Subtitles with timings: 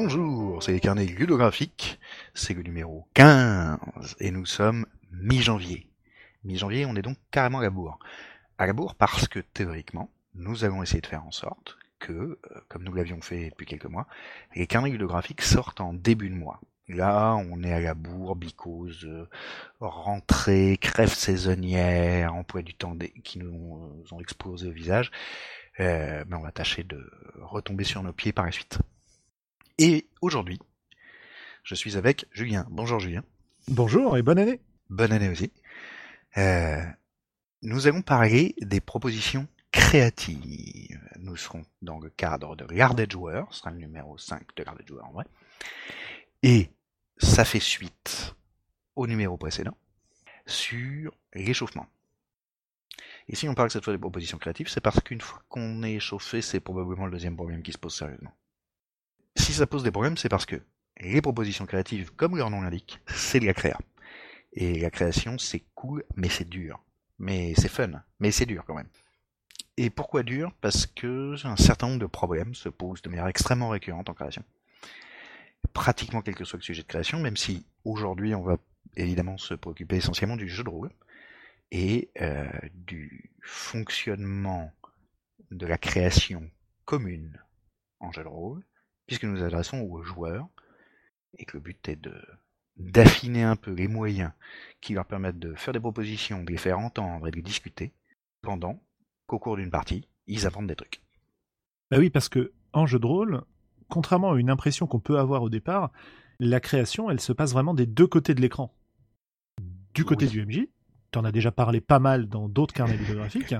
[0.00, 1.98] Bonjour, c'est les carnets ludographiques,
[2.32, 5.88] c'est le numéro 15, et nous sommes mi-janvier.
[6.44, 7.98] Mi-janvier, on est donc carrément à la bourre.
[8.58, 12.38] À la bourre parce que, théoriquement, nous allons essayer de faire en sorte que, euh,
[12.68, 14.06] comme nous l'avions fait depuis quelques mois,
[14.54, 16.60] les carnets ludographiques sortent en début de mois.
[16.86, 19.28] Là, on est à la bourre, bicose, euh,
[19.80, 25.10] rentrée, crève saisonnière, emploi du temps qui nous ont explosé au visage.
[25.80, 27.04] Euh, mais on va tâcher de
[27.40, 28.78] retomber sur nos pieds par la suite.
[29.80, 30.58] Et aujourd'hui,
[31.62, 32.66] je suis avec Julien.
[32.68, 33.22] Bonjour Julien.
[33.68, 34.60] Bonjour et bonne année.
[34.90, 35.52] Bonne année aussi.
[36.36, 36.82] Euh,
[37.62, 41.00] nous allons parler des propositions créatives.
[41.20, 44.88] Nous serons dans le cadre de Garded Joueur, ce sera le numéro 5 de Garded
[44.88, 45.24] Joueur en vrai.
[46.42, 46.70] Et
[47.18, 48.34] ça fait suite
[48.96, 49.76] au numéro précédent
[50.44, 51.86] sur l'échauffement.
[53.28, 55.94] Et si on parle cette fois des propositions créatives, c'est parce qu'une fois qu'on est
[55.94, 58.34] échauffé, c'est probablement le deuxième problème qui se pose sérieusement.
[59.38, 60.60] Si ça pose des problèmes, c'est parce que
[61.00, 63.78] les propositions créatives, comme leur nom l'indique, c'est de la créa.
[64.52, 66.84] Et la création, c'est cool, mais c'est dur.
[67.18, 68.88] Mais c'est fun, mais c'est dur quand même.
[69.76, 70.52] Et pourquoi dur?
[70.60, 74.44] Parce que un certain nombre de problèmes se posent de manière extrêmement récurrente en création
[75.72, 78.58] pratiquement quel que soit le sujet de création, même si aujourd'hui on va
[78.96, 80.90] évidemment se préoccuper essentiellement du jeu de rôle
[81.70, 84.72] et euh, du fonctionnement
[85.50, 86.50] de la création
[86.84, 87.40] commune
[88.00, 88.64] en jeu de rôle,
[89.08, 90.46] puisque nous nous adressons aux joueurs
[91.36, 92.14] et que le but est de
[92.76, 94.30] d'affiner un peu les moyens
[94.80, 97.92] qui leur permettent de faire des propositions, de les faire entendre et de les discuter
[98.40, 98.80] pendant
[99.26, 101.02] qu'au cours d'une partie, ils apprennent des trucs.
[101.90, 103.42] Bah oui, parce que en jeu de rôle,
[103.88, 105.90] contrairement à une impression qu'on peut avoir au départ,
[106.38, 108.72] la création, elle se passe vraiment des deux côtés de l'écran.
[109.92, 110.68] Du côté du MJ,
[111.10, 113.56] tu en as déjà parlé pas mal dans d'autres carnets bibliographiques,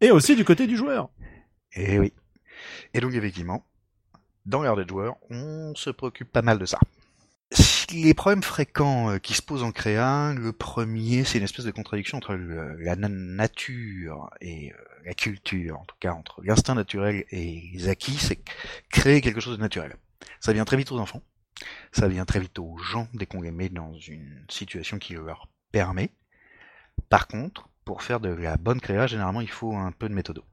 [0.00, 1.10] et aussi du côté du joueur.
[1.72, 2.14] Et eh oui.
[2.94, 3.66] Et donc effectivement,
[4.46, 6.78] dans l'heure des joueurs, on se préoccupe pas mal de ça.
[7.92, 11.70] Les problèmes fréquents euh, qui se posent en créa, le premier, c'est une espèce de
[11.70, 17.70] contradiction entre la nature et euh, la culture, en tout cas entre l'instinct naturel et
[17.72, 18.40] les acquis, c'est
[18.90, 19.94] créer quelque chose de naturel.
[20.40, 21.22] Ça vient très vite aux enfants,
[21.92, 25.48] ça vient très vite aux gens dès qu'on les met dans une situation qui leur
[25.70, 26.10] permet.
[27.08, 30.44] Par contre, pour faire de la bonne créa, généralement il faut un peu de méthodo.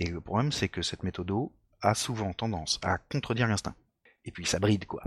[0.00, 1.52] Et le problème, c'est que cette méthodo
[1.82, 3.74] a souvent tendance à contredire l'instinct.
[4.24, 5.02] Et puis ça bride, quoi.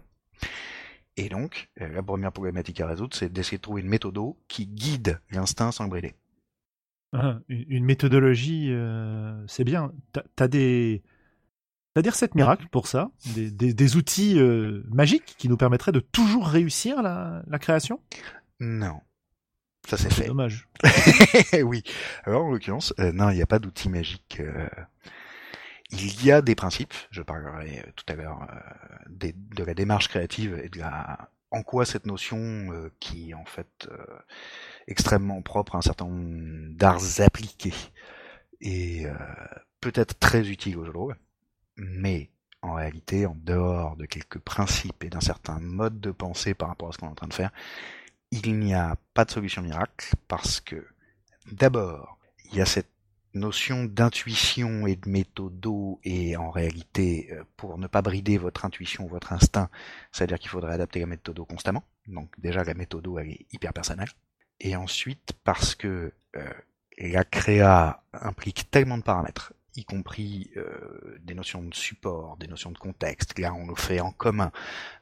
[1.17, 4.17] Et donc, euh, la première problématique à résoudre, c'est d'essayer de trouver une méthode
[4.47, 6.15] qui guide l'instinct sans le brider.
[7.13, 9.91] Ah, une méthodologie, euh, c'est bien.
[10.35, 11.03] T'as des,
[11.95, 16.47] as des recettes miracles pour ça, des, outils euh, magiques qui nous permettraient de toujours
[16.47, 17.99] réussir la, création?
[18.61, 19.01] Non.
[19.89, 20.27] Ça c'est fait.
[20.27, 20.69] Dommage.
[21.63, 21.83] oui.
[22.23, 24.41] Alors en l'occurrence, non, il n'y a pas d'outils magiques.
[25.91, 30.07] Il y a des principes, je parlerai euh, tout à l'heure euh, de la démarche
[30.07, 33.89] créative et de la en quoi cette notion euh, qui est en fait
[34.87, 37.73] extrêmement propre à un certain nombre d'arts appliqués
[38.61, 39.05] est
[39.81, 41.17] peut-être très utile au jeu de rôle,
[41.77, 42.29] mais
[42.61, 46.89] en réalité, en dehors de quelques principes et d'un certain mode de pensée par rapport
[46.89, 47.51] à ce qu'on est en train de faire,
[48.31, 50.85] il n'y a pas de solution miracle parce que
[51.51, 52.90] d'abord, il y a cette
[53.33, 59.07] notion d'intuition et de méthodo et en réalité euh, pour ne pas brider votre intuition,
[59.07, 59.69] votre instinct,
[60.11, 61.83] c'est-à-dire qu'il faudrait adapter la méthodo constamment.
[62.07, 64.09] Donc déjà la méthodo elle est hyper personnelle.
[64.59, 66.53] Et ensuite parce que euh,
[66.97, 72.71] la créa implique tellement de paramètres, y compris euh, des notions de support, des notions
[72.71, 73.39] de contexte.
[73.39, 74.51] Là on le fait en commun,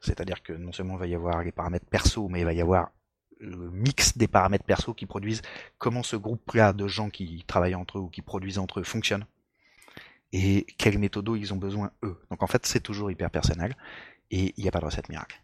[0.02, 2.62] c'est-à-dire que non seulement il va y avoir les paramètres perso, mais il va y
[2.62, 2.92] avoir
[3.40, 5.42] le mix des paramètres perso qui produisent
[5.78, 9.26] comment ce groupe-là de gens qui travaillent entre eux ou qui produisent entre eux fonctionne
[10.32, 12.20] et quelles méthodos ils ont besoin eux.
[12.30, 13.76] Donc en fait c'est toujours hyper personnel
[14.32, 15.42] et il n'y a pas de recette miracle.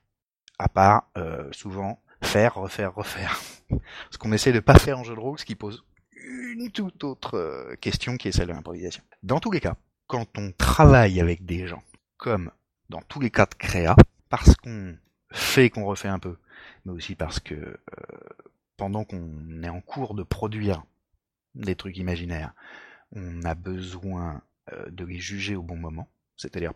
[0.60, 3.40] À part euh, souvent faire, refaire, refaire.
[4.12, 7.04] Ce qu'on essaie de pas faire en jeu de rôle, ce qui pose une toute
[7.04, 9.04] autre euh, question qui est celle de l'improvisation.
[9.24, 9.76] Dans tous les cas,
[10.08, 11.84] quand on travaille avec des gens,
[12.18, 12.52] comme
[12.90, 13.96] dans tous les cas de créa,
[14.30, 14.98] parce qu'on
[15.32, 16.38] fait qu'on refait un peu,
[16.86, 17.78] mais aussi parce que euh,
[18.78, 20.84] pendant qu'on est en cours de produire
[21.56, 22.54] des trucs imaginaires,
[23.12, 24.42] on a besoin
[24.74, 26.74] euh, de les juger au bon moment, c'est-à-dire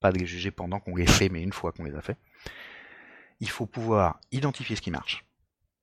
[0.00, 2.16] pas de les juger pendant qu'on les fait, mais une fois qu'on les a fait.
[3.40, 5.24] Il faut pouvoir identifier ce qui marche.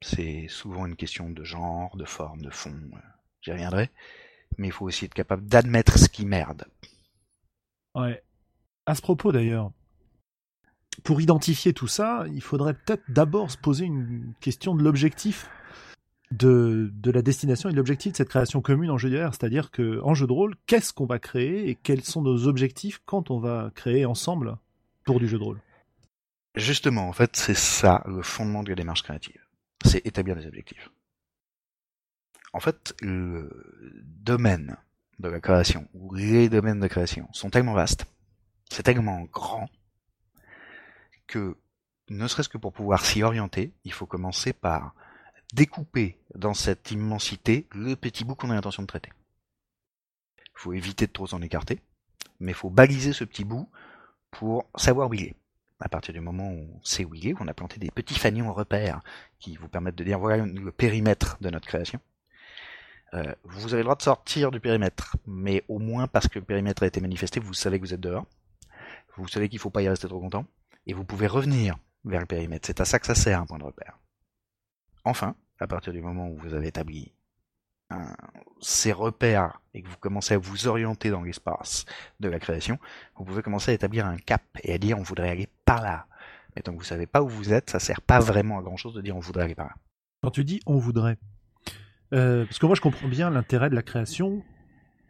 [0.02, 2.98] C'est souvent une question de genre, de forme, de fond, euh,
[3.42, 3.90] j'y reviendrai,
[4.58, 6.66] mais il faut aussi être capable d'admettre ce qui merde.
[7.96, 8.24] Ouais.
[8.86, 9.72] À ce propos d'ailleurs,
[11.04, 15.50] pour identifier tout ça, il faudrait peut-être d'abord se poser une question de l'objectif
[16.32, 19.34] de, de, la destination et de l'objectif de cette création commune en jeu d'hier.
[19.34, 23.02] C'est-à-dire que en jeu de rôle, qu'est-ce qu'on va créer et quels sont nos objectifs
[23.06, 24.58] quand on va créer ensemble
[25.06, 25.62] pour du jeu de rôle?
[26.56, 29.40] Justement, en fait, c'est ça le fondement de la démarche créative.
[29.86, 30.90] C'est établir des objectifs.
[32.52, 33.50] En fait, le
[34.04, 34.78] domaine
[35.20, 38.06] de la création, ou les domaines de création, sont tellement vastes,
[38.72, 39.70] c'est tellement grand,
[41.28, 41.58] que
[42.10, 44.94] ne serait-ce que pour pouvoir s'y orienter, il faut commencer par
[45.54, 49.12] découper dans cette immensité le petit bout qu'on a l'intention de traiter.
[50.40, 51.82] Il faut éviter de trop s'en écarter,
[52.40, 53.70] mais il faut baliser ce petit bout
[54.32, 55.36] pour savoir où il est.
[55.80, 58.18] À partir du moment où on sait où il est, on a planté des petits
[58.18, 59.02] fanions repères
[59.40, 62.00] qui vous permettent de dire voilà le périmètre de notre création.
[63.14, 66.46] Euh, vous avez le droit de sortir du périmètre, mais au moins parce que le
[66.46, 68.26] périmètre a été manifesté, vous savez que vous êtes dehors.
[69.16, 70.46] Vous savez qu'il ne faut pas y rester trop longtemps,
[70.88, 72.66] et vous pouvez revenir vers le périmètre.
[72.66, 74.00] C'est à ça que ça sert un point de repère.
[75.04, 77.14] Enfin, à partir du moment où vous avez établi
[78.60, 81.86] ces repères et que vous commencez à vous orienter dans l'espace
[82.20, 82.80] de la création,
[83.16, 86.08] vous pouvez commencer à établir un cap et à dire on voudrait aller par là.
[86.56, 88.76] Mais tant que vous savez pas où vous êtes, ça sert pas vraiment à grand
[88.76, 89.76] chose de dire on voudrait aller par là.
[90.22, 91.18] Quand tu dis on voudrait,
[92.14, 94.44] euh, parce que moi je comprends bien l'intérêt de la création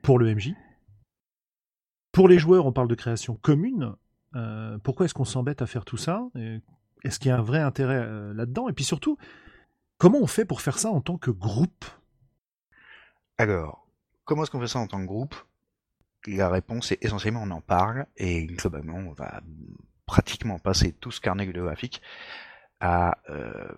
[0.04, 0.54] pour le MJ.
[2.12, 3.96] Pour les joueurs, on parle de création commune.
[4.38, 6.28] Euh, pourquoi est-ce qu'on s'embête à faire tout ça?
[7.04, 8.70] Est-ce qu'il y a un vrai intérêt euh, là-dedans?
[8.70, 9.18] Et puis surtout,
[9.98, 11.86] comment on fait pour faire ça en tant que groupe?
[13.38, 13.88] Alors,
[14.26, 15.36] comment est-ce qu'on fait ça en tant que groupe?
[16.28, 19.42] La réponse est essentiellement on en parle et globalement on va
[20.06, 22.02] pratiquement passer tout ce carnet bibliographique
[22.80, 23.72] à euh,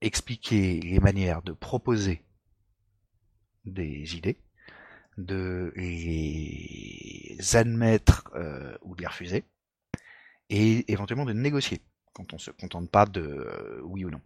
[0.00, 2.22] expliquer les manières de proposer
[3.64, 4.38] des idées,
[5.16, 8.30] de les admettre
[8.82, 9.44] ou de les refuser,
[10.50, 11.80] et éventuellement de négocier
[12.12, 14.20] quand on se contente pas de euh, oui ou non.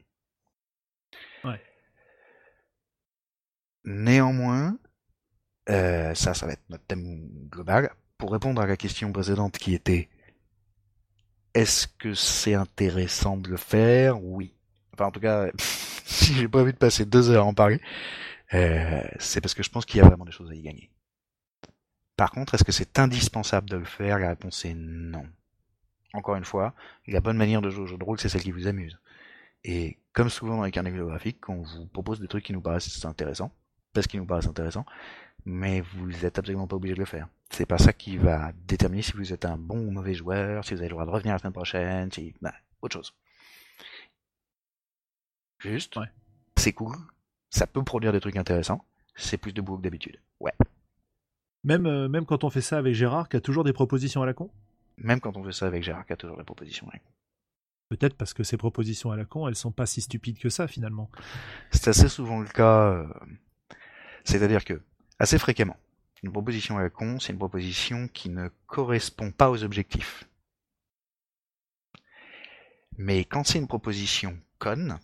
[1.45, 1.61] Ouais.
[3.85, 4.79] Néanmoins,
[5.71, 7.91] euh, ça, ça va être notre thème global.
[8.19, 10.09] Pour répondre à la question précédente qui était
[11.55, 14.23] est-ce que c'est intéressant de le faire?
[14.23, 14.55] Oui.
[14.95, 15.51] Enfin, en tout cas,
[16.05, 17.81] si j'ai pas envie de passer deux heures à en parler,
[18.55, 20.91] euh, c'est parce que je pense qu'il y a vraiment des choses à y gagner.
[22.17, 24.19] Par contre, est-ce que c'est indispensable de le faire?
[24.19, 25.27] La réponse est non.
[26.13, 26.75] Encore une fois,
[27.07, 28.99] la bonne manière de jouer au jeu de rôle, c'est celle qui vous amuse.
[29.65, 33.05] Et comme souvent dans les carnets bibliographiques, on vous propose des trucs qui nous paraissent
[33.05, 33.53] intéressants,
[33.93, 34.87] parce qu'ils nous paraissent intéressants,
[35.45, 37.29] mais vous êtes absolument pas obligé de le faire.
[37.51, 40.75] C'est pas ça qui va déterminer si vous êtes un bon ou mauvais joueur, si
[40.75, 43.15] vous avez le droit de revenir la semaine prochaine, si, bah, autre chose.
[45.59, 45.99] Juste,
[46.57, 46.97] c'est cool,
[47.51, 48.85] ça peut produire des trucs intéressants,
[49.15, 50.19] c'est plus de boulot que d'habitude.
[50.41, 50.55] Ouais.
[51.65, 54.27] Même, euh, même quand on fait ça avec Gérard, qui a toujours des propositions à
[54.27, 54.51] la con?
[55.01, 57.11] Même quand on fait ça avec Gérard, a toujours des propositions à la con.
[57.89, 60.69] Peut-être parce que ces propositions à la con, elles sont pas si stupides que ça
[60.69, 61.11] finalement.
[61.73, 62.93] C'est assez souvent le cas.
[62.93, 63.07] Euh,
[64.25, 64.81] c'est-à-dire que,
[65.19, 65.77] assez fréquemment,
[66.23, 70.25] une proposition à la con, c'est une proposition qui ne correspond pas aux objectifs.
[72.97, 75.01] Mais quand c'est une proposition conne,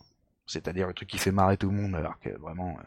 [0.46, 2.82] c'est-à-dire un truc qui fait marrer tout le monde, alors que vraiment, euh,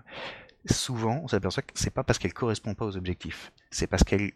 [0.67, 4.33] souvent, on s'aperçoit que c'est pas parce qu'elle correspond pas aux objectifs, c'est parce qu'elle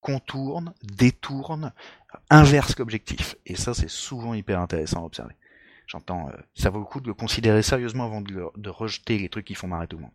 [0.00, 1.72] contourne, détourne,
[2.30, 3.36] inverse l'objectif.
[3.46, 5.34] Et ça, c'est souvent hyper intéressant à observer.
[5.86, 9.46] J'entends, euh, ça vaut le coup de le considérer sérieusement avant de rejeter les trucs
[9.46, 10.12] qui font marrer tout le monde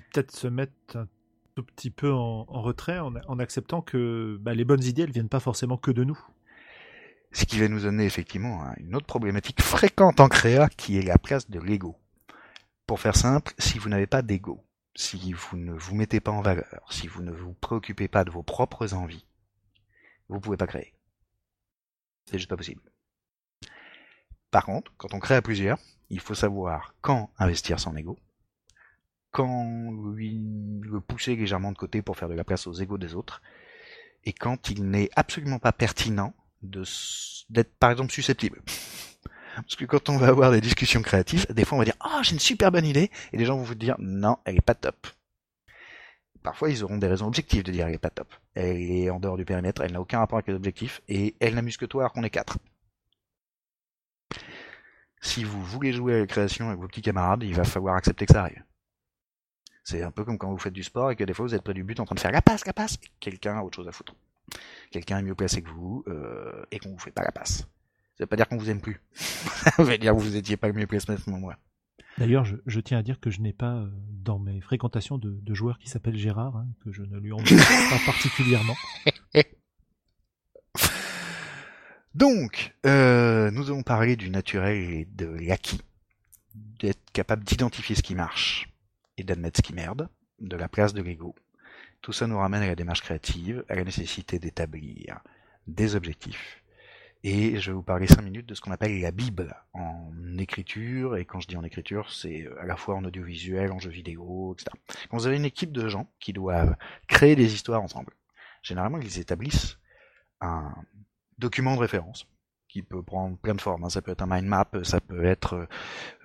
[0.00, 1.08] peut-être se mettre un
[1.54, 5.40] tout petit peu en, retrait en, acceptant que bah, les bonnes idées, elles viennent pas
[5.40, 6.18] forcément que de nous.
[7.32, 11.02] Ce qui va nous amener effectivement à une autre problématique fréquente en créa qui est
[11.02, 11.96] la place de l'ego.
[12.86, 14.64] Pour faire simple, si vous n'avez pas d'ego,
[14.96, 18.30] si vous ne vous mettez pas en valeur, si vous ne vous préoccupez pas de
[18.30, 19.26] vos propres envies,
[20.28, 20.94] vous pouvez pas créer.
[22.24, 22.82] C'est juste pas possible.
[24.50, 25.78] Par contre, quand on crée à plusieurs,
[26.10, 28.18] il faut savoir quand investir son ego
[29.36, 33.14] quand lui le pousser légèrement de côté pour faire de la place aux égaux des
[33.14, 33.42] autres,
[34.24, 38.62] et quand il n'est absolument pas pertinent d'être par exemple susceptible.
[39.62, 42.20] Parce que quand on va avoir des discussions créatives, des fois on va dire ah
[42.22, 44.74] j'ai une super bonne idée et les gens vont vous dire non elle est pas
[44.74, 45.06] top.
[46.42, 48.32] Parfois ils auront des raisons objectives de dire elle est pas top.
[48.54, 51.54] Elle est en dehors du périmètre, elle n'a aucun rapport avec les objectifs et elle
[51.54, 52.58] n'amuse que toi alors qu'on est quatre.
[55.20, 58.26] Si vous voulez jouer à la création avec vos petits camarades, il va falloir accepter
[58.26, 58.62] que ça arrive.
[59.82, 61.62] C'est un peu comme quand vous faites du sport et que des fois vous êtes
[61.62, 63.76] près du but en train de faire la passe, la passe, et quelqu'un a autre
[63.76, 64.14] chose à foutre.
[64.90, 67.66] Quelqu'un est mieux placé que vous euh, et qu'on vous fait pas la passe.
[68.16, 69.00] Ça veut pas dire qu'on vous aime plus.
[69.12, 71.58] Ça veut dire que vous étiez pas le mieux placé à ce moment-là.
[72.18, 75.78] D'ailleurs, je, tiens à dire que je n'ai pas euh, dans mes fréquentations de, joueurs
[75.78, 77.36] qui s'appellent Gérard, hein, que je ne lui en
[77.90, 78.74] pas particulièrement.
[82.14, 85.82] Donc, euh, nous avons parlé du naturel et de l'acquis,
[86.54, 88.72] d'être capable d'identifier ce qui marche
[89.18, 90.08] et d'admettre ce qui merde,
[90.40, 91.34] de la place de l'ego.
[92.00, 95.20] Tout ça nous ramène à la démarche créative, à la nécessité d'établir
[95.66, 96.62] des objectifs.
[97.22, 101.16] Et je vais vous parler cinq minutes de ce qu'on appelle la Bible en écriture.
[101.16, 104.54] Et quand je dis en écriture, c'est à la fois en audiovisuel, en jeu vidéo,
[104.54, 104.70] etc.
[105.10, 106.76] Quand vous avez une équipe de gens qui doivent
[107.08, 108.12] créer des histoires ensemble,
[108.62, 109.78] généralement ils établissent
[110.40, 110.74] un
[111.38, 112.26] document de référence
[112.68, 113.84] qui peut prendre plein de formes.
[113.84, 113.90] Hein.
[113.90, 115.66] Ça peut être un mind map, ça peut être euh,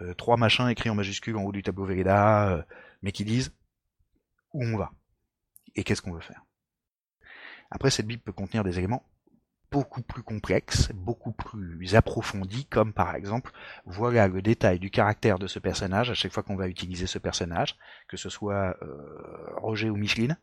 [0.02, 2.64] euh, trois machins écrits en majuscule en haut du tableau euh,
[3.02, 3.54] mais qui disent
[4.54, 4.92] où on va
[5.76, 6.44] et qu'est-ce qu'on veut faire.
[7.70, 9.06] Après, cette Bible peut contenir des éléments
[9.72, 13.51] beaucoup plus complexes, beaucoup plus approfondis, comme par exemple,
[13.86, 17.20] voilà le détail du caractère de ce personnage à chaque fois qu'on va utiliser ce
[17.20, 18.78] personnage, que ce soit
[19.58, 20.38] Roger ou Micheline.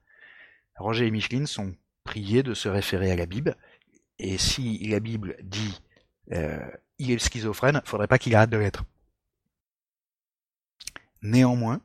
[0.77, 3.57] Roger et Micheline sont priés de se référer à la Bible,
[4.19, 5.81] et si la Bible dit
[6.33, 6.59] euh,
[6.99, 8.85] il est schizophrène, faudrait pas qu'il arrête de l'être.
[11.23, 11.81] Néanmoins,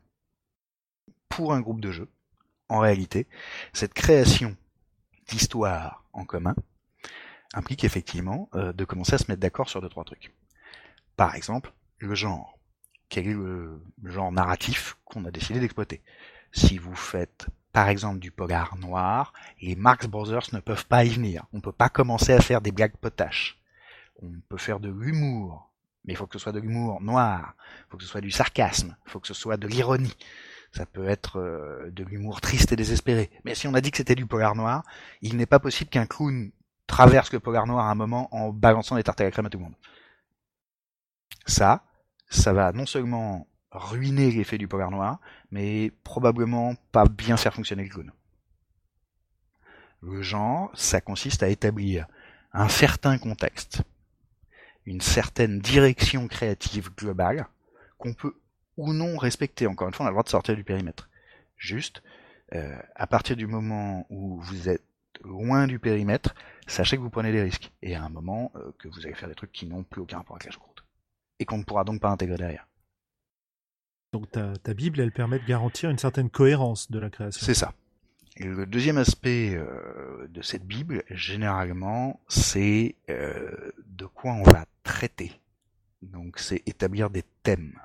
[1.30, 2.10] pour un groupe de jeu,
[2.70, 3.28] en réalité,
[3.74, 4.56] cette création
[5.28, 6.56] d'histoire en commun
[7.54, 10.34] implique effectivement euh, de commencer à se mettre d'accord sur deux trois trucs.
[11.16, 12.58] Par exemple, le genre.
[13.10, 16.02] Quel est le genre narratif qu'on a décidé d'exploiter?
[16.52, 21.10] Si vous faites par exemple du polar noir, les Marx Brothers ne peuvent pas y
[21.10, 21.46] venir.
[21.54, 23.64] On ne peut pas commencer à faire des blagues potaches
[24.24, 25.70] on peut faire de l'humour,
[26.06, 28.32] mais il faut que ce soit de l'humour noir, il faut que ce soit du
[28.32, 30.16] sarcasme, il faut que ce soit de l'ironie.
[30.72, 33.30] Ça peut être euh, de l'humour triste et désespéré.
[33.46, 34.84] Mais si on a dit que c'était du polar noir,
[35.22, 36.52] il n'est pas possible qu'un clown
[36.88, 39.50] traverse le polar noir à un moment en balançant des tartes à la crème à
[39.50, 39.76] tout le monde.
[41.46, 41.84] Ça,
[42.30, 45.20] ça va non seulement ruiner l'effet du polar noir,
[45.52, 48.12] mais probablement pas bien faire fonctionner le clown.
[50.02, 52.08] Le genre, ça consiste à établir
[52.54, 53.84] un certain contexte
[54.86, 57.48] une certaine direction créative globale
[57.98, 58.36] qu'on peut
[58.78, 59.68] ou non respecter.
[59.68, 61.10] Encore une fois, on a le droit de sortir du périmètre.
[61.58, 62.04] Juste,
[62.54, 64.84] euh, à partir du moment où vous êtes
[65.24, 66.36] loin du périmètre,
[66.68, 67.72] sachez que vous prenez des risques.
[67.82, 70.18] Et à un moment, euh, que vous allez faire des trucs qui n'ont plus aucun
[70.18, 70.84] rapport avec la choucroute.
[71.40, 72.68] Et qu'on ne pourra donc pas intégrer derrière.
[74.12, 77.46] Donc ta, ta Bible, elle permet de garantir une certaine cohérence de la création.
[77.46, 77.74] C'est ça.
[78.38, 85.32] Le deuxième aspect euh, de cette Bible, généralement, c'est euh, de quoi on va traiter.
[86.02, 87.80] Donc c'est établir des thèmes.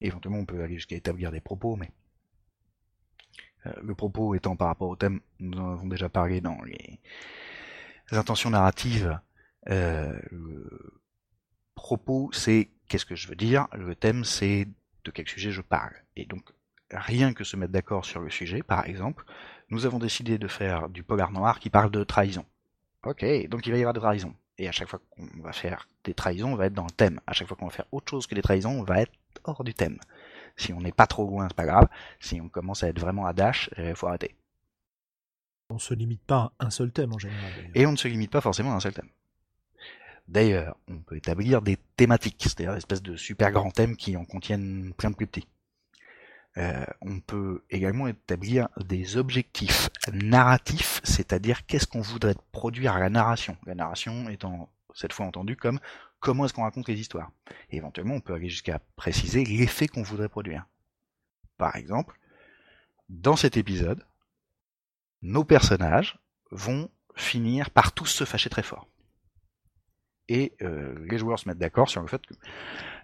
[0.00, 1.90] Éventuellement, on peut aller jusqu'à établir des propos, mais
[3.80, 6.98] le propos étant par rapport au thème, nous en avons déjà parlé dans les,
[8.12, 9.18] intentions narratives.
[9.66, 11.00] le
[11.74, 13.66] propos, c'est qu'est-ce que je veux dire.
[13.72, 14.68] Le thème, c'est
[15.04, 15.92] de quel sujet je parle.
[16.16, 16.50] Et donc,
[16.90, 19.24] rien que se mettre d'accord sur le sujet, par exemple,
[19.70, 22.44] nous avons décidé de faire du polar noir qui parle de trahison.
[23.04, 24.34] Ok, donc il va y avoir des trahisons.
[24.56, 27.20] Et à chaque fois qu'on va faire des trahisons, on va être dans le thème.
[27.26, 29.12] À chaque fois qu'on va faire autre chose que des trahisons, on va être
[29.44, 29.98] hors du thème.
[30.56, 31.88] Si on n'est pas trop loin, c'est pas grave.
[32.20, 34.36] Si on commence à être vraiment à dash, il euh, faut arrêter.
[35.70, 37.50] On se limite pas à un seul thème en général.
[37.74, 39.08] Et on ne se limite pas forcément à un seul thème.
[40.28, 44.24] D'ailleurs, on peut établir des thématiques, c'est-à-dire des espèces de super grands thèmes qui en
[44.24, 45.48] contiennent plein de plus petits.
[46.56, 53.10] Euh, on peut également établir des objectifs narratifs, c'est-à-dire qu'est-ce qu'on voudrait produire à la
[53.10, 53.56] narration.
[53.66, 55.80] La narration étant cette fois entendue comme
[56.20, 57.32] comment est-ce qu'on raconte les histoires?
[57.70, 60.64] Éventuellement, on peut aller jusqu'à préciser l'effet qu'on voudrait produire.
[61.58, 62.18] Par exemple,
[63.08, 64.04] dans cet épisode,
[65.24, 66.18] nos personnages
[66.50, 68.86] vont finir par tous se fâcher très fort.
[70.28, 72.34] Et euh, les joueurs se mettent d'accord sur le fait que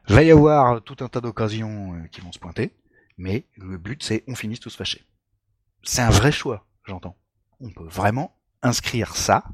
[0.09, 2.77] va y avoir tout un tas d'occasions euh, qui vont se pointer,
[3.17, 5.05] mais le but c'est on finisse tous fâchés.
[5.83, 7.17] C'est un vrai choix, j'entends.
[7.59, 9.45] On peut vraiment inscrire ça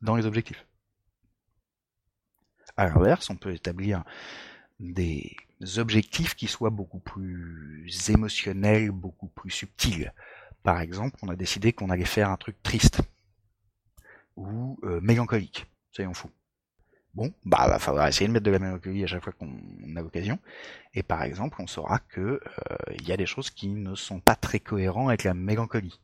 [0.00, 0.66] dans les objectifs.
[2.76, 4.02] À l'inverse, on peut établir
[4.80, 5.36] des
[5.76, 10.12] objectifs qui soient beaucoup plus émotionnels, beaucoup plus subtils.
[10.62, 13.00] Par exemple, on a décidé qu'on allait faire un truc triste
[14.36, 16.30] ou euh, mélancolique, soyons fous.
[17.14, 19.52] Bon, bah, va falloir essayer de mettre de la mélancolie à chaque fois qu'on
[19.96, 20.38] a l'occasion.
[20.94, 22.40] Et par exemple, on saura que euh,
[22.94, 26.00] il y a des choses qui ne sont pas très cohérentes avec la mélancolie.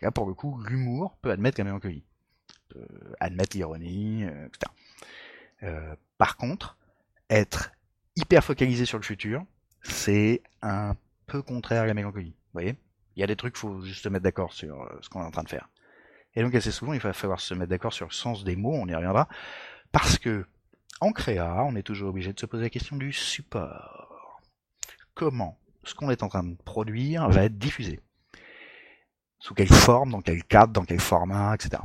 [0.00, 2.04] Là, pour le coup, l'humour peut admettre la mélancolie,
[2.76, 2.86] euh,
[3.20, 4.72] admettre l'ironie, euh, etc.
[5.64, 6.76] Euh, par contre,
[7.30, 7.72] être
[8.16, 9.44] hyper focalisé sur le futur,
[9.82, 10.94] c'est un
[11.26, 12.30] peu contraire à la mélancolie.
[12.30, 12.76] Vous voyez?
[13.18, 15.32] Il y a des trucs, faut juste se mettre d'accord sur ce qu'on est en
[15.32, 15.68] train de faire.
[16.36, 18.72] Et donc assez souvent, il va falloir se mettre d'accord sur le sens des mots,
[18.72, 19.28] on y reviendra,
[19.90, 20.46] parce que,
[21.00, 24.40] en créa, on est toujours obligé de se poser la question du support.
[25.14, 27.98] Comment ce qu'on est en train de produire va être diffusé
[29.40, 31.82] Sous quelle forme, dans quel cadre, dans quel format, etc.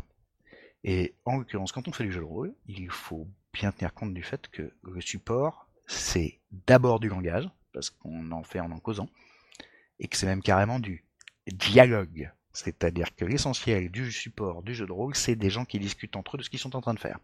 [0.83, 4.13] Et en l'occurrence, quand on fait du jeu de rôle, il faut bien tenir compte
[4.13, 8.77] du fait que le support, c'est d'abord du langage, parce qu'on en fait en en
[8.77, 9.09] causant,
[9.97, 11.03] et que c'est même carrément du
[11.47, 12.31] dialogue.
[12.53, 16.35] C'est-à-dire que l'essentiel du support du jeu de rôle, c'est des gens qui discutent entre
[16.35, 17.19] eux de ce qu'ils sont en train de faire.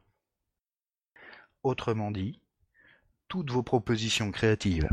[1.61, 2.41] Autrement dit,
[3.27, 4.89] toutes vos propositions créatives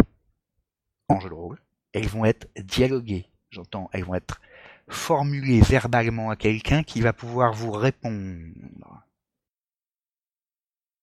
[1.09, 1.61] en jeu de rôle,
[1.93, 3.27] elles vont être dialoguées.
[3.51, 4.41] J'entends, elles vont être
[4.89, 9.03] formulées verbalement à quelqu'un qui va pouvoir vous répondre.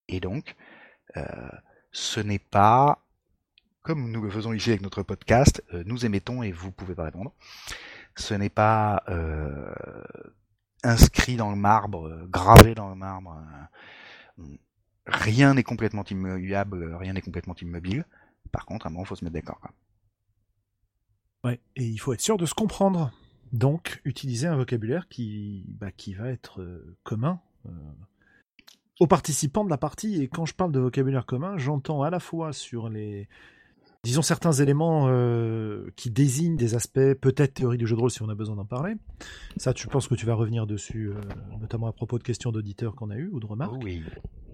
[0.08, 0.56] Et donc,
[1.18, 1.50] euh,
[1.92, 3.04] ce n'est pas,
[3.82, 7.06] comme nous le faisons ici avec notre podcast, euh, nous émettons et vous pouvez pas
[7.06, 7.34] répondre.
[8.16, 9.74] Ce n'est pas euh,
[10.84, 13.42] inscrit dans le marbre, gravé dans le marbre.
[15.08, 18.06] rien n'est complètement immuable, rien n'est complètement immobile.
[18.52, 19.60] Par contre, à un moment, il faut se mettre d'accord.
[21.44, 23.12] Ouais, et il faut être sûr de se comprendre.
[23.52, 27.70] Donc, utiliser un vocabulaire qui, bah, va être euh, commun euh,
[29.00, 30.22] aux participants de la partie.
[30.22, 33.28] Et quand je parle de vocabulaire commun, j'entends à la fois sur les,
[34.04, 38.22] disons certains éléments euh, qui désignent des aspects peut-être théorie du jeu de rôle si
[38.22, 38.96] on a besoin d'en parler.
[39.58, 41.12] Ça, tu penses que tu vas revenir dessus,
[41.60, 43.82] notamment à propos de questions d'auditeurs qu'on a eues ou de remarques.
[43.84, 44.02] Oui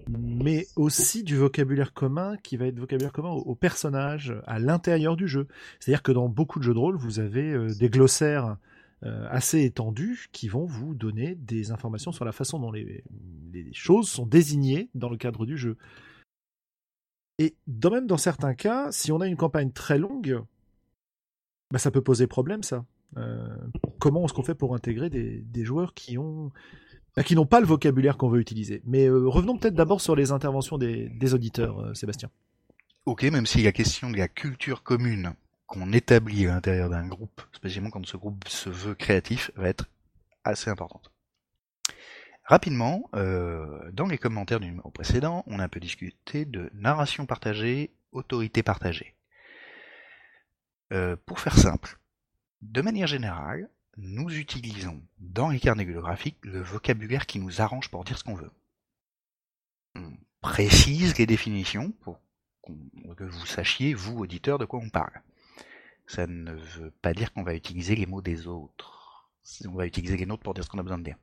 [0.08, 5.28] mais aussi du vocabulaire commun qui va être vocabulaire commun aux, personnages à l'intérieur du
[5.28, 5.46] jeu.
[5.78, 8.56] C'est-à-dire que dans beaucoup de jeux de rôle, vous avez euh, des glossaires
[9.04, 13.02] euh, assez étendus qui vont vous donner des informations sur la façon dont les,
[13.72, 15.76] choses sont désignées dans le cadre du jeu.
[17.40, 17.56] Et
[17.90, 20.42] même dans certains cas, si on a une campagne très longue,
[21.70, 22.84] bah, ça peut poser problème ça.
[23.16, 23.48] Euh,
[23.98, 26.52] comment est-ce qu'on fait pour intégrer des joueurs qui ont
[27.24, 28.82] qui n'ont pas le vocabulaire qu'on veut utiliser?
[28.84, 32.28] Mais euh, revenons peut-être d'abord sur les interventions des, auditeurs, euh, Sébastien.
[33.06, 35.32] Ok, même si la question de la culture commune
[35.66, 39.86] qu'on établit à l'intérieur d'un groupe, spécialement quand ce groupe se veut créatif, va être
[40.44, 41.09] assez importante.
[42.50, 47.24] Rapidement, euh, dans les commentaires du numéro précédent, on a un peu discuté de narration
[47.24, 49.14] partagée, autorité partagée.
[51.26, 52.00] pour faire simple,
[52.60, 58.02] de manière générale, nous utilisons dans les carnets graphiques le vocabulaire qui nous arrange pour
[58.02, 58.50] dire ce qu'on veut.
[59.94, 62.18] On précise les définitions pour
[63.16, 65.22] que vous sachiez, vous, auditeurs, de quoi on parle.
[66.08, 69.30] Ça ne veut pas dire qu'on va utiliser les mots des autres.
[69.68, 71.16] On va utiliser les nôtres pour dire ce qu'on a besoin de dire.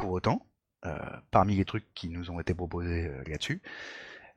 [0.00, 0.46] Pour autant,
[0.86, 0.98] euh,
[1.30, 3.60] parmi les trucs qui nous ont été proposés euh, là-dessus,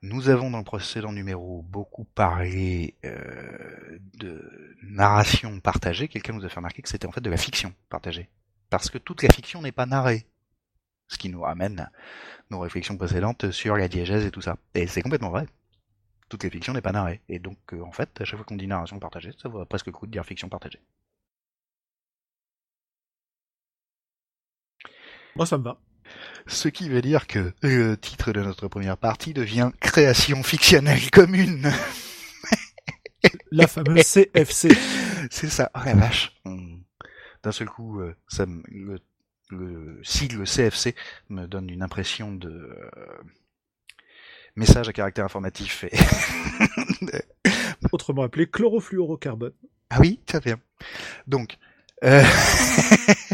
[0.01, 6.09] nous avons dans le précédent numéro beaucoup parlé euh, de narration partagée.
[6.09, 8.29] Quelqu'un nous a fait remarquer que c'était en fait de la fiction partagée.
[8.69, 10.25] Parce que toute la fiction n'est pas narrée.
[11.07, 11.89] Ce qui nous ramène
[12.49, 14.57] nos réflexions précédentes sur la diégèse et tout ça.
[14.73, 15.45] Et c'est complètement vrai.
[16.27, 17.21] Toute la fiction n'est pas narrée.
[17.29, 19.93] Et donc, en fait, à chaque fois qu'on dit narration partagée, ça vaut presque le
[19.93, 20.81] coup de dire fiction partagée.
[25.35, 25.79] Moi, ça me va.
[26.47, 31.71] Ce qui veut dire que le titre de notre première partie devient Création fictionnelle commune.
[33.51, 34.69] la fameuse CFC.
[35.31, 35.71] C'est ça.
[35.75, 36.33] Oh la vache.
[37.43, 38.99] D'un seul coup, euh, ça le,
[39.49, 40.95] le, sigle CFC
[41.29, 43.23] me donne une impression de euh,
[44.55, 45.85] message à caractère informatif.
[45.85, 45.97] Et
[47.91, 49.53] Autrement appelé chlorofluorocarbone.
[49.89, 50.59] Ah oui, ça vient.
[51.27, 51.57] Donc,
[52.03, 52.23] euh...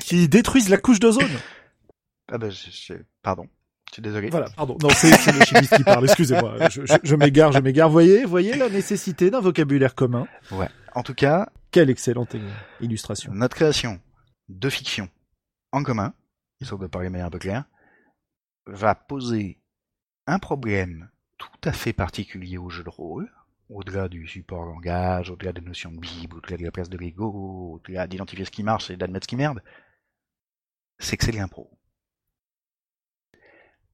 [0.02, 1.28] qui détruisent la couche d'ozone.
[2.32, 3.48] Ah ben, je, pardon.
[3.90, 4.30] Je suis désolé.
[4.30, 4.78] Voilà, pardon.
[4.82, 6.06] Non, c'est le chimiste qui parle.
[6.06, 6.70] Excusez-moi.
[6.70, 7.90] Je, je, je m'égare, je m'égare.
[7.90, 10.28] Voyez, voyez la nécessité d'un vocabulaire commun.
[10.52, 10.70] Ouais.
[10.94, 11.50] En tout cas.
[11.72, 12.36] Quelle excellente
[12.82, 13.32] illustration.
[13.32, 14.02] Notre création
[14.48, 15.08] de fiction
[15.72, 16.16] en commun,
[16.60, 17.66] histoire de parler de manière un peu claire,
[18.66, 19.62] va poser
[20.26, 23.32] un problème tout à fait particulier au jeu de rôle,
[23.70, 27.76] au-delà du support langage, au-delà des notions de Bible, au-delà de la place de l'ego,
[27.76, 29.62] au-delà d'identifier ce qui marche et d'admettre ce qui merde,
[30.98, 31.70] c'est que c'est l'impro.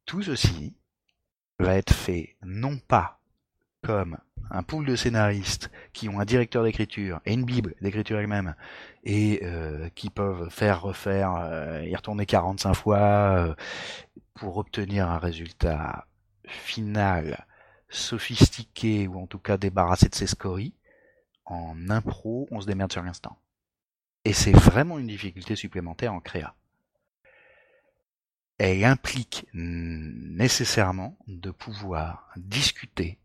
[0.05, 0.75] Tout ceci
[1.59, 3.19] va être fait non pas
[3.81, 4.17] comme
[4.51, 8.55] un pool de scénaristes qui ont un directeur d'écriture et une bible d'écriture elle-même
[9.03, 13.55] et euh, qui peuvent faire refaire euh, y retourner 45 fois euh,
[14.35, 16.07] pour obtenir un résultat
[16.47, 17.45] final
[17.89, 20.75] sophistiqué ou en tout cas débarrassé de ses scories
[21.45, 23.39] en impro on se démerde sur l'instant.
[24.23, 26.55] Et c'est vraiment une difficulté supplémentaire en créa
[28.57, 33.19] elle implique nécessairement de pouvoir discuter,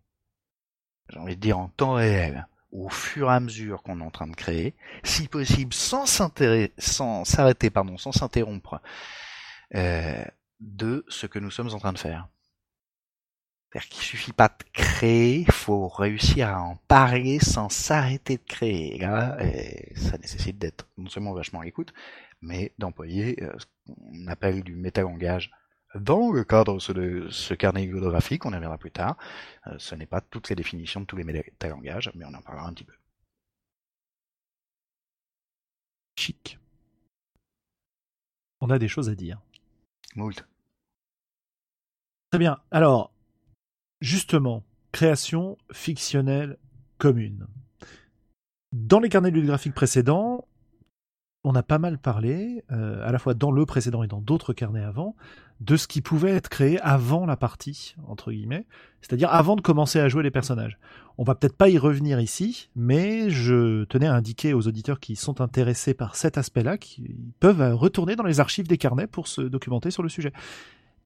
[1.09, 4.11] j'ai envie de dire en temps réel, au fur et à mesure qu'on est en
[4.11, 8.81] train de créer, si possible sans s'arrêter, pardon, sans s'interrompre,
[9.75, 10.25] euh,
[10.61, 12.29] de ce que nous sommes en train de faire.
[13.73, 18.99] C'est-à-dire qu'il suffit pas de créer, faut réussir à en parler sans s'arrêter de créer.
[18.99, 19.39] Là,
[19.95, 21.93] ça nécessite d'être non seulement vachement à l'écoute,
[22.41, 25.51] mais d'employer euh, ce qu'on appelle du métalangage
[25.95, 29.17] dans le cadre de ce carnet bibliographique, on y reviendra plus tard.
[29.67, 32.69] Euh, ce n'est pas toutes les définitions de tous les métalangages, mais on en parlera
[32.69, 32.95] un petit peu.
[36.17, 36.59] Chic.
[38.61, 39.41] On a des choses à dire.
[40.15, 40.47] Moult.
[42.31, 42.61] Très bien.
[42.71, 43.13] Alors,
[44.01, 46.59] justement, création fictionnelle
[46.99, 47.47] commune.
[48.73, 50.47] Dans les carnets graphiques précédents,
[51.45, 54.53] on a pas mal parlé, euh, à la fois dans le précédent et dans d'autres
[54.53, 55.17] carnets avant,
[55.61, 58.67] de ce qui pouvait être créé avant la partie, entre guillemets,
[59.01, 60.79] c'est-à-dire avant de commencer à jouer les personnages.
[61.19, 65.17] On va peut-être pas y revenir ici, mais je tenais à indiquer aux auditeurs qui
[65.17, 69.43] sont intéressés par cet aspect-là qu'ils peuvent retourner dans les archives des carnets pour se
[69.43, 70.33] documenter sur le sujet.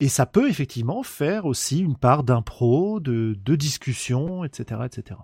[0.01, 5.21] Et ça peut effectivement faire aussi une part d'impro, de, de discussion, etc., etc.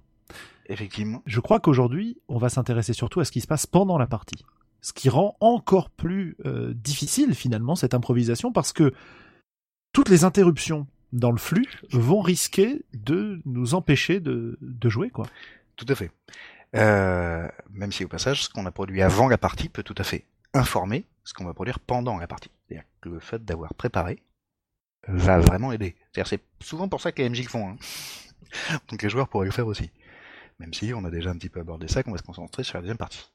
[0.67, 1.23] Effectivement.
[1.27, 4.45] Je crois qu'aujourd'hui, on va s'intéresser surtout à ce qui se passe pendant la partie
[4.81, 8.93] ce qui rend encore plus euh, difficile finalement cette improvisation parce que
[9.93, 15.27] toutes les interruptions dans le flux vont risquer de nous empêcher de, jouer quoi.
[15.77, 16.11] Tout à fait.
[16.77, 20.05] Euh, même si au passage, ce qu'on a produit avant la partie peut tout à
[20.05, 22.51] fait informer ce qu'on va produire pendant la partie.
[22.67, 24.23] C'est-à-dire que le fait d'avoir préparé
[25.09, 25.97] va vraiment aider.
[26.13, 27.71] C'est souvent pour ça que les MJ le font.
[27.71, 27.77] Hein.
[28.89, 29.91] Donc les joueurs pourraient le faire aussi.
[30.59, 32.77] Même si on a déjà un petit peu abordé ça, qu'on va se concentrer sur
[32.77, 33.31] la deuxième partie.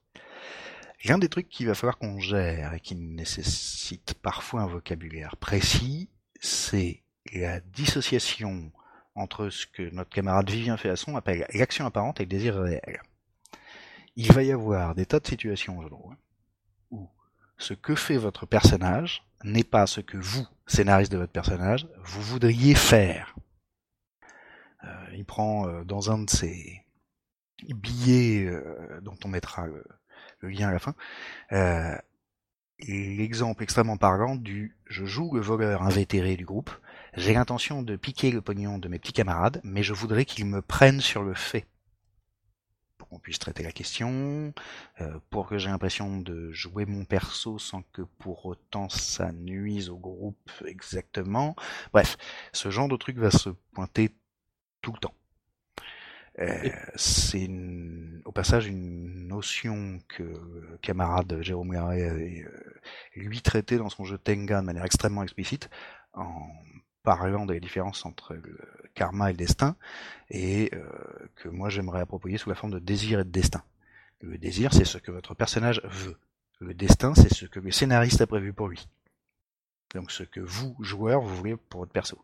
[1.07, 6.09] L'un des trucs qu'il va falloir qu'on gère et qui nécessite parfois un vocabulaire précis,
[6.39, 8.71] c'est la dissociation
[9.13, 13.01] entre ce que notre camarade Vivien Féasson appelle l'action apparente et le désir réel.
[14.15, 15.79] Il va y avoir des tas de situations
[16.89, 17.09] où
[17.57, 22.21] ce que fait votre personnage n'est pas ce que vous, scénariste de votre personnage, vous
[22.21, 23.35] voudriez faire.
[24.83, 26.81] Euh, il prend euh, dans un de ces
[27.63, 29.83] billets euh, dont on mettra le
[30.49, 30.95] lien à la fin.
[31.51, 31.95] Euh,
[32.79, 36.69] l'exemple extrêmement parlant du je joue le voleur invétéré du groupe,
[37.15, 40.61] j'ai l'intention de piquer le pognon de mes petits camarades, mais je voudrais qu'ils me
[40.61, 41.65] prennent sur le fait.
[42.97, 44.53] Pour qu'on puisse traiter la question,
[45.01, 49.89] euh, pour que j'ai l'impression de jouer mon perso sans que pour autant ça nuise
[49.89, 51.55] au groupe exactement.
[51.93, 52.17] Bref,
[52.51, 54.11] ce genre de truc va se pointer
[54.81, 55.13] tout le temps.
[56.39, 57.49] Euh, c'est
[58.25, 62.81] au passage une notion que le camarade Jérôme Garret avait euh,
[63.15, 65.69] lui traité dans son jeu Tenga de manière extrêmement explicite
[66.13, 66.49] en
[67.03, 68.59] parlant des différences entre le
[68.95, 69.77] karma et le destin
[70.29, 70.83] et euh,
[71.35, 73.63] que moi j'aimerais approprier sous la forme de désir et de destin.
[74.19, 76.17] Le désir c'est ce que votre personnage veut.
[76.59, 78.89] Le destin c'est ce que le scénariste a prévu pour lui.
[79.93, 82.21] Donc ce que vous, joueur, vous voulez pour votre perso.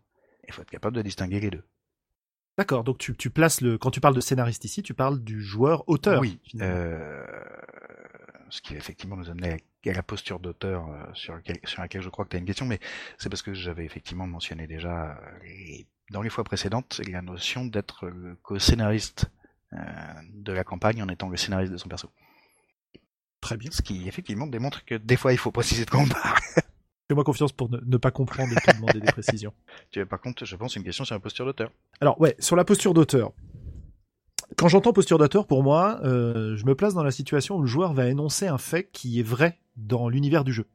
[0.47, 1.63] Il faut être capable de distinguer les deux.
[2.57, 3.77] D'accord, donc tu, tu, places le.
[3.77, 6.19] Quand tu parles de scénariste ici, tu parles du joueur auteur.
[6.19, 6.39] Oui.
[6.59, 7.23] Euh,
[8.51, 12.25] ce qui effectivement nous amenait à la posture d'auteur euh, sur, sur laquelle je crois
[12.25, 12.79] que tu as une question, mais
[13.17, 18.07] c'est parce que j'avais effectivement mentionné déjà euh, dans les fois précédentes la notion d'être
[18.07, 19.31] le co-scénariste
[19.73, 19.77] euh,
[20.33, 22.11] de la campagne en étant le scénariste de son perso.
[23.39, 23.71] Très bien.
[23.71, 26.39] Ce qui effectivement démontre que des fois il faut préciser de quoi on parle.
[27.11, 29.51] Fais-moi confiance pour ne, pas comprendre et te demander des précisions.
[29.89, 31.69] Tu par contre, je pense, une question sur la posture d'auteur.
[31.99, 33.33] Alors, ouais, sur la posture d'auteur.
[34.55, 37.67] Quand j'entends posture d'auteur, pour moi, euh, je me place dans la situation où le
[37.67, 40.67] joueur va énoncer un fait qui est vrai dans l'univers du jeu.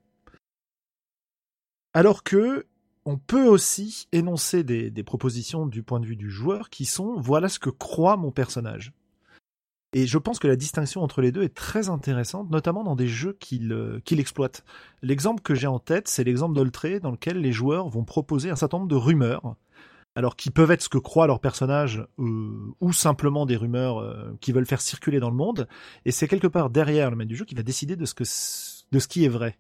[1.95, 2.67] Alors que
[3.07, 7.19] on peut aussi énoncer des, des, propositions du point de vue du joueur qui sont
[7.19, 8.93] voilà ce que croit mon personnage.
[9.97, 13.09] Et je pense que la distinction entre les deux est très intéressante, notamment dans des
[13.09, 14.63] jeux qu'il euh, exploite.
[15.01, 18.57] L'exemple que j'ai en tête, c'est l'exemple d'Oltré, dans lequel les joueurs vont proposer un
[18.57, 19.57] certain nombre de rumeurs,
[20.15, 24.37] alors qui peuvent être ce que croit leur personnage, euh, ou simplement des rumeurs euh,
[24.43, 25.67] qui veulent faire circuler dans le monde,
[26.05, 28.25] et c'est quelque part derrière le maître du jeu qui va décider de ce, que,
[28.93, 29.57] de ce qui est vrai.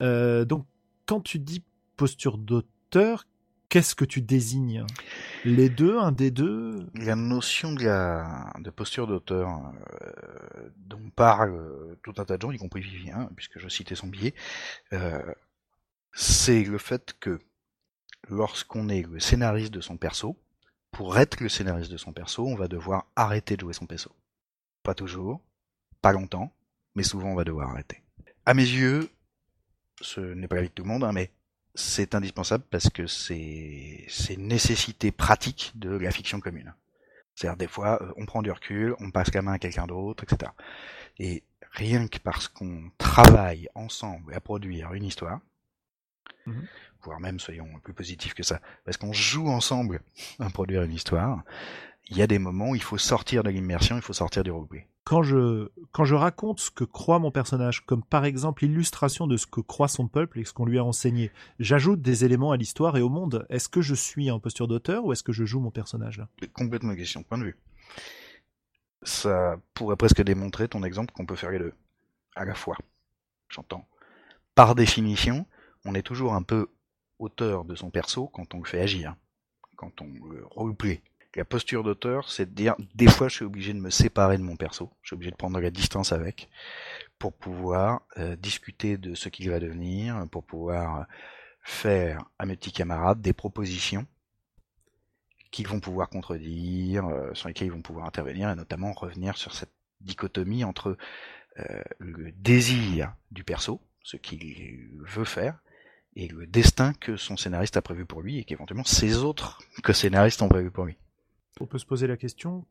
[0.00, 0.66] donc,
[1.06, 1.64] quand tu dis
[1.96, 3.24] posture d'auteur,
[3.72, 4.84] qu'est-ce que tu désignes?
[5.46, 6.90] Les deux, un des deux?
[6.92, 12.58] La notion de, posture d'auteur euh, dont parle euh, tout un tas de gens, y
[12.58, 14.34] compris Vivien, puisque je citais son billet,
[14.92, 15.22] euh,
[16.12, 17.40] c'est le fait que
[18.28, 20.36] lorsqu'on est le scénariste de son perso,
[20.90, 24.14] pour être le scénariste de son perso, on va devoir arrêter de jouer son perso.
[24.82, 25.40] Pas toujours,
[26.02, 26.52] pas longtemps,
[26.94, 28.02] mais souvent on va devoir arrêter.
[28.44, 29.08] À mes yeux,
[30.02, 31.32] ce n'est pas la vie de tout le monde, hein, mais
[31.74, 36.74] c'est indispensable parce que c'est c'est une nécessité pratique de la fiction commune.
[37.34, 40.24] C'est-à-dire des fois, euh, on prend du recul, on passe la main à quelqu'un d'autre,
[40.24, 40.52] etc.
[41.18, 45.40] Et rien que parce qu'on travaille ensemble à produire une histoire,
[46.46, 46.66] mhm.
[47.02, 50.02] voire même soyons plus positifs que ça, parce qu'on joue ensemble
[50.38, 51.42] à produire une histoire,
[52.08, 54.50] il y a des moments où il faut sortir de l'immersion, il faut sortir du
[54.50, 59.46] roleplay quand je, raconte ce que croit mon personnage, comme par exemple l'illustration de ce
[59.46, 62.96] que croit son peuple et ce qu'on lui a enseigné, j'ajoute des éléments à l'histoire
[62.96, 63.46] et au monde.
[63.48, 66.18] Est-ce que je suis en posture d'auteur ou est-ce que je joue mon personnage?
[66.18, 67.56] Là Complètement question, point de vue.
[69.02, 71.74] Ça pourrait presque démontrer ton exemple qu'on peut faire les deux,
[72.36, 72.76] à la fois.
[73.48, 73.86] J'entends.
[74.54, 75.46] Par définition,
[75.84, 76.68] on est toujours un peu
[77.18, 79.16] auteur de son perso quand on le fait agir,
[79.76, 81.02] quand on le roleplay.
[81.34, 84.42] La posture d'auteur, c'est de dire, des fois je suis obligé de me séparer de
[84.42, 86.50] mon perso, je suis obligé de prendre la distance avec,
[87.18, 91.06] pour pouvoir euh, discuter de ce qu'il va devenir, pour pouvoir
[91.62, 94.06] faire à mes petits camarades des propositions
[95.52, 99.54] qu'ils vont pouvoir contredire, euh, sur lesquelles ils vont pouvoir intervenir, et notamment revenir sur
[99.54, 100.96] cette dichotomie entre
[101.58, 105.58] euh, le désir du perso, ce qu'il veut faire,
[106.16, 110.42] et le destin que son scénariste a prévu pour lui, et qu'éventuellement ses autres co-scénaristes
[110.42, 110.96] ont prévu pour lui.
[111.60, 112.64] On peut se poser la question,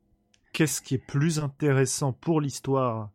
[0.54, 3.12] qu'est-ce qui est plus intéressant pour l'histoire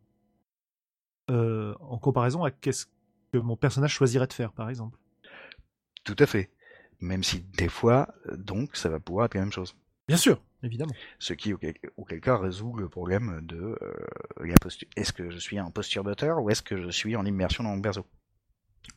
[1.29, 2.85] euh, en comparaison à qu'est-ce
[3.33, 4.97] que mon personnage choisirait de faire, par exemple?
[6.03, 6.51] Tout à fait.
[6.99, 9.75] Même si des fois, donc, ça va pouvoir être la même chose.
[10.07, 10.93] Bien sûr, évidemment.
[11.19, 14.55] Ce qui, auquel, cas, résout le problème de euh,
[14.95, 17.71] est-ce que je suis en posture d'auteur ou est-ce que je suis en immersion dans
[17.71, 18.05] mon berceau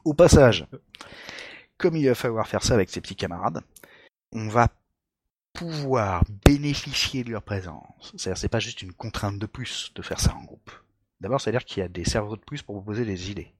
[0.04, 0.66] Au passage,
[1.76, 3.61] comme il va falloir faire ça avec ses petits camarades,
[4.33, 4.68] on va
[5.53, 8.13] pouvoir bénéficier de leur présence.
[8.17, 10.71] C'est-à-dire, c'est pas juste une contrainte de plus de faire ça en groupe.
[11.21, 13.55] D'abord, c'est-à-dire qu'il y a des cerveaux de plus pour vous poser des idées.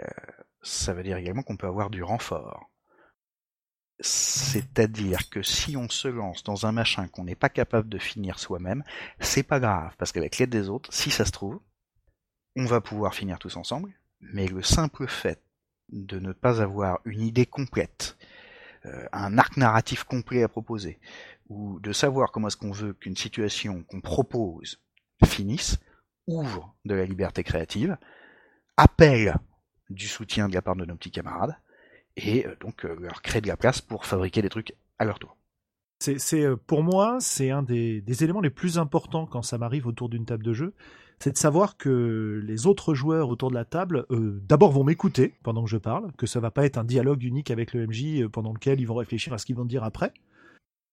[0.00, 0.06] Euh,
[0.62, 2.70] ça veut dire également qu'on peut avoir du renfort.
[4.00, 8.38] C'est-à-dire que si on se lance dans un machin qu'on n'est pas capable de finir
[8.38, 8.82] soi-même,
[9.20, 11.60] c'est pas grave, parce qu'avec l'aide des autres, si ça se trouve,
[12.56, 15.40] on va pouvoir finir tous ensemble, mais le simple fait
[15.90, 18.16] de ne pas avoir une idée complète,
[19.12, 20.98] un arc narratif complet à proposer,
[21.48, 24.80] ou de savoir comment est-ce qu'on veut qu'une situation qu'on propose
[25.24, 25.78] finisse,
[26.26, 27.96] ouvre de la liberté créative,
[28.76, 29.36] appelle
[29.90, 31.56] du soutien de la part de nos petits camarades,
[32.16, 35.18] et euh, donc euh, leur créer de la place pour fabriquer des trucs à leur
[35.18, 35.36] tour.
[36.00, 40.08] C'est, euh, pour moi, c'est un des, éléments les plus importants quand ça m'arrive autour
[40.08, 40.74] d'une table de jeu,
[41.22, 45.62] c'est de savoir que les autres joueurs autour de la table, d'abord vont m'écouter pendant
[45.62, 48.52] que je parle, que ça va pas être un dialogue unique avec le MJ pendant
[48.52, 50.12] lequel ils vont réfléchir à ce qu'ils vont dire après.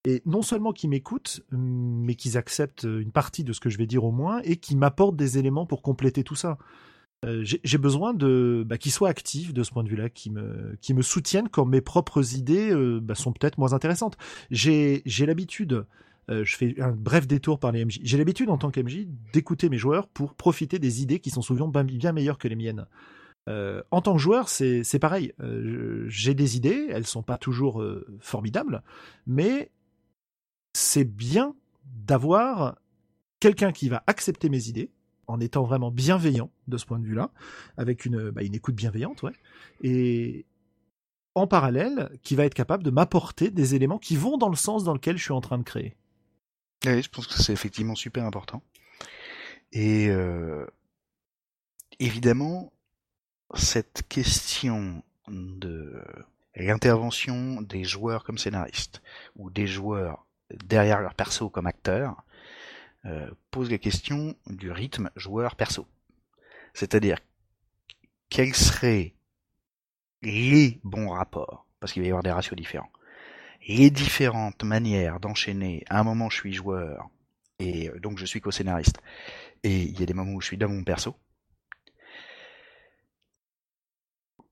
[0.05, 3.87] Et non seulement qu'ils m'écoutent, mais qu'ils acceptent une partie de ce que je vais
[3.87, 6.59] dire au moins, et qu'ils m'apportent des éléments pour compléter tout ça.
[7.25, 10.77] Euh, j'ai besoin de bah, qu'ils soient actifs de ce point de vue-là, qui me
[10.79, 14.15] qui me soutiennent quand mes propres idées euh, bah, sont peut-être moins intéressantes.
[14.51, 15.85] J'ai l'habitude,
[16.29, 17.99] euh, je fais un bref détour par les MJ.
[18.03, 21.67] J'ai l'habitude en tant qu'MJ d'écouter mes joueurs pour profiter des idées qui sont souvent
[21.67, 22.85] bien, meilleures que les miennes.
[23.47, 25.33] en tant que joueur, c'est pareil.
[26.07, 27.83] j'ai des idées, elles sont pas toujours
[28.19, 28.83] formidables,
[29.25, 29.71] mais
[30.73, 32.77] c'est bien d'avoir
[33.39, 34.91] quelqu'un qui va accepter mes idées
[35.29, 37.31] en étant vraiment bienveillant de ce point de vue-là,
[37.77, 39.33] avec une, bah, une écoute bienveillante, ouais.
[39.83, 40.45] Et
[41.35, 44.83] en parallèle, qui va être capable de m'apporter des éléments qui vont dans le sens
[44.83, 45.95] dans lequel je suis en train de créer.
[46.85, 48.61] Oui, je pense que c'est effectivement super important.
[49.71, 50.65] Et euh,
[51.99, 52.71] évidemment,
[53.55, 56.01] cette question de
[56.55, 59.01] l'intervention des joueurs comme scénaristes
[59.35, 62.23] ou des joueurs derrière leur perso comme acteurs
[63.05, 65.87] euh, pose la question du rythme joueur-perso.
[66.73, 67.19] C'est-à-dire,
[68.29, 69.13] quels seraient
[70.21, 72.91] les bons rapports, parce qu'il va y avoir des ratios différents,
[73.67, 77.09] les différentes manières d'enchaîner, à un moment je suis joueur,
[77.59, 78.99] et euh, donc je suis co-scénariste,
[79.63, 81.15] et il y a des moments où je suis dans mon perso,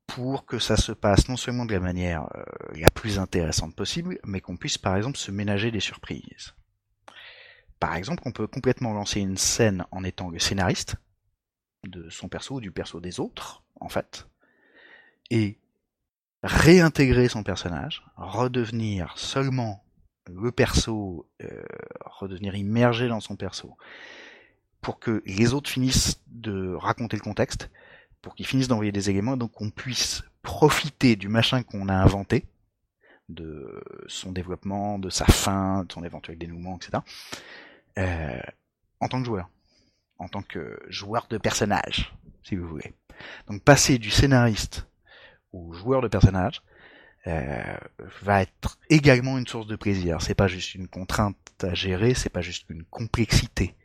[0.05, 2.43] pour que ça se passe non seulement de la manière euh,
[2.75, 6.55] la plus intéressante possible, mais qu'on puisse par exemple se ménager des surprises.
[7.79, 10.95] Par exemple, on peut complètement lancer une scène en étant le scénariste
[11.83, 14.27] de son perso ou du perso des autres, en fait,
[15.29, 15.59] et
[16.43, 19.83] réintégrer son personnage, redevenir seulement
[20.27, 21.63] le perso, euh,
[22.05, 23.75] redevenir immergé dans son perso,
[24.81, 27.69] pour que les autres finissent de raconter le contexte,
[28.21, 32.45] pour qu'ils finissent d'envoyer des éléments, donc qu'on puisse profiter du machin qu'on a inventé,
[33.29, 36.99] de son développement, de sa fin, de son éventuel dénouement, etc.,
[37.97, 38.39] euh,
[38.99, 39.49] en tant que joueur,
[40.17, 42.93] en tant que joueur de personnage, si vous voulez.
[43.47, 44.87] Donc passer du scénariste
[45.53, 46.61] au joueur de personnage
[47.27, 47.77] euh,
[48.21, 50.21] va être également une source de plaisir.
[50.21, 53.75] C'est pas juste une contrainte à gérer, c'est pas juste une complexité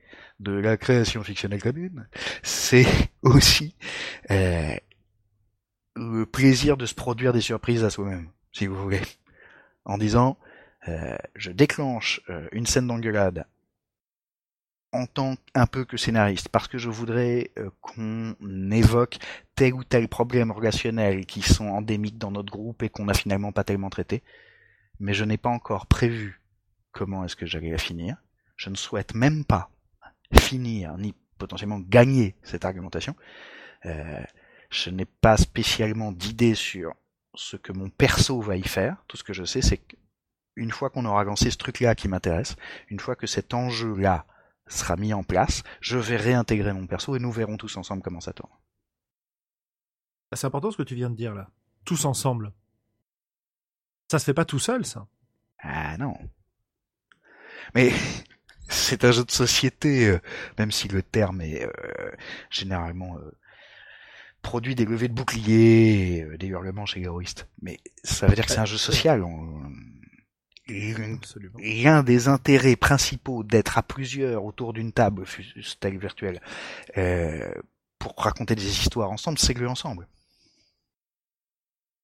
[0.41, 2.07] de la création fictionnelle commune,
[2.43, 2.87] c'est
[3.23, 3.75] aussi
[4.31, 4.75] euh,
[5.95, 9.01] le plaisir de se produire des surprises à soi-même, si vous voulez,
[9.85, 10.39] en disant
[10.89, 13.47] euh, je déclenche euh, une scène d'engueulade
[14.93, 18.35] en tant qu'un peu que scénariste, parce que je voudrais euh, qu'on
[18.71, 19.19] évoque
[19.55, 23.53] tel ou tel problème relationnel qui sont endémiques dans notre groupe et qu'on n'a finalement
[23.53, 24.23] pas tellement traité,
[25.01, 26.41] mais je n'ai pas encore prévu
[26.93, 28.17] comment est-ce que j'allais la finir.
[28.57, 29.71] Je ne souhaite même pas
[30.39, 33.17] finir ni potentiellement gagner cette argumentation.
[33.87, 34.23] Euh,
[34.71, 36.95] Je n'ai pas spécialement d'idée sur
[37.35, 38.97] ce que mon perso va y faire.
[39.09, 42.57] Tout ce que je sais, c'est qu'une fois qu'on aura lancé ce truc-là qui m'intéresse,
[42.89, 44.25] une fois que cet enjeu-là
[44.69, 48.21] sera mis en place, je vais réintégrer mon perso et nous verrons tous ensemble comment
[48.21, 48.53] ça tourne.
[50.31, 51.51] Ah, c'est important ce que tu viens de dire là.
[51.85, 52.53] Tous ensemble.
[54.11, 55.07] Ça se fait pas tout seul, ça.
[55.59, 56.17] Ah non.
[57.75, 57.93] Mais
[58.69, 60.21] c'est un jeu de société, euh,
[60.59, 62.11] même si le terme est euh,
[62.51, 63.31] généralement euh,
[64.41, 67.49] produit des levées de boucliers, des hurlements chez l'héroïste.
[67.61, 69.23] Mais ça veut dire que c'est un jeu social.
[71.59, 75.25] L'un des intérêts principaux d'être à plusieurs autour d'une table,
[75.81, 76.41] telle virtuelle,
[77.99, 80.09] pour raconter des histoires ensemble, c'est le ensemble.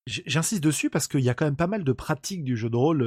[0.07, 2.76] J'insiste dessus parce qu'il y a quand même pas mal de pratiques du jeu de
[2.76, 3.00] rôle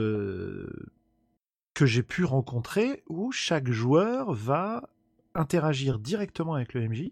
[1.74, 4.90] que j'ai pu rencontrer où chaque joueur va
[5.34, 7.12] interagir directement avec le MJ,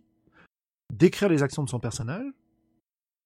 [0.93, 2.25] décrire les actions de son personnage,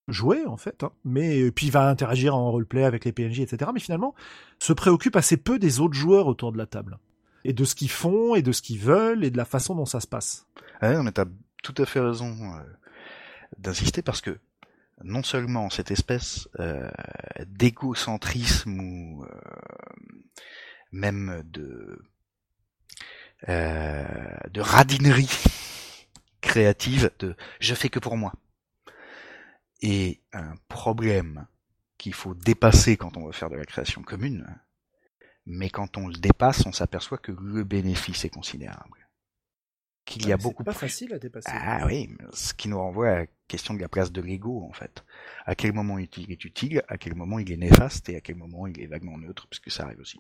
[0.07, 3.71] jouer en fait, hein, mais puis il va interagir en roleplay avec les PNJ, etc.
[3.73, 4.15] Mais finalement,
[4.59, 6.97] se préoccupe assez peu des autres joueurs autour de la table
[7.45, 9.85] et de ce qu'ils font et de ce qu'ils veulent et de la façon dont
[9.85, 10.45] ça se passe.
[10.81, 11.25] Ah mais t'as
[11.63, 12.59] tout à fait raison euh,
[13.57, 14.37] d'insister parce que
[15.03, 16.89] non seulement cette espèce euh,
[17.47, 19.27] d'égocentrisme ou euh,
[20.91, 22.01] même de
[23.49, 25.29] euh, de radinerie
[26.41, 28.33] créative de je fais que pour moi
[29.83, 31.45] et un problème
[31.99, 34.47] qu'il faut dépasser quand on veut faire de la création commune
[35.45, 39.07] mais quand on le dépasse on s'aperçoit que le bénéfice est considérable
[40.05, 43.15] qu'il y a beaucoup pas facile à dépasser ah oui ce qui nous renvoie à
[43.19, 45.05] la question de la place de l'ego en fait
[45.45, 48.37] à quel moment il est utile à quel moment il est néfaste et à quel
[48.37, 50.19] moment il est vaguement neutre puisque ça arrive aussi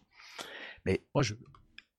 [0.85, 1.35] mais moi, je.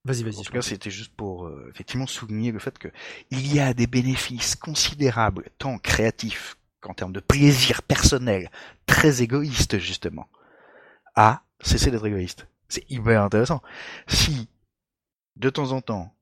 [0.05, 0.37] Vas-y, vas-y.
[0.37, 2.89] En tout cas, c'était juste pour euh, effectivement souligner le fait que
[3.31, 8.51] il y a des bénéfices considérables, tant créatifs qu'en termes de plaisir personnel,
[8.85, 10.29] très égoïste justement,
[11.15, 12.47] à cesser d'être égoïste.
[12.69, 13.63] C'est hyper intéressant.
[14.07, 14.49] Si
[15.37, 16.15] de temps en temps,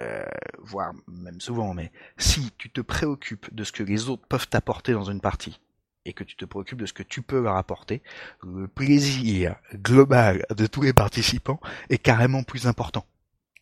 [0.00, 0.24] euh,
[0.58, 4.92] voire même souvent, mais si tu te préoccupes de ce que les autres peuvent t'apporter
[4.92, 5.60] dans une partie,
[6.04, 8.02] et que tu te préoccupes de ce que tu peux leur apporter,
[8.42, 13.06] le plaisir global de tous les participants est carrément plus important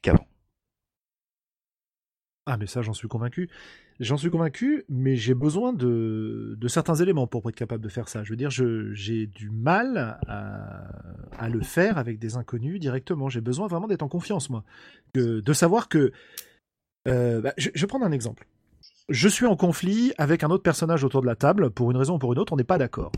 [0.00, 0.26] qu'avant.
[2.46, 3.48] Ah mais ça j'en suis convaincu.
[4.00, 8.08] J'en suis convaincu, mais j'ai besoin de, de, certains éléments pour être capable de faire
[8.08, 8.24] ça.
[8.24, 10.88] Je veux dire, j'ai du mal à,
[11.38, 13.28] à, le faire avec des inconnus directement.
[13.28, 14.64] J'ai besoin vraiment d'être en confiance, moi.
[15.14, 16.10] De, de savoir que...
[17.06, 18.46] Euh, bah, je, je vais prendre un exemple
[19.08, 22.14] je suis en conflit avec un autre personnage autour de la table, pour une raison
[22.14, 23.12] ou pour une autre, on n'est pas d'accord.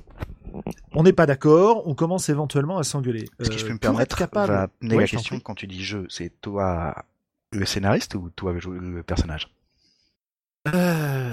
[0.92, 3.26] On n'est pas d'accord, on commence éventuellement à s'engueuler.
[3.40, 4.70] Est-ce que je peux me euh, permettre capable...
[4.80, 7.04] la question quand tu dis je, c'est toi
[7.54, 9.54] le scénariste ou toi le, personnage?
[10.68, 11.32] Euh...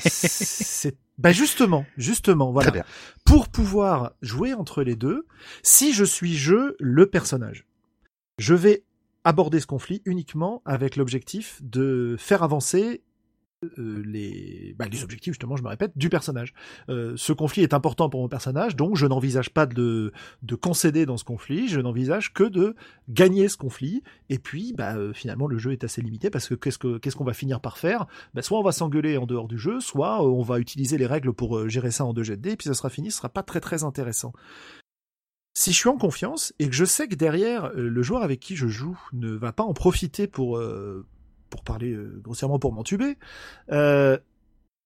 [0.00, 2.72] c'est bah justement, justement, voilà.
[3.26, 5.26] Pour pouvoir jouer entre les deux,
[5.62, 7.66] si je suis je, le personnage,
[8.38, 8.84] je vais
[9.24, 13.02] aborder ce conflit uniquement avec l'objectif de faire avancer
[13.62, 16.54] euh, les, bah, les objectifs, justement, je me répète, du personnage.
[16.88, 21.04] Euh, ce conflit est important pour mon personnage, donc je n'envisage pas de, de concéder
[21.04, 22.74] dans ce conflit, je n'envisage que de
[23.10, 26.54] gagner ce conflit, et puis bah, euh, finalement le jeu est assez limité, parce que
[26.54, 28.06] qu'est-ce qu'on va finir par faire?
[28.32, 31.34] Bah, Soit on va s'engueuler en dehors du jeu, soit on va utiliser les règles
[31.34, 33.60] pour gérer ça en 2 jet et puis ça sera fini, ce sera pas très
[33.60, 34.32] très intéressant.
[35.52, 38.56] Si je suis en confiance et que je sais que derrière le joueur avec qui
[38.56, 40.58] je joue ne va pas en profiter pour
[41.50, 43.18] pour parler euh, grossièrement pour m'entuber,
[43.70, 44.16] euh,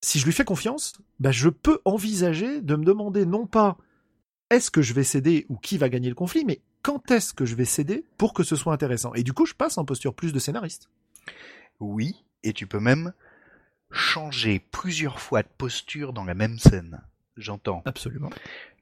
[0.01, 3.77] si je lui fais confiance, bah, je peux envisager de me demander non pas
[4.49, 7.45] est-ce que je vais céder ou qui va gagner le conflit, mais quand est-ce que
[7.45, 9.13] je vais céder pour que ce soit intéressant?
[9.15, 10.89] Et du coup, je passe en posture plus de scénariste.
[11.79, 13.13] Oui, et tu peux même
[13.91, 17.01] changer plusieurs fois de posture dans la même scène.
[17.37, 17.81] J'entends.
[17.85, 18.29] Absolument.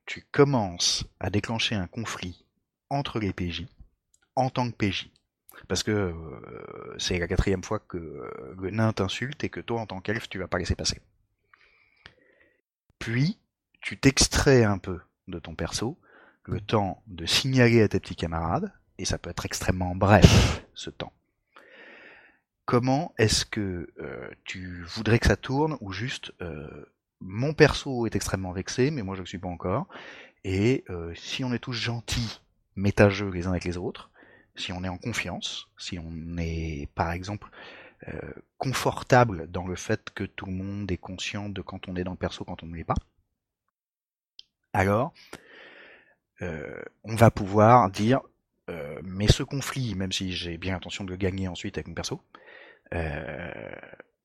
[0.06, 2.44] Tu commences à déclencher un conflit
[2.90, 3.66] entre les PJ
[4.36, 5.10] en tant que PJ
[5.68, 9.82] parce que euh, c'est la quatrième fois que euh, le nain t'insulte et que toi,
[9.82, 11.02] en tant qu'elfe, tu vas pas laisser passer.
[13.00, 13.40] Puis,
[13.82, 15.98] tu t'extrais un peu de ton perso,
[16.44, 20.90] le temps de signaler à tes petits camarades, et ça peut être extrêmement bref, ce
[20.90, 21.14] temps.
[22.66, 26.34] Comment est-ce que euh, tu voudrais que ça tourne, ou juste
[27.20, 29.88] mon perso est extrêmement vexé, mais moi je ne suis pas encore,
[30.44, 30.84] et
[31.16, 32.42] si on est tous gentils,
[32.76, 34.12] métageux les uns avec les autres,
[34.56, 37.50] si on est en confiance, si on est par exemple
[38.08, 38.20] euh,
[38.58, 42.12] confortable dans le fait que tout le monde est conscient de quand on est dans
[42.12, 42.96] le perso, quand on ne l'est pas,
[44.74, 45.14] alors
[46.42, 48.22] euh, on va pouvoir dire
[48.70, 51.94] euh, mais ce conflit, même si j'ai bien l'intention de le gagner ensuite avec mon
[51.94, 52.22] perso,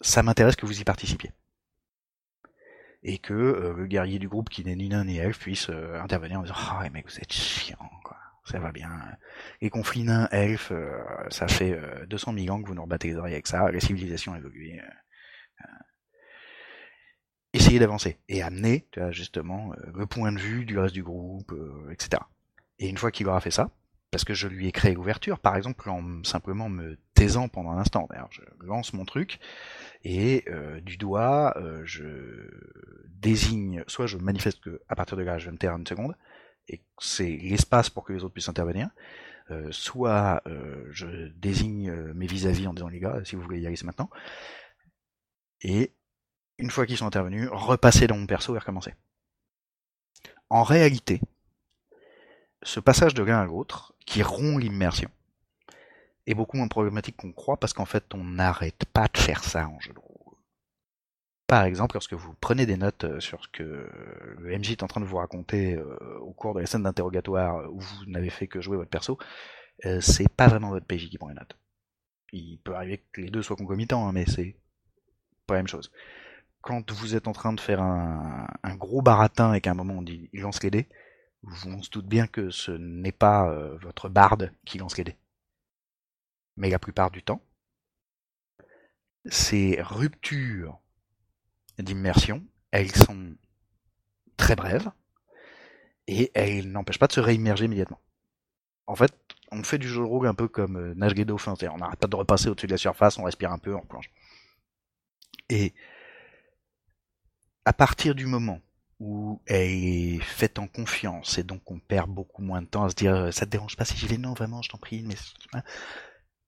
[0.01, 1.33] ça m'intéresse que vous y participiez.
[3.03, 6.01] et que euh, le guerrier du groupe qui n'est ni nain ni elfe puisse euh,
[6.01, 8.17] intervenir en disant ah oh, mec vous êtes chiant quoi
[8.49, 8.91] ça va bien
[9.61, 10.99] les conflits nains elfes euh,
[11.31, 11.79] ça fait
[12.09, 14.81] 200 000 ans que vous nous rebattez les oreilles avec ça la civilisation a évolué
[17.53, 21.55] essayez d'avancer et amener justement le point de vue du reste du groupe
[21.91, 22.23] etc
[22.79, 23.71] et une fois qu'il aura fait ça
[24.11, 27.79] parce que je lui ai créé l'ouverture, par exemple en simplement me taisant pendant un
[27.79, 28.07] instant.
[28.11, 29.39] D'ailleurs, je lance mon truc
[30.05, 32.49] et euh, du doigt, euh, je
[33.09, 36.15] désigne, soit je manifeste que à partir de là, je vais me taire une seconde
[36.69, 38.91] et c'est l'espace pour que les autres puissent intervenir.
[39.51, 40.43] Euh, soit
[40.91, 44.11] je désigne mes vis-à-vis en disant les gars, si vous voulez y aller, c'est maintenant.
[45.63, 45.95] Et
[46.59, 48.95] une fois qu'ils sont intervenus, repasser dans mon perso et recommencer.
[50.51, 51.21] En réalité,
[52.63, 55.11] ce passage de l'un à l'autre, qui rompt l'immersion,
[56.27, 59.69] est beaucoup moins problématique qu'on croit parce qu'en fait on n'arrête pas de faire ça
[59.69, 60.08] en jeu de rôle.
[61.49, 63.91] Par exemple, lorsque vous prenez des notes euh, sur ce que
[64.39, 67.73] le MJ est en train de vous raconter euh, au cours de la scène d'interrogatoire
[67.73, 69.19] où vous n'avez fait que jouer votre perso,
[69.87, 71.57] euh, c'est pas vraiment votre PJ qui prend les notes.
[72.33, 74.57] Il peut arriver que les deux soient concomitants, hein, mais c'est
[75.47, 75.91] pas la même chose.
[76.61, 80.03] Quand vous êtes en train de faire un, gros baratin et qu'à un moment on
[80.03, 80.89] dit il lance les dés,
[81.45, 85.17] on se doute bien que ce n'est pas euh, votre barde qui lance les dés.
[86.57, 87.41] Mais la plupart du temps,
[89.27, 90.81] ces ruptures
[91.83, 93.35] d'immersion, elles sont
[94.37, 94.91] très brèves.
[96.07, 98.01] Et elles n'empêchent pas de se réimmerger immédiatement.
[98.87, 99.13] En fait,
[99.53, 102.07] on fait du jeu de rôle un peu comme euh, nage dauphin, on n'arrête pas
[102.07, 104.11] de repasser au-dessus de la surface, on respire un peu, on plonge.
[105.51, 105.75] Et
[107.65, 108.61] à partir du moment
[109.01, 112.91] où elle est faite en confiance et donc on perd beaucoup moins de temps à
[112.91, 114.19] se dire euh, ça te dérange pas si j'y vais?
[114.19, 115.15] Non vraiment je t'en prie mais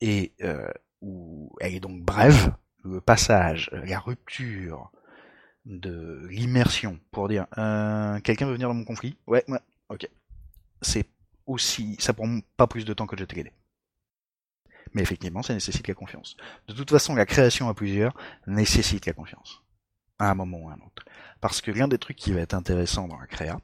[0.00, 0.70] et euh,
[1.00, 4.90] où elle est donc brève le passage la rupture
[5.64, 9.16] de l'immersion pour dire euh, quelqu'un veut venir dans mon conflit?
[9.26, 10.08] Ouais ouais ok.
[10.82, 11.06] C'est
[11.46, 13.52] aussi ça prend pas plus de temps que de jeter les
[14.92, 16.36] mais effectivement ça nécessite la confiance.
[16.68, 18.14] De toute façon la création à plusieurs
[18.46, 19.62] nécessite la confiance.
[20.18, 21.04] À un moment ou à un autre.
[21.40, 23.60] Parce que l'un des trucs qui va être intéressant dans la créa,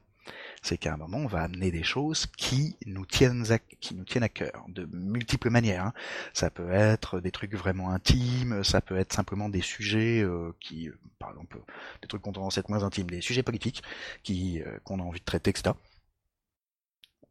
[0.61, 4.03] c'est qu'à un moment, on va amener des choses qui nous tiennent à, qui nous
[4.03, 5.85] tiennent à cœur, de multiples manières.
[5.85, 5.93] Hein.
[6.33, 10.89] Ça peut être des trucs vraiment intimes, ça peut être simplement des sujets euh, qui,
[10.89, 11.59] euh, par exemple,
[12.01, 13.83] des trucs qu'on tendance à être moins intimes, des sujets politiques
[14.23, 15.75] qui euh, qu'on a envie de traiter, etc.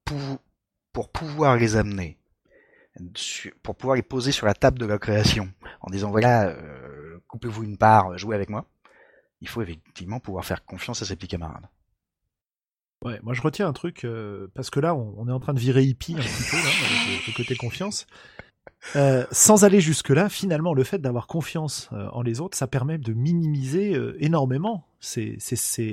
[0.05, 0.39] Pour,
[0.93, 2.19] pour pouvoir les amener,
[3.63, 6.57] pour pouvoir les poser sur la table de la création, en disant voilà,
[7.27, 8.67] coupez-vous une part, jouez avec moi
[9.41, 11.69] il faut effectivement pouvoir faire confiance à ses petits camarades.
[13.05, 15.61] Ouais, moi je retiens un truc, euh, parce que là on, est en train de
[15.61, 18.07] virer hippie un petit peu, le, côté confiance.
[18.95, 22.99] Euh, sans aller jusque-là, finalement, le fait d'avoir confiance euh, en les autres, ça permet
[22.99, 25.39] de minimiser énormément ces,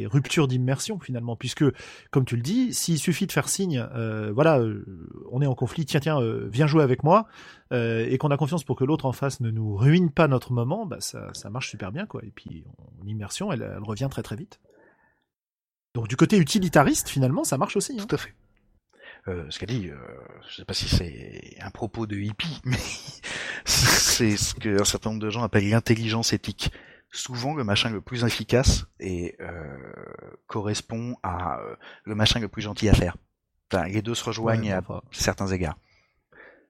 [0.10, 1.66] ruptures d'immersion, finalement, puisque,
[2.10, 3.86] comme tu le dis, s'il suffit de faire signe,
[4.34, 4.64] voilà,
[5.32, 7.28] on est en conflit, tiens, tiens, viens jouer avec moi,
[7.72, 10.86] et qu'on a confiance pour que l'autre en face ne nous ruine pas notre moment,
[10.86, 12.22] bah ça, marche super bien, quoi.
[12.24, 12.64] Et puis,
[13.04, 14.60] l'immersion, elle revient très très vite.
[15.94, 17.98] Donc du côté utilitariste, finalement, ça marche aussi.
[18.00, 18.06] Hein.
[18.08, 18.34] Tout à fait.
[19.28, 19.96] Euh, ce qu'elle dit, euh,
[20.50, 22.78] je sais pas si c'est un propos de hippie, mais
[23.66, 26.72] c'est ce qu'un certain nombre de gens appellent l'intelligence éthique.
[27.12, 29.78] Souvent, le machin le plus efficace et euh,
[30.48, 31.76] correspond à euh,
[32.06, 33.16] le machin le plus gentil à faire.
[33.72, 34.82] Enfin, les deux se rejoignent à
[35.12, 35.78] certains égards.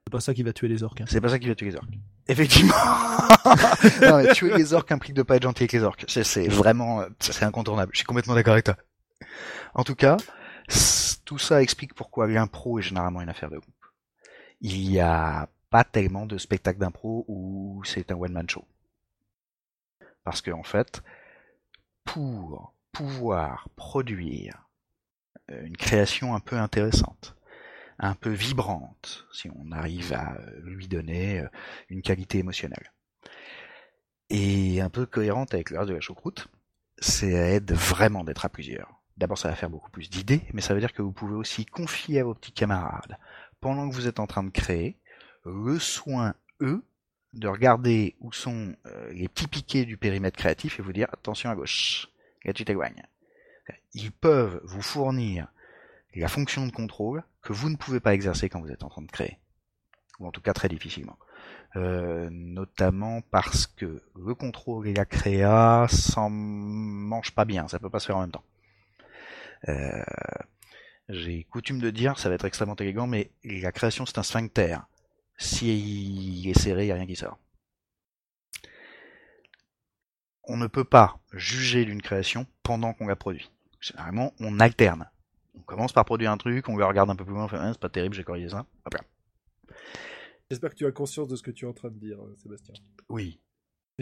[0.06, 1.00] C'est pas ça qui va tuer les orques.
[1.00, 1.06] Hein.
[1.08, 1.94] C'est pas ça qui va tuer les orques.
[2.28, 2.74] Effectivement.
[4.02, 6.04] non, mais tuer les orques implique de pas être gentil avec les orques.
[6.08, 7.92] C'est vraiment, euh, c'est incontournable.
[7.94, 8.76] Je suis complètement d'accord avec toi.
[9.74, 10.18] En tout cas,
[11.26, 13.86] tout ça explique pourquoi l'impro est généralement une affaire de groupe.
[14.62, 18.66] Il n'y a pas tellement de spectacles d'impro où c'est un one-man show.
[20.24, 21.04] Parce que en fait,
[22.04, 24.70] pour pouvoir produire
[25.52, 27.36] euh, une création un peu intéressante,
[28.00, 31.48] un peu vibrante, si on arrive à lui donner euh,
[31.90, 32.94] une qualité émotionnelle,
[34.30, 36.48] et un peu cohérente avec le reste de la choucroute,
[37.00, 39.03] c'est aide vraiment d'être à plusieurs.
[39.18, 41.66] D'abord, ça va faire beaucoup plus d'idées, mais ça veut dire que vous pouvez aussi
[41.66, 43.18] confier à vos petits camarades,
[43.62, 44.98] pendant que vous êtes en train de créer,
[45.46, 46.84] le soin, eux,
[47.34, 51.50] de regarder où sont euh, les petits piquets du périmètre créatif et vous dire attention
[51.50, 52.08] à gauche,
[52.46, 53.04] là tu t'éloignes.
[53.94, 55.48] Ils peuvent vous fournir
[56.16, 59.02] la fonction de contrôle que vous ne pouvez pas exercer quand vous êtes en train
[59.02, 59.40] de créer.
[60.20, 61.18] Ou en tout cas très difficilement.
[61.76, 67.90] Euh, notamment parce que le contrôle et la créa s'en mangent pas bien, ça peut
[67.90, 68.44] pas se faire en même temps.
[69.70, 70.04] Euh,
[71.10, 74.78] j'ai coutume de dire, ça va être extrêmement élégant, mais la création c'est un sphincter.
[75.38, 77.38] Si il est serré, il n'y a rien qui sort.
[80.46, 83.50] on ne peut pas juger d'une création pendant qu'on la produit.
[83.80, 85.10] Généralement, on alterne.
[85.56, 87.58] On commence par produire un truc, on le regarde un peu plus loin, on fait
[87.60, 88.66] ah, c'est pas terrible, j'ai corrigé ça.
[88.86, 89.02] Hop là.
[90.50, 92.36] J'espère que tu as conscience de ce que tu es en train de dire, euh,
[92.38, 92.74] Sébastien.
[93.10, 93.40] Oui,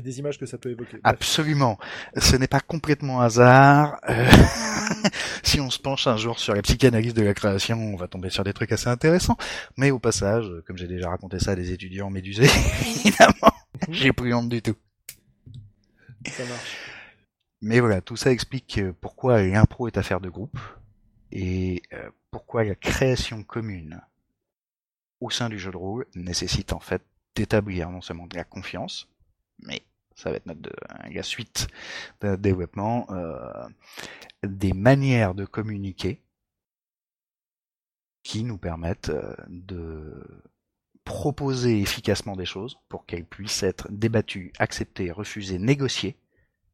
[0.02, 0.98] Et des images que ça peut évoquer.
[0.98, 1.02] Bref.
[1.04, 1.78] absolument.
[2.18, 4.00] Ce n'est pas complètement hasard.
[4.10, 4.28] Euh,
[5.44, 8.32] si on se penche un jour sur la psychanalyse de la création, on va tomber
[8.32, 9.38] sur des trucs assez intéressants.
[9.78, 12.50] Mais au passage, comme j'ai déjà raconté ça à des étudiants médusés,
[13.06, 13.54] évidemment,
[13.90, 14.76] j'ai plus honte du tout.
[16.26, 16.78] Ça marche.
[17.62, 20.58] Mais voilà, tout ça explique euh, pourquoi l'impro est affaire de groupe
[21.32, 24.02] et euh, pourquoi la création commune
[25.20, 27.04] au sein du jeu de rôle nécessite en fait
[27.36, 29.08] d'établir non seulement de la confiance,
[29.60, 29.84] mais
[30.22, 31.68] ça va être notre, euh, la suite
[32.22, 33.68] de développement, euh,
[34.44, 36.22] des manières de communiquer
[38.24, 40.44] qui nous permettent euh, de
[41.04, 46.18] proposer efficacement des choses pour qu'elles puissent être débattues, acceptées, refusées, négociées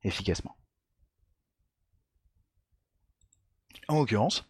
[0.04, 0.58] efficacement.
[3.88, 4.46] En l'occurrence,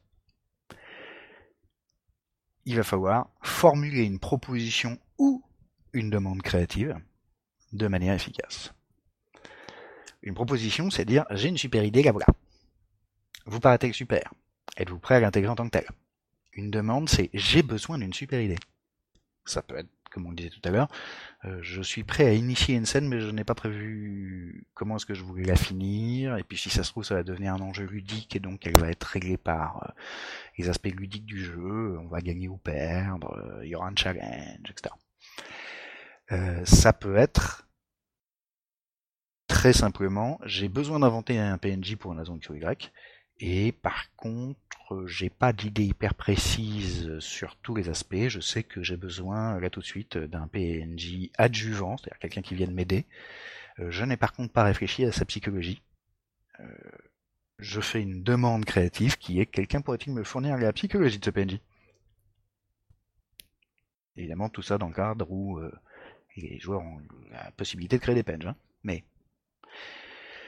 [2.65, 5.43] il va falloir formuler une proposition ou
[5.93, 6.99] une demande créative
[7.71, 8.73] de manière efficace.
[10.27, 12.25] Une proposition, c'est dire j'ai une super idée, la voilà.
[13.45, 14.33] Vous paraît-elle super?
[14.75, 15.87] Êtes-vous prêt à l'intégrer en tant que tel?
[16.51, 18.57] Une demande, c'est j'ai besoin d'une super idée.
[19.45, 20.89] Ça peut être, comme on le disait tout à l'heure,
[21.45, 25.05] euh, je suis prêt à initier une scène, mais je n'ai pas prévu comment est-ce
[25.05, 26.35] que je voulais la finir.
[26.35, 28.77] Et puis si ça se trouve, ça va devenir un enjeu ludique et donc elle
[28.77, 29.91] va être réglée par euh,
[30.57, 31.97] les aspects ludiques du jeu.
[31.99, 33.31] On va gagner ou perdre.
[33.31, 34.93] euh, il y aura un challenge, etc.
[36.65, 37.66] Ça peut être
[39.47, 42.91] très simplement, j'ai besoin d'inventer un PNJ pour une raison X ou Y,
[43.39, 44.59] et par contre,
[45.05, 48.27] j'ai pas d'idée hyper précise sur tous les aspects.
[48.29, 52.55] Je sais que j'ai besoin, là tout de suite, d'un PNJ adjuvant, c'est-à-dire quelqu'un qui
[52.55, 53.05] vienne m'aider.
[53.79, 55.81] Euh, Je n'ai par contre pas réfléchi à sa psychologie.
[56.59, 56.65] Euh,
[57.59, 61.29] je fais une demande créative qui est quelqu'un pourrait-il me fournir la psychologie de ce
[61.31, 61.59] PNJ
[64.17, 65.71] Évidemment, tout ça dans le cadre où euh,
[66.35, 68.47] les joueurs ont la possibilité de créer des PNJ.
[68.47, 68.55] hein.
[68.83, 69.03] Mais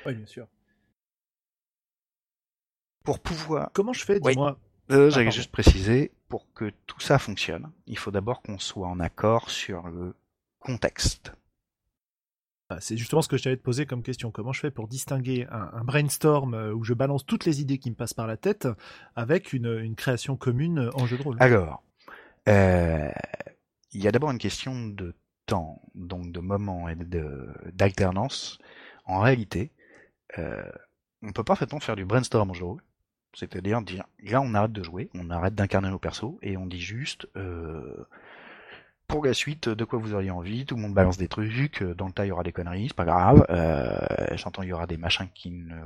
[0.05, 0.47] Oui, bien sûr.
[3.03, 4.34] pour pouvoir Comment je fais, Oui.
[4.34, 4.59] dis-moi?
[4.91, 5.32] Euh, J'allais pardon.
[5.36, 9.88] juste préciser, pour que tout ça fonctionne, il faut d'abord qu'on soit en accord sur
[9.88, 10.15] le
[10.59, 11.32] contexte.
[12.69, 14.30] Ah, C'est justement ce que je t'avais posé comme question.
[14.32, 17.80] Comment je fais pour distinguer un, un brainstorm euh, où je balance toutes les idées
[17.80, 18.67] qui me passent par la tête
[19.15, 21.38] avec une, une création commune en jeu de rôle?
[21.39, 21.84] Alors,
[22.47, 23.09] euh,
[23.91, 25.15] il y a d'abord une question de
[25.47, 28.59] temps, donc de moment et de- d'alternance.
[29.10, 29.72] En réalité,
[30.38, 30.72] euh,
[31.24, 32.84] on peut parfaitement faire du brainstorm en jeu rôle.
[33.34, 36.80] C'est-à-dire dire, là on arrête de jouer, on arrête d'incarner nos persos, et on dit
[36.80, 38.05] juste, euh,
[39.07, 41.95] pour la suite, de quoi vous auriez envie, tout le monde balance des trucs, euh,
[41.95, 43.45] dans le tas il y aura des conneries, c'est pas grave,
[44.36, 45.82] j'entends il y aura des machins qui ne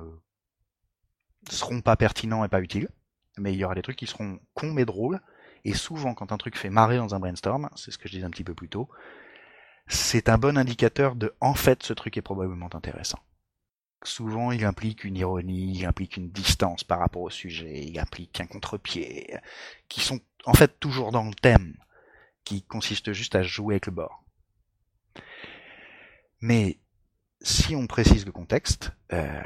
[1.49, 2.89] seront pas pertinents et pas utiles,
[3.38, 5.21] mais il y aura des trucs qui seront cons mais drôles,
[5.63, 8.26] et souvent quand un truc fait marrer dans un brainstorm, c'est ce que je disais
[8.26, 8.89] un petit peu plus tôt,
[9.88, 13.19] c'est un bon indicateur de en fait ce truc est probablement intéressant.
[14.03, 18.41] Souvent, il implique une ironie, il implique une distance par rapport au sujet, il implique
[18.41, 19.38] un contre-pied,
[19.88, 21.77] qui sont en fait toujours dans le thème,
[22.43, 24.23] qui consiste juste à jouer avec le bord.
[26.41, 26.79] Mais
[27.41, 29.41] si on précise le contexte, euh,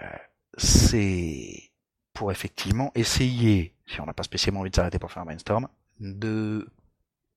[0.57, 1.71] c'est
[2.13, 5.67] pour effectivement essayer, si on n'a pas spécialement envie de s'arrêter pour faire un brainstorm,
[5.99, 6.67] de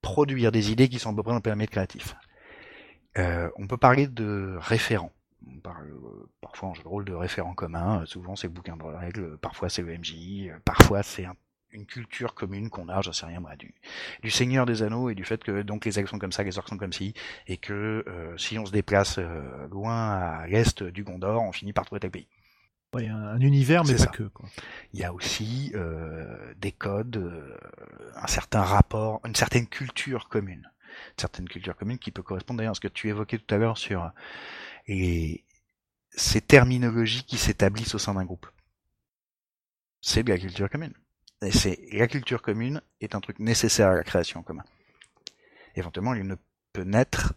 [0.01, 2.15] produire des idées qui sont à peu près dans le périmètre créatif.
[3.17, 5.11] Euh, on peut parler de référents.
[5.47, 8.01] On parle euh, parfois en jeu de rôle de référents communs.
[8.01, 11.35] Euh, Souvent c'est le bouquin de règles, parfois c'est le MJ, euh, parfois c'est un-
[11.71, 13.73] une culture commune qu'on a, je sais rien moi, du,
[14.21, 16.57] du Seigneur des Anneaux et du fait que donc les actions sont comme ça, les
[16.57, 17.13] orques sont comme ci,
[17.47, 21.73] et que euh, si on se déplace euh, loin à l'est du Gondor, on finit
[21.73, 22.27] par trouver tel pays.
[22.93, 24.09] Ouais, un, un univers, mais C'est pas ça.
[24.09, 24.23] que.
[24.23, 24.49] Quoi.
[24.93, 27.57] Il y a aussi euh, des codes, euh,
[28.15, 30.70] un certain rapport, une certaine culture commune.
[31.11, 33.57] Une certaine culture commune qui peut correspondre d'ailleurs à ce que tu évoquais tout à
[33.57, 34.11] l'heure sur
[34.87, 38.47] ces terminologies qui s'établissent au sein d'un groupe.
[40.01, 40.93] C'est de la culture commune.
[41.43, 44.63] Et c'est la culture commune est un truc nécessaire à la création en commun.
[45.75, 46.35] Éventuellement, il ne
[46.73, 47.33] peut naître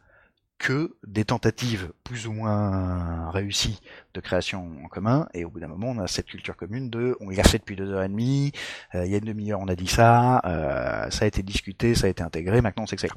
[0.59, 3.81] que des tentatives plus ou moins réussies
[4.15, 7.17] de création en commun, et au bout d'un moment, on a cette culture commune de,
[7.21, 8.53] on l'a fait depuis deux heures et demie,
[8.95, 11.95] euh, il y a une demi-heure, on a dit ça, euh, ça a été discuté,
[11.95, 13.11] ça a été intégré, maintenant on sait c'est.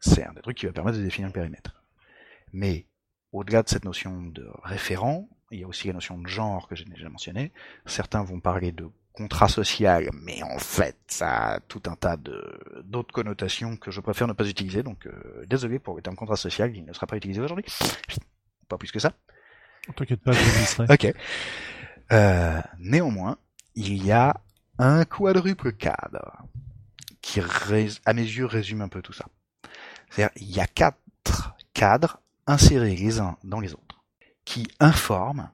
[0.00, 1.82] C'est un des trucs qui va permettre de définir le périmètre.
[2.52, 2.86] Mais,
[3.32, 6.74] au-delà de cette notion de référent, il y a aussi la notion de genre que
[6.74, 7.52] j'ai déjà mentionné.
[7.86, 12.82] Certains vont parler de contrat social, mais en fait, ça a tout un tas de
[12.84, 16.36] d'autres connotations que je préfère ne pas utiliser, donc euh, désolé pour le terme contrat
[16.36, 17.64] social, il ne sera pas utilisé aujourd'hui.
[18.68, 19.12] Pas plus que ça.
[19.94, 20.82] T'inquiète pas, je.
[20.92, 21.14] Ok.
[22.12, 23.38] Euh, néanmoins,
[23.74, 24.40] il y a
[24.78, 26.42] un quadruple cadre
[27.22, 27.40] qui,
[28.04, 29.26] à mes yeux, résume un peu tout ça.
[30.16, 34.02] C'est-à-dire, il y a quatre cadres insérés les uns dans les autres
[34.46, 35.50] qui informent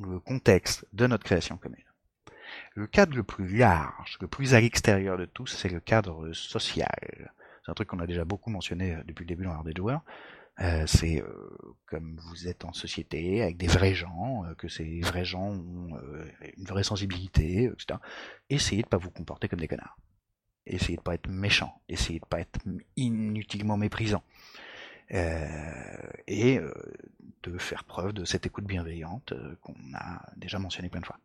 [0.00, 1.84] le contexte de notre création commune.
[2.74, 6.88] Le cadre le plus large, le plus à l'extérieur de tous, c'est le cadre social.
[7.62, 10.00] C'est un truc qu'on a déjà beaucoup mentionné euh, depuis le début dans des joueurs.
[10.60, 11.50] Euh, c'est euh,
[11.84, 15.98] comme vous êtes en société avec des vrais gens, que ces vrais gens ont
[16.56, 17.98] une vraie sensibilité, etc.
[18.48, 19.98] Essayez de pas vous comporter comme des connards.
[20.66, 21.82] Essayez de pas être méchant.
[21.88, 22.60] Essayez de pas être
[22.96, 24.22] inutilement méprisant.
[25.12, 26.72] Euh, et euh,
[27.42, 31.18] de faire preuve de cette écoute bienveillante euh, qu'on a déjà mentionné plein de fois.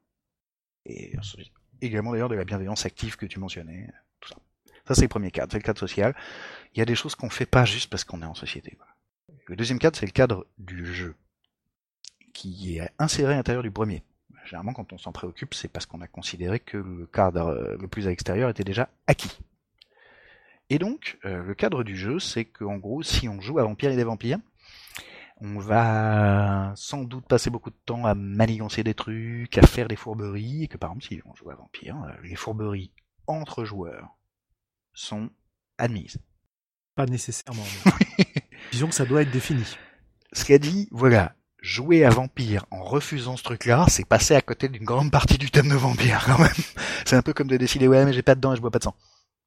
[0.85, 1.13] Et
[1.81, 4.35] également d'ailleurs de la bienveillance active que tu mentionnais, tout ça.
[4.87, 6.15] Ça c'est le premier cadre, c'est le cadre social.
[6.73, 8.77] Il y a des choses qu'on fait pas juste parce qu'on est en société.
[9.45, 11.15] Le deuxième cadre, c'est le cadre du jeu,
[12.33, 14.03] qui est inséré à l'intérieur du premier.
[14.47, 17.87] Généralement, quand on s'en préoccupe, c'est parce qu'on a considéré que le cadre euh, le
[17.87, 19.37] plus à l'extérieur était déjà acquis.
[20.69, 23.91] Et donc, euh, le cadre du jeu, c'est qu'en gros, si on joue à Vampire
[23.91, 24.39] et des Vampires,
[25.39, 29.95] on va sans doute passer beaucoup de temps à manigancer des trucs, à faire des
[29.95, 32.91] fourberies, et que par exemple, si on joue à Vampire, euh, les fourberies
[33.27, 34.17] entre joueurs
[34.93, 35.29] sont
[35.77, 36.17] admises.
[36.95, 37.63] Pas nécessairement.
[38.17, 38.25] mais-
[38.71, 39.63] Disons que ça doit être défini.
[40.33, 41.35] Ce qu'a dit, voilà,
[41.67, 45.51] jouer à Vampire en refusant ce truc-là, c'est passer à côté d'une grande partie du
[45.51, 46.49] thème de Vampire quand même.
[47.05, 48.71] C'est un peu comme de décider, ouais, mais j'ai pas de dents et je bois
[48.71, 48.95] pas de sang.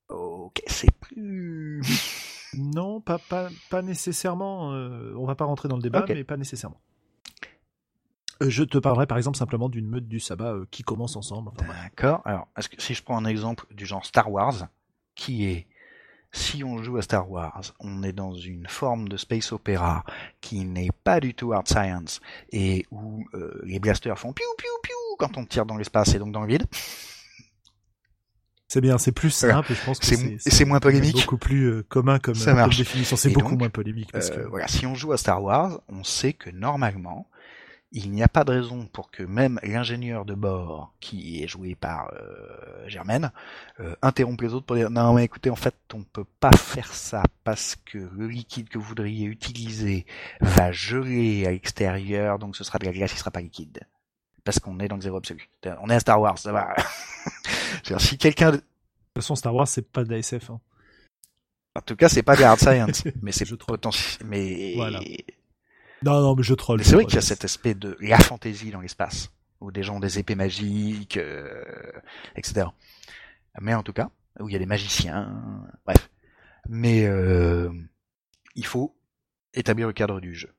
[0.09, 1.83] Ok, c'est plus...
[2.55, 4.73] Non, pas, pas, pas nécessairement.
[4.73, 6.81] euh, on va pas rentrer dans le débat, mais pas nécessairement.
[8.43, 11.53] Euh, Je te parlerai par exemple simplement d'une meute du sabbat euh, qui commence ensemble.
[11.59, 12.23] D'accord.
[12.25, 14.67] Alors, que si je prends un exemple du genre Star Wars,
[15.15, 15.69] qui est
[16.33, 20.05] si on joue à Star Wars, on est dans une forme de space opéra
[20.41, 22.21] qui n'est pas du tout hard science
[22.53, 26.19] et où euh, les blasters font piou piou piou quand on tire dans l'espace et
[26.19, 26.67] donc dans le vide.
[28.69, 29.75] C'est bien, c'est plus simple.
[29.75, 31.17] Je pense que C'est c'est mo- c'est moins polémique.
[31.17, 33.17] Beaucoup plus euh, commun comme, Ça euh, comme définition.
[33.17, 35.81] C'est beaucoup donc, moins polémique parce Euh, que voilà, si on joue à Star Wars,
[35.89, 37.27] on sait que normalement,
[37.93, 41.75] il n'y a pas de raison pour que même l'ingénieur de bord, qui est joué
[41.75, 43.33] par euh, Germaine,
[43.81, 46.93] euh, interrompe les autres pour dire non mais écoutez en fait on peut pas faire
[46.95, 50.07] ça parce que le liquide que vous voudriez utiliser
[50.41, 53.81] va geler à l'extérieur donc ce sera de la glace qui sera pas liquide
[54.45, 55.51] parce qu'on est dans le zéro absolu.
[55.83, 56.75] On est à Star Wars, ça va.
[57.99, 58.65] Si quelqu'un, de toute
[59.17, 60.51] façon Star Wars c'est pas de la SF.
[60.51, 60.61] hein.
[61.75, 64.27] en tout cas, c'est pas de hard science, mais c'est potentiel.
[64.27, 65.01] Mais Voilà.
[66.03, 66.83] Non non mais je troll.
[66.85, 69.31] C'est vrai qu'il y a cet aspect de la fantaisie dans l'espace,
[69.61, 71.63] où des gens ont des épées magiques, euh,
[72.37, 72.67] etc.
[73.61, 75.43] Mais en tout cas, où il y a des magiciens,
[75.85, 76.11] bref.
[76.69, 77.71] Mais euh,
[78.55, 78.97] il faut
[79.55, 80.55] établir le cadre du jeu.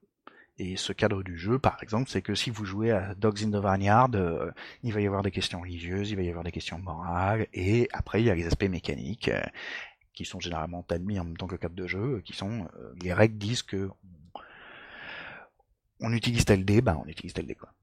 [0.57, 3.49] Et ce cadre du jeu, par exemple, c'est que si vous jouez à Dogs in
[3.49, 4.51] the Vineyard, euh,
[4.83, 7.87] il va y avoir des questions religieuses, il va y avoir des questions morales, et
[7.93, 9.41] après il y a les aspects mécaniques, euh,
[10.13, 12.93] qui sont généralement admis en même temps que le cadre de jeu, qui sont euh,
[13.01, 13.89] les règles disent que
[16.01, 17.73] on utilise tel dé, ben on utilise tel dé quoi.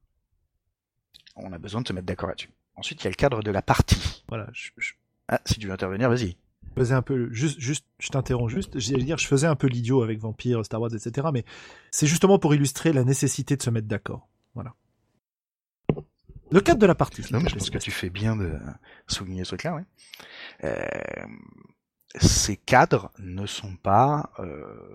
[1.37, 2.51] On a besoin de se mettre d'accord là-dessus.
[2.77, 4.25] Ensuite, il y a le cadre de la partie.
[4.29, 4.49] Voilà.
[4.53, 4.93] Je, je
[5.29, 6.37] Ah, si tu veux intervenir, vas-y.
[6.77, 8.79] faisais un peu juste juste je t'interromps juste.
[8.79, 11.29] J'allais dire je faisais un peu l'idiot avec Vampire, Star Wars, etc.
[11.33, 11.45] Mais
[11.91, 14.29] c'est justement pour illustrer la nécessité de se mettre d'accord.
[14.55, 14.75] Voilà.
[16.51, 17.23] Le cadre de la partie.
[17.31, 18.59] Non, mais je pense que tu fais bien de
[19.07, 19.85] souligner ce truc-là, ouais.
[20.64, 21.27] Euh,
[22.19, 24.91] ces cadres ne sont pas euh,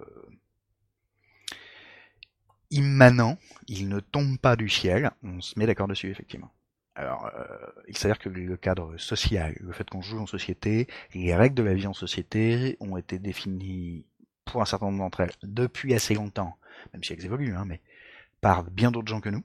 [2.74, 6.52] immanents, ils ne tombent pas du ciel, on se met d'accord dessus, effectivement.
[6.96, 11.36] Alors, euh, il s'avère que le cadre social, le fait qu'on joue en société, les
[11.36, 14.06] règles de la vie en société ont été définies
[14.46, 16.56] pour un certain nombre d'entre elles depuis assez longtemps,
[16.94, 17.82] même si elles évoluent, hein, mais
[18.42, 19.44] par bien d'autres gens que nous.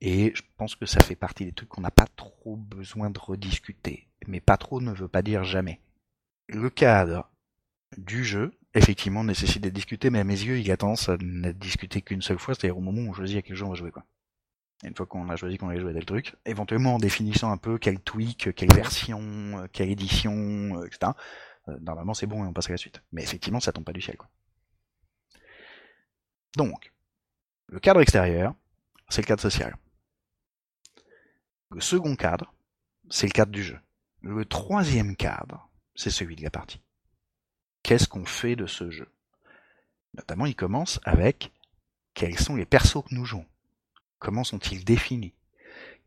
[0.00, 3.18] Et je pense que ça fait partie des trucs qu'on n'a pas trop besoin de
[3.18, 4.08] rediscuter.
[4.26, 5.80] Mais pas trop ne veut pas dire jamais.
[6.48, 7.30] Le cadre
[7.96, 11.58] du jeu, effectivement, nécessite d'être discuté, mais à mes yeux, il a tendance à n'être
[11.58, 13.74] discuté qu'une seule fois, c'est-à-dire au moment où on choisit à quel jeu on va
[13.74, 14.04] jouer, quoi.
[14.84, 17.56] Une fois qu'on a choisi qu'on allait jouer à tel truc, éventuellement en définissant un
[17.56, 21.12] peu quel tweak, quelle version, quelle édition, euh, etc.
[21.68, 23.00] euh, Normalement, c'est bon et on passe à la suite.
[23.12, 24.28] Mais effectivement, ça tombe pas du ciel, quoi.
[26.56, 26.92] Donc,
[27.68, 28.54] le cadre extérieur,
[29.08, 29.76] c'est le cadre social.
[31.70, 32.52] Le second cadre,
[33.08, 33.78] c'est le cadre du jeu.
[34.20, 36.81] Le troisième cadre, c'est celui de la partie.
[37.82, 39.08] Qu'est-ce qu'on fait de ce jeu?
[40.14, 41.52] Notamment, il commence avec
[42.14, 43.46] quels sont les persos que nous jouons?
[44.18, 45.34] Comment sont-ils définis?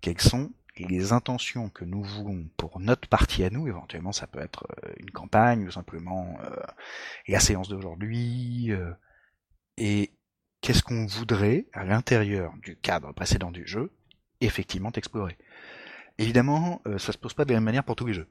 [0.01, 3.67] Quelles sont les intentions que nous voulons pour notre partie à nous?
[3.67, 6.55] Éventuellement, ça peut être euh, une campagne ou simplement euh,
[7.27, 8.71] la séance d'aujourd'hui.
[8.71, 8.91] euh,
[9.77, 10.11] et
[10.61, 13.91] qu'est-ce qu'on voudrait, à l'intérieur du cadre précédent du jeu,
[14.39, 15.37] effectivement explorer?
[16.17, 18.29] Évidemment, euh, ça se pose pas de la même manière pour tous les jeux.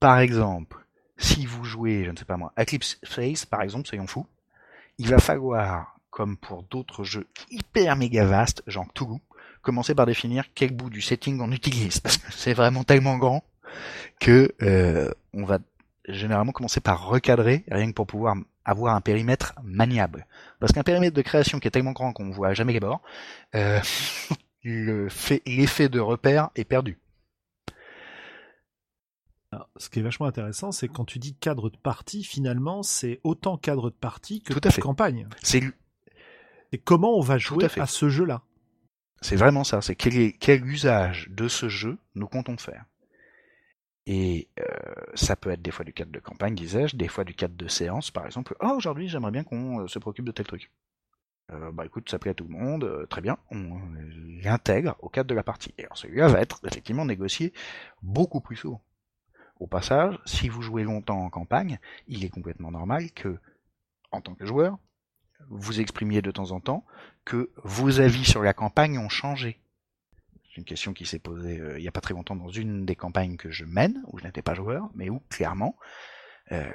[0.00, 0.86] Par exemple,
[1.22, 4.26] si vous jouez, je ne sais pas moi, Eclipse Face, par exemple, soyons fous,
[4.98, 9.20] il va falloir, comme pour d'autres jeux hyper méga vastes, genre Toulouse,
[9.62, 13.44] commencer par définir quel bout du setting on utilise, parce que c'est vraiment tellement grand
[14.20, 15.58] que euh, on va
[16.08, 20.26] généralement commencer par recadrer, rien que pour pouvoir avoir un périmètre maniable.
[20.60, 23.02] Parce qu'un périmètre de création qui est tellement grand qu'on voit jamais les bords,
[23.54, 23.80] euh,
[24.64, 26.98] l'effet de repère est perdu.
[29.52, 33.20] Alors, ce qui est vachement intéressant, c'est quand tu dis cadre de partie, finalement, c'est
[33.22, 34.80] autant cadre de partie que Tout à de fait.
[34.80, 35.28] campagne.
[35.42, 35.62] C'est
[36.72, 38.42] Et comment on va jouer à ce jeu-là
[39.20, 42.86] C'est vraiment ça, c'est quel, est- quel usage de ce jeu nous comptons faire.
[44.06, 44.64] Et euh,
[45.14, 47.68] ça peut être des fois du cadre de campagne, disais-je, des fois du cadre de
[47.68, 48.56] séance, par exemple.
[48.58, 50.72] Ah, aujourd'hui, j'aimerais bien qu'on euh, se préoccupe de tel truc.
[51.52, 53.78] Euh, bah écoute, ça plaît à tout le monde, euh, très bien, on
[54.42, 55.74] l'intègre au cadre de la partie.
[55.76, 57.52] Et alors celui-là va être effectivement négocié
[58.02, 58.82] beaucoup plus souvent.
[59.62, 63.38] Au passage, si vous jouez longtemps en campagne, il est complètement normal que,
[64.10, 64.76] en tant que joueur,
[65.50, 66.84] vous exprimiez de temps en temps
[67.24, 69.60] que vos avis sur la campagne ont changé.
[70.42, 72.84] C'est une question qui s'est posée euh, il n'y a pas très longtemps dans une
[72.84, 75.76] des campagnes que je mène, où je n'étais pas joueur, mais où clairement
[76.50, 76.68] euh,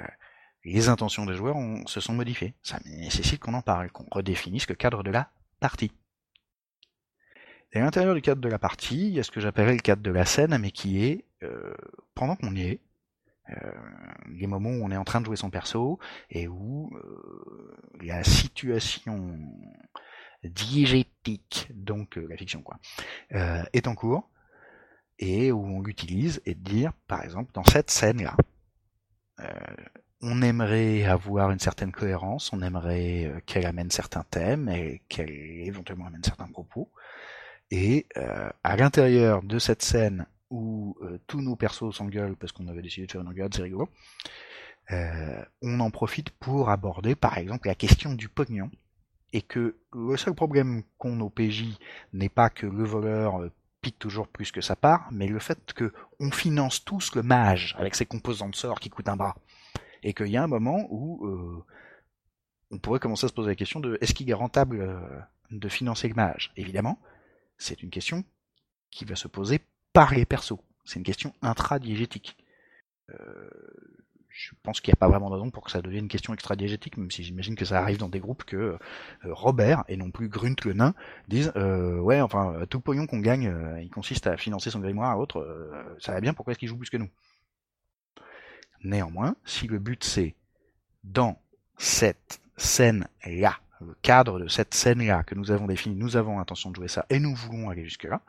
[0.64, 2.54] les intentions des joueurs se sont modifiées.
[2.62, 5.30] Ça nécessite qu'on en parle, qu'on redéfinisse le cadre de la
[5.60, 5.92] partie.
[7.72, 9.82] Et à l'intérieur du cadre de la partie, il y a ce que j'appellerais le
[9.82, 11.74] cadre de la scène, mais qui est, euh,
[12.14, 12.80] pendant qu'on y est,
[13.50, 13.72] euh,
[14.28, 15.98] les moments où on est en train de jouer son perso,
[16.30, 19.38] et où euh, la situation
[20.44, 22.78] diégétique, donc la fiction quoi,
[23.30, 24.28] est en cours,
[25.18, 28.36] et où on l'utilise, et de dire, par exemple, dans cette scène-là,
[29.40, 29.46] euh,
[30.20, 36.06] on aimerait avoir une certaine cohérence, on aimerait qu'elle amène certains thèmes, et qu'elle éventuellement
[36.06, 36.92] amène certains propos,
[37.70, 42.82] et à l'intérieur de cette scène où euh, tous nos persos s'engueulent parce qu'on avait
[42.82, 43.88] décidé de faire une engueulade, c'est rigolo,
[44.90, 48.70] euh, on en profite pour aborder par exemple la question du pognon,
[49.32, 51.78] et que le seul problème qu'ont nos PJ
[52.14, 55.72] n'est pas que le voleur euh, pique toujours plus que sa part, mais le fait
[55.74, 59.36] que on finance tous le mage avec ses composants de sort qui coûtent un bras,
[60.02, 61.62] et qu'il y a un moment où
[62.70, 66.08] on pourrait commencer à se poser la question de est-ce qu'il est rentable de financer
[66.08, 66.52] le mage?
[66.56, 66.98] Évidemment,
[67.56, 68.24] c'est une question
[68.90, 69.60] qui va se poser
[69.98, 70.60] par les persos.
[70.84, 72.36] C'est une question intradiégétique.
[73.10, 73.50] Euh,
[74.28, 76.32] je pense qu'il n'y a pas vraiment de raison pour que ça devienne une question
[76.32, 78.78] extradiégétique, même si j'imagine que ça arrive dans des groupes que euh,
[79.24, 80.94] Robert, et non plus Grunt le nain,
[81.26, 85.18] disent euh, Ouais, enfin, tout pognon qu'on gagne, il consiste à financer son grimoire à
[85.18, 85.44] autre,
[85.98, 87.10] ça va bien, pourquoi est-ce qu'il joue plus que nous?
[88.84, 90.36] Néanmoins, si le but c'est
[91.02, 91.42] dans
[91.76, 96.76] cette scène-là, le cadre de cette scène-là que nous avons défini, nous avons l'intention de
[96.76, 98.20] jouer ça et nous voulons aller jusque-là,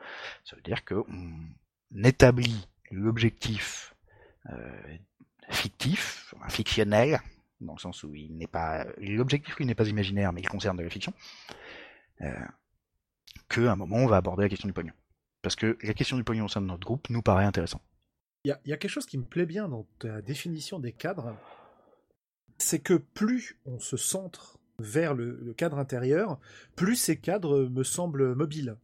[0.43, 1.05] ça veut dire qu'on
[2.03, 3.95] établit l'objectif
[4.49, 4.97] euh,
[5.49, 7.19] fictif, fictionnel,
[7.61, 10.77] dans le sens où il n'est pas l'objectif lui n'est pas imaginaire mais il concerne
[10.77, 11.13] de la fiction,
[12.21, 12.33] euh,
[13.49, 14.93] qu'à un moment on va aborder la question du pognon.
[15.41, 17.81] Parce que la question du pognon au sein de notre groupe nous paraît intéressant.
[18.43, 20.79] Il y a, il y a quelque chose qui me plaît bien dans ta définition
[20.79, 21.35] des cadres,
[22.57, 26.39] c'est que plus on se centre vers le, le cadre intérieur,
[26.75, 28.77] plus ces cadres me semblent mobiles.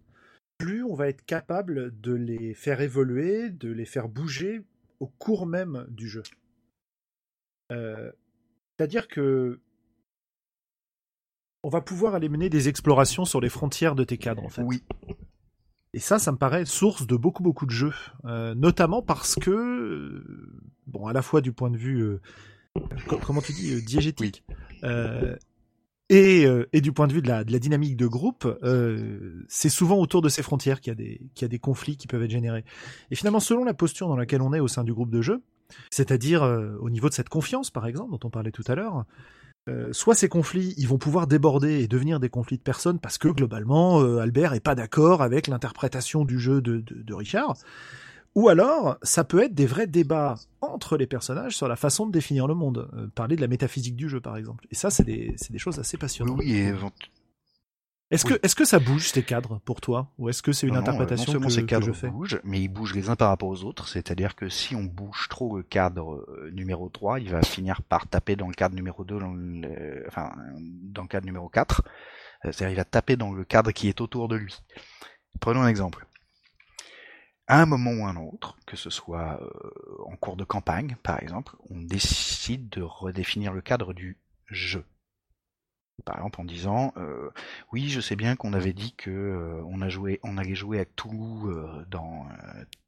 [0.57, 4.61] Plus on va être capable de les faire évoluer, de les faire bouger
[4.99, 6.23] au cours même du jeu.
[7.71, 8.11] Euh,
[8.77, 9.59] C'est-à-dire que
[11.63, 14.61] on va pouvoir aller mener des explorations sur les frontières de tes cadres, en fait.
[14.61, 14.83] Oui,
[15.93, 17.93] Et ça, ça me paraît source de beaucoup, beaucoup de jeux.
[18.25, 20.23] Euh, notamment parce que, euh,
[20.85, 22.21] bon, à la fois du point de vue, euh,
[23.07, 24.43] co- comment tu dis, diégétique,
[26.09, 29.43] et, euh, et du point de vue de la, de la dynamique de groupe, euh,
[29.47, 31.97] c'est souvent autour de ces frontières qu'il y, a des, qu'il y a des conflits
[31.97, 32.63] qui peuvent être générés.
[33.11, 35.41] Et finalement, selon la posture dans laquelle on est au sein du groupe de jeu,
[35.89, 39.05] c'est-à-dire euh, au niveau de cette confiance, par exemple, dont on parlait tout à l'heure,
[39.67, 43.17] euh, soit ces conflits, ils vont pouvoir déborder et devenir des conflits de personnes parce
[43.17, 47.55] que globalement, euh, Albert est pas d'accord avec l'interprétation du jeu de, de, de Richard.
[48.35, 52.11] Ou alors, ça peut être des vrais débats entre les personnages sur la façon de
[52.11, 52.89] définir le monde.
[52.93, 54.67] Euh, parler de la métaphysique du jeu, par exemple.
[54.71, 56.37] Et ça, c'est des, choses assez passionnantes.
[56.39, 56.73] oui, et
[58.11, 58.33] Est-ce oui.
[58.39, 60.11] que, que ça bouge ces cadres pour toi?
[60.17, 62.09] Ou est-ce que c'est une Non, interprétation non seulement que, ces que cadres je fais?
[62.09, 63.87] bougent, mais ils bougent les uns par rapport aux autres.
[63.87, 68.07] C'est-à-dire que si on bouge trop le cadre euh, numéro 3, il va finir par
[68.07, 70.31] taper dans le cadre numéro 2, dans le, enfin,
[70.83, 71.83] dans le cadre numéro 4.
[72.45, 74.55] Euh, C'est-à-dire il va taper dans le cadre qui est autour de lui.
[75.39, 76.05] Prenons un exemple.
[77.47, 81.21] À un moment ou un autre, que ce soit euh, en cours de campagne, par
[81.21, 84.17] exemple, on décide de redéfinir le cadre du
[84.47, 84.83] jeu.
[86.03, 87.29] Par exemple en disant euh,
[87.71, 89.81] oui je sais bien qu'on avait dit que euh, on
[90.37, 92.27] allait jouer à Toulouse euh, dans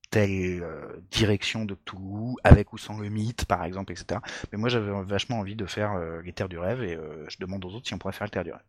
[0.09, 0.63] telle
[1.11, 4.19] direction de Toulouse avec ou sans le mythe par exemple etc.
[4.51, 6.97] Mais moi j'avais vachement envie de faire les terres du rêve et
[7.27, 8.63] je demande aux autres si on pourrait faire les terres du rêve.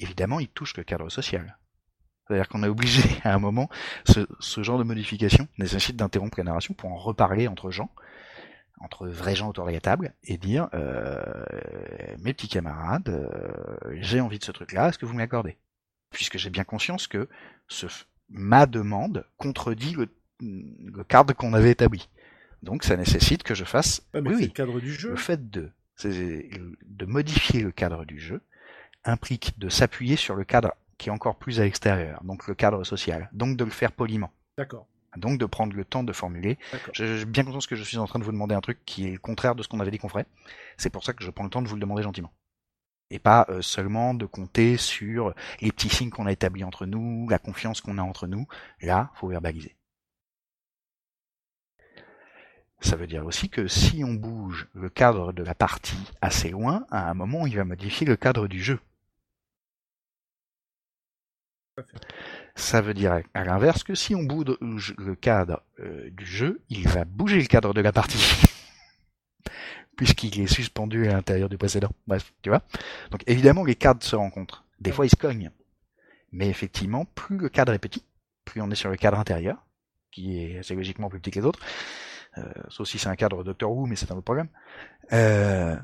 [0.00, 1.56] Évidemment il touche le cadre social.
[2.26, 3.68] C'est-à-dire qu'on est obligé à un moment
[4.04, 7.90] ce, ce genre de modification nécessite d'interrompre la narration pour en reparler entre gens
[8.80, 11.22] entre vrais gens autour de la table et dire euh,
[12.20, 15.56] mes petits camarades, euh, j'ai envie de ce truc-là, est-ce que vous me l'accordez?
[16.10, 17.28] Puisque j'ai bien conscience que
[17.68, 17.86] ce,
[18.28, 20.08] ma demande contredit le,
[20.40, 22.08] le cadre qu'on avait établi.
[22.62, 25.10] Donc ça nécessite que je fasse ah, mais oui, le cadre du jeu.
[25.10, 25.70] Le fait de
[26.04, 28.42] de modifier le cadre du jeu
[29.04, 32.84] implique de s'appuyer sur le cadre qui est encore plus à l'extérieur, donc le cadre
[32.84, 34.30] social, donc de le faire poliment.
[34.58, 34.86] D'accord
[35.16, 36.58] donc de prendre le temps de formuler.
[36.92, 39.12] J'ai bien conscience que je suis en train de vous demander un truc qui est
[39.12, 40.26] le contraire de ce qu'on avait dit qu'on ferait.
[40.76, 42.32] C'est pour ça que je prends le temps de vous le demander gentiment.
[43.10, 47.28] Et pas euh, seulement de compter sur les petits signes qu'on a établis entre nous,
[47.28, 48.46] la confiance qu'on a entre nous.
[48.80, 49.76] Là, faut verbaliser.
[52.80, 56.84] Ça veut dire aussi que si on bouge le cadre de la partie assez loin,
[56.90, 58.80] à un moment, il va modifier le cadre du jeu.
[62.54, 66.88] Ça veut dire à l'inverse que si on bouge le cadre euh, du jeu, il
[66.88, 68.42] va bouger le cadre de la partie.
[69.96, 71.90] Puisqu'il est suspendu à l'intérieur du précédent.
[72.06, 72.62] Bref, tu vois.
[73.10, 74.64] Donc évidemment, les cadres se rencontrent.
[74.80, 75.50] Des fois, ils se cognent.
[76.32, 78.04] Mais effectivement, plus le cadre est petit,
[78.44, 79.64] plus on est sur le cadre intérieur,
[80.10, 81.60] qui est assez logiquement plus petit que les autres.
[82.38, 84.48] Euh, sauf si c'est un cadre Doctor Who, mais c'est un autre problème.
[85.12, 85.76] Euh,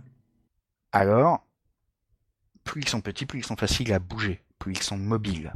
[0.91, 1.47] alors,
[2.65, 5.53] plus ils sont petits, plus ils sont faciles à bouger, plus ils sont mobiles.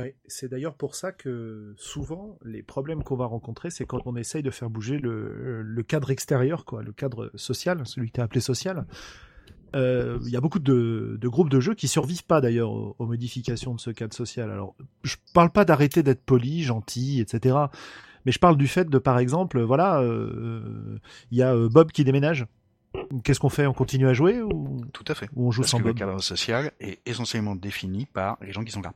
[0.00, 4.16] Ouais, c'est d'ailleurs pour ça que souvent les problèmes qu'on va rencontrer, c'est quand on
[4.16, 8.20] essaye de faire bouger le, le, cadre extérieur, quoi, le cadre social, celui que tu
[8.20, 8.86] as appelé social.
[9.76, 12.96] Euh, il y a beaucoup de, de, groupes de jeux qui survivent pas d'ailleurs aux,
[12.98, 14.50] aux, modifications de ce cadre social.
[14.50, 14.74] Alors,
[15.04, 17.56] je parle pas d'arrêter d'être poli, gentil, etc.
[18.26, 20.98] Mais je parle du fait de, par exemple, voilà, euh,
[21.30, 22.46] il y a euh, Bob qui déménage.
[23.22, 23.66] Qu'est-ce qu'on fait?
[23.66, 25.28] On continue à jouer ou Tout à fait.
[25.36, 25.94] Ou on joue Parce sans que Bob?
[25.94, 28.92] Le cadre social est essentiellement défini par les gens qui sont là.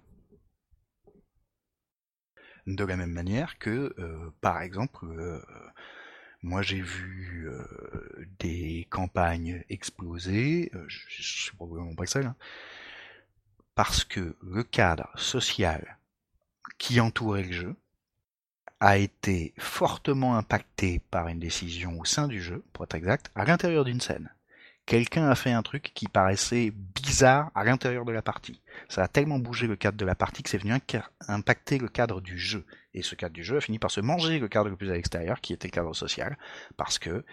[2.66, 5.40] De la même manière que, euh, par exemple, euh,
[6.42, 12.36] moi j'ai vu euh, des campagnes exploser, je, je suis probablement pas le seul, hein,
[13.74, 15.98] parce que le cadre social
[16.78, 17.76] qui entourait le jeu
[18.80, 23.44] a été fortement impacté par une décision au sein du jeu, pour être exact, à
[23.44, 24.30] l'intérieur d'une scène
[24.86, 28.60] quelqu'un a fait un truc qui paraissait bizarre à l'intérieur de la partie.
[28.88, 30.74] Ça a tellement bougé le cadre de la partie que c'est venu
[31.28, 32.66] impacter le cadre du jeu.
[32.92, 34.94] Et ce cadre du jeu a fini par se manger le cadre le plus à
[34.94, 36.38] l'extérieur, qui était le cadre social,
[36.76, 37.24] parce que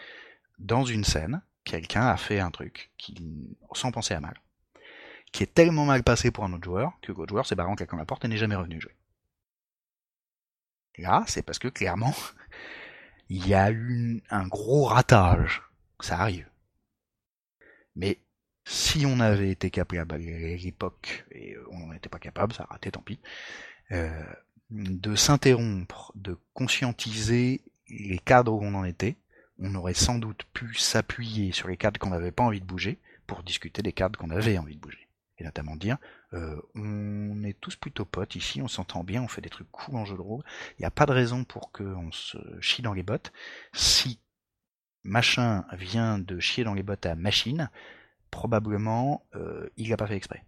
[0.60, 4.39] dans une scène, quelqu'un a fait un truc qui, sans penser à mal,
[5.32, 7.76] qui est tellement mal passé pour un autre joueur que l'autre joueur s'est barré en
[7.76, 8.95] claquant la porte et n'est jamais revenu jouer.
[10.97, 12.14] Là, c'est parce que clairement,
[13.30, 15.64] il y a eu un gros ratage.
[15.99, 16.51] Ça arrive.
[17.95, 18.19] Mais
[18.65, 22.73] si on avait été capable à l'époque, et on n'en était pas capable, ça a
[22.73, 23.19] raté, tant pis,
[23.91, 24.23] euh,
[24.69, 29.17] de s'interrompre, de conscientiser les cadres où on en était,
[29.59, 32.99] on aurait sans doute pu s'appuyer sur les cadres qu'on n'avait pas envie de bouger
[33.27, 35.07] pour discuter des cadres qu'on avait envie de bouger.
[35.37, 35.97] Et notamment dire,
[36.33, 39.95] euh, on est tous plutôt potes ici, on s'entend bien, on fait des trucs cool
[39.95, 40.43] en jeu de rôle,
[40.77, 43.33] il n'y a pas de raison pour qu'on se chie dans les bottes.
[43.73, 44.19] Si
[45.04, 47.70] machin vient de chier dans les bottes à machine,
[48.30, 50.45] probablement euh, il l'a pas fait exprès.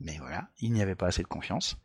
[0.00, 1.78] Mais voilà, il n'y avait pas assez de confiance,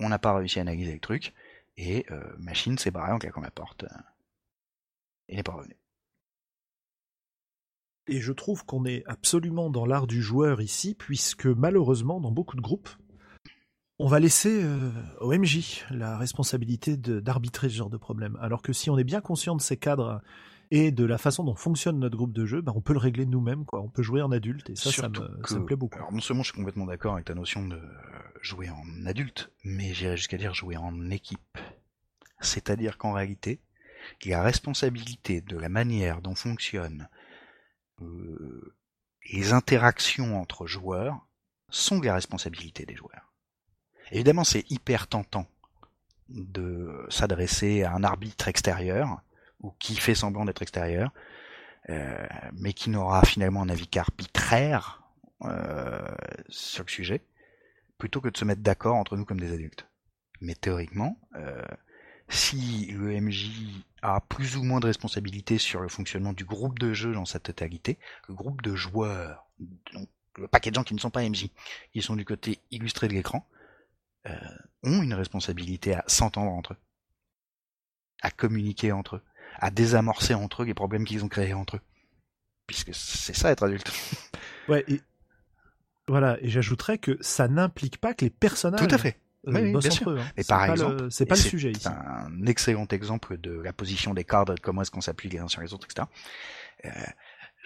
[0.00, 1.34] on n'a pas réussi à analyser le truc,
[1.76, 3.84] et euh, machine s'est barré en claquant la porte.
[5.28, 5.76] Il n'est pas revenu.
[8.08, 12.56] Et je trouve qu'on est absolument dans l'art du joueur ici, puisque malheureusement, dans beaucoup
[12.56, 12.88] de groupes,
[13.98, 18.38] on va laisser euh, au MJ la responsabilité d'arbitrer ce genre de problème.
[18.40, 20.22] Alors que si on est bien conscient de ces cadres
[20.70, 23.26] et de la façon dont fonctionne notre groupe de jeu, ben on peut le régler
[23.26, 23.80] nous-mêmes, quoi.
[23.80, 25.14] On peut jouer en adulte, et ça, ça me,
[25.46, 25.96] ça me, plaît beaucoup.
[25.96, 27.80] Alors non seulement je suis complètement d'accord avec ta notion de
[28.42, 31.58] jouer en adulte, mais j'irais jusqu'à dire jouer en équipe.
[32.40, 33.60] C'est-à-dire qu'en réalité,
[34.24, 37.08] la responsabilité de la manière dont fonctionnent
[38.02, 38.74] euh,
[39.32, 41.26] les interactions entre joueurs
[41.68, 43.32] sont la responsabilité des joueurs.
[44.12, 45.46] Évidemment, c'est hyper tentant
[46.28, 49.20] de s'adresser à un arbitre extérieur
[49.60, 51.12] ou qui fait semblant d'être extérieur,
[51.88, 55.02] euh, mais qui n'aura finalement un avis qu'arbitraire
[55.42, 56.08] euh,
[56.48, 57.22] sur le sujet,
[57.98, 59.88] plutôt que de se mettre d'accord entre nous comme des adultes.
[60.40, 61.62] Mais théoriquement, euh,
[62.28, 63.50] si le MJ
[64.02, 67.38] a plus ou moins de responsabilité sur le fonctionnement du groupe de jeu dans sa
[67.38, 67.98] totalité,
[68.28, 69.46] le groupe de joueurs,
[69.92, 71.50] donc le paquet de gens qui ne sont pas MJ,
[71.92, 73.48] qui sont du côté illustré de l'écran,
[74.26, 74.36] euh,
[74.82, 76.78] ont une responsabilité à s'entendre entre eux,
[78.22, 79.22] à communiquer entre eux,
[79.58, 81.80] à désamorcer entre eux les problèmes qu'ils ont créés entre eux.
[82.66, 83.90] Puisque c'est ça être adulte.
[84.68, 85.00] Ouais, et
[86.08, 89.18] voilà, et j'ajouterais que ça n'implique pas que les personnages Tout à fait.
[89.46, 90.10] euh, Oui, oui, bossent bien entre sûr.
[90.10, 90.18] eux.
[90.20, 90.26] hein.
[90.36, 91.86] Et C'est par pas exemple, le- c'est pas le c'est sujet ici.
[91.88, 95.46] un excellent exemple de la position des cadres, de comment est-ce qu'on s'appuie les uns
[95.48, 96.08] sur les autres, etc.
[96.84, 96.90] Euh,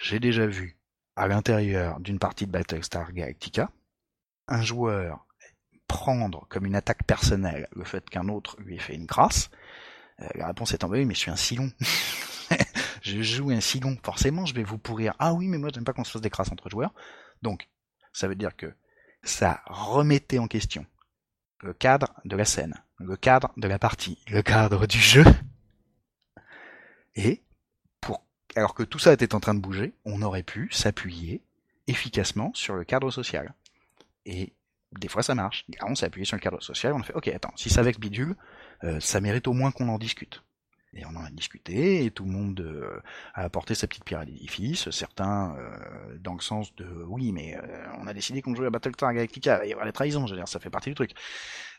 [0.03, 0.77] J'ai déjà vu
[1.17, 3.71] à l'intérieur d'une partie de Battlestar Galactica
[4.49, 5.27] un joueur
[5.87, 9.51] prendre comme une attaque personnelle le fait qu'un autre lui ait fait une crasse.
[10.21, 11.71] Euh, la réponse étant bah oui, mais je suis un silon.
[13.03, 15.15] je joue un silon, forcément je vais vous pourrir.
[15.19, 16.93] Ah oui, mais moi j'aime pas qu'on se fasse des crasses entre joueurs.
[17.43, 17.69] Donc,
[18.13, 18.73] ça veut dire que
[19.23, 20.87] ça remettait en question
[21.61, 25.25] le cadre de la scène, le cadre de la partie, le cadre du jeu.
[27.15, 27.43] Et
[28.57, 31.43] alors que tout ça était en train de bouger, on aurait pu s'appuyer
[31.87, 33.55] efficacement sur le cadre social.
[34.27, 34.53] Et
[34.93, 35.65] des fois ça marche.
[35.69, 37.81] Là, on s'est appuyé sur le cadre social, on a fait, ok, attends, si ça
[37.81, 38.37] avec bidule,
[38.85, 40.43] euh, ça mérite au moins qu'on en discute.
[40.93, 43.01] Et on en a discuté, et tout le monde euh,
[43.35, 47.57] a apporté sa petite pierre à l'édifice, certains euh, dans le sens de oui, mais
[47.57, 47.61] euh,
[48.01, 50.39] on a décidé qu'on jouait à Battlestar Galactica, il y avoir des trahisons, je veux
[50.39, 51.13] dire, ça fait partie du truc.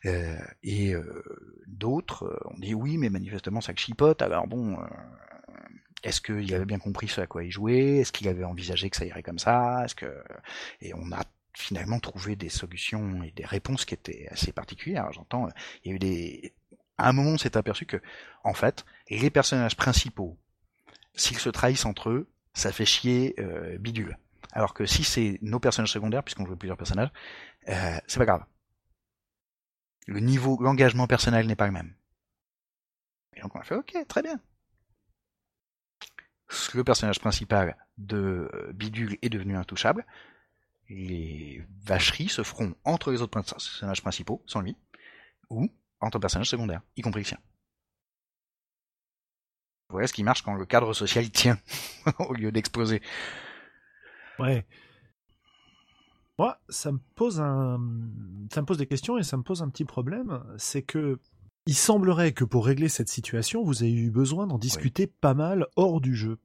[0.05, 1.23] Euh, et euh,
[1.67, 4.77] d'autres ont dit oui, mais manifestement ça chipote, alors bon,
[6.03, 7.97] est-ce qu'il avait bien compris ce à quoi il jouait?
[7.97, 9.83] Est-ce qu'il avait envisagé que ça irait comme ça?
[9.83, 10.23] Est-ce que
[10.79, 11.23] et on a
[11.53, 15.11] finalement trouvé des solutions et des réponses qui étaient assez particulières.
[15.11, 15.49] J'entends,
[15.83, 16.53] il y a eu des
[17.01, 17.97] à un moment, on s'est aperçu que,
[18.43, 20.37] en fait, les personnages principaux,
[21.15, 24.17] s'ils se trahissent entre eux, ça fait chier euh, bidule.
[24.51, 27.11] Alors que si c'est nos personnages secondaires, puisqu'on joue plusieurs personnages,
[27.69, 28.45] euh, c'est pas grave.
[30.07, 31.95] Le niveau, l'engagement personnel n'est pas le même.
[33.35, 34.39] Et donc on a fait, ok, très bien.
[36.73, 40.05] Le personnage principal de euh, Bidule est devenu intouchable.
[40.89, 44.75] Les vacheries se feront entre les autres personnages principaux, sans lui,
[45.49, 45.69] ou
[46.01, 47.37] entre personnages secondaires, y compris le sien.
[49.89, 51.59] Voilà ce qui marche quand le cadre social tient,
[52.19, 53.01] au lieu d'exploser.
[54.39, 54.65] Ouais.
[56.39, 57.79] Moi, ça me pose un,
[58.51, 61.19] ça me pose des questions et ça me pose un petit problème, c'est que
[61.67, 65.67] il semblerait que pour régler cette situation, vous ayez eu besoin d'en discuter pas mal
[65.75, 66.39] hors du jeu.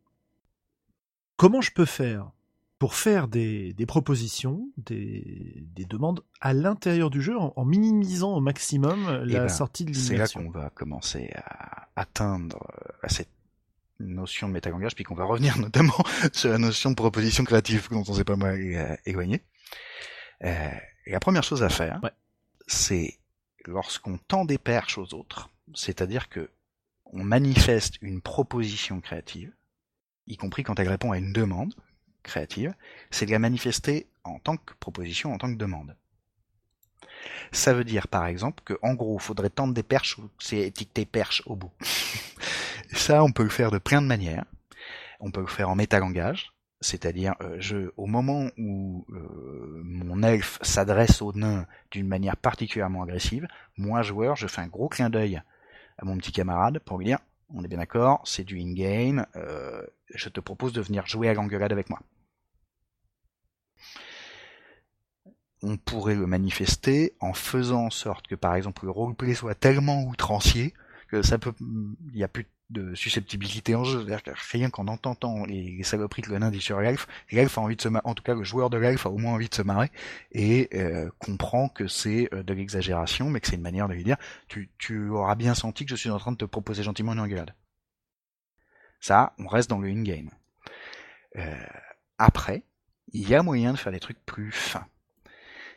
[1.39, 2.33] Comment je peux faire
[2.79, 8.35] pour faire des, des propositions, des, des demandes à l'intérieur du jeu en, en minimisant
[8.37, 12.59] au maximum la ben, sortie de C'est là qu'on va commencer à atteindre
[13.03, 13.31] à cette
[13.99, 15.97] notion de métagangage, puis qu'on va revenir notamment
[16.33, 19.43] sur la notion de proposition créative dont on s'est pas mal euh, éloigné.
[20.45, 20.69] Euh,
[21.07, 22.11] et la première chose à faire, Ouais.
[22.67, 23.19] c'est
[23.65, 26.51] lorsqu'on tend des perches aux autres, c'est-à-dire que
[27.07, 29.53] on manifeste une proposition créative,
[30.27, 31.73] y compris quand elle répond à une demande
[32.27, 32.75] créative,
[33.11, 35.97] c'est de la manifester en tant que proposition, en tant que demande.
[37.53, 41.07] Ça veut dire par exemple que en gros, faudrait tendre des perches ou c'est étiqueté
[41.07, 41.73] perche au bout.
[42.93, 44.45] Ça, on peut le faire de plein de manières.
[45.19, 51.23] On peut le faire en métalangage, c'est-à-dire euh, au moment où euh, mon elfe s'adresse
[51.23, 55.43] au nain d'une manière particulièrement agressive, moi joueur, je fais un gros clin d'œil
[55.99, 57.19] à mon petit camarade pour lui dire
[57.55, 59.83] on est bien d'accord, c'est du in-game, euh,
[60.15, 62.01] je te propose de venir jouer à l'engueulade avec moi.
[65.69, 70.05] On pourrait le manifester en faisant en sorte que par exemple le roleplay soit tellement
[70.05, 70.75] outrancier
[71.09, 73.99] que ça peut, il n'y a plus de susceptibilité en jeu.
[73.99, 77.59] C'est-à-dire que rien qu'en entendant les, les saloperies que le nain dit sur l'elfe, l'elfe
[77.59, 79.33] a envie de se marrer, en tout cas le joueur de l'elfe a au moins
[79.33, 79.91] envie de se marrer
[80.31, 84.05] et euh, comprend que c'est euh, de l'exagération, mais que c'est une manière de lui
[84.05, 87.13] dire tu, tu auras bien senti que je suis en train de te proposer gentiment
[87.13, 87.55] une engueulade.
[89.01, 90.31] Ça, on reste dans le in-game.
[91.37, 91.55] Euh,
[92.19, 92.65] après,
[93.13, 94.87] il y a moyen de faire des trucs plus fins.